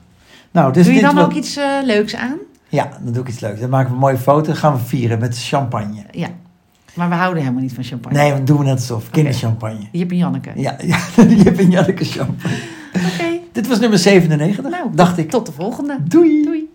Nou, 0.51 0.73
dus 0.73 0.85
Doe 0.85 0.93
je 0.93 1.01
dit 1.01 1.11
dan 1.15 1.23
ook 1.25 1.33
iets 1.33 1.59
leuks 1.83 2.15
aan? 2.15 2.37
Ja, 2.71 2.89
dan 3.03 3.13
doe 3.13 3.21
ik 3.23 3.29
iets 3.29 3.39
leuks. 3.39 3.59
Dan 3.59 3.69
maken 3.69 3.87
we 3.87 3.93
een 3.93 3.99
mooie 3.99 4.17
foto. 4.17 4.45
Dan 4.45 4.55
gaan 4.55 4.73
we 4.73 4.79
vieren 4.79 5.19
met 5.19 5.43
champagne. 5.43 6.03
Ja. 6.11 6.27
Maar 6.93 7.09
we 7.09 7.15
houden 7.15 7.41
helemaal 7.41 7.61
niet 7.61 7.73
van 7.73 7.83
champagne. 7.83 8.17
Nee, 8.17 8.31
dan 8.31 8.45
doen 8.45 8.57
we 8.57 8.63
net 8.63 8.73
alsof. 8.73 9.09
Kinderchampagne. 9.09 9.87
Jip 9.91 10.11
en 10.11 10.17
Janneke. 10.17 10.51
Ja, 10.55 10.75
ja, 10.91 10.97
je 11.15 11.43
hebt 11.43 11.59
een 11.59 11.69
Janneke 11.69 12.05
champagne. 12.05 12.57
Oké. 12.93 13.39
Dit 13.51 13.67
was 13.67 13.79
nummer 13.79 13.99
97, 13.99 14.69
Nou, 14.69 14.89
dacht 14.95 15.17
ik. 15.17 15.29
Tot 15.29 15.45
de 15.45 15.51
volgende. 15.51 15.97
Doei! 16.03 16.43
Doei. 16.43 16.69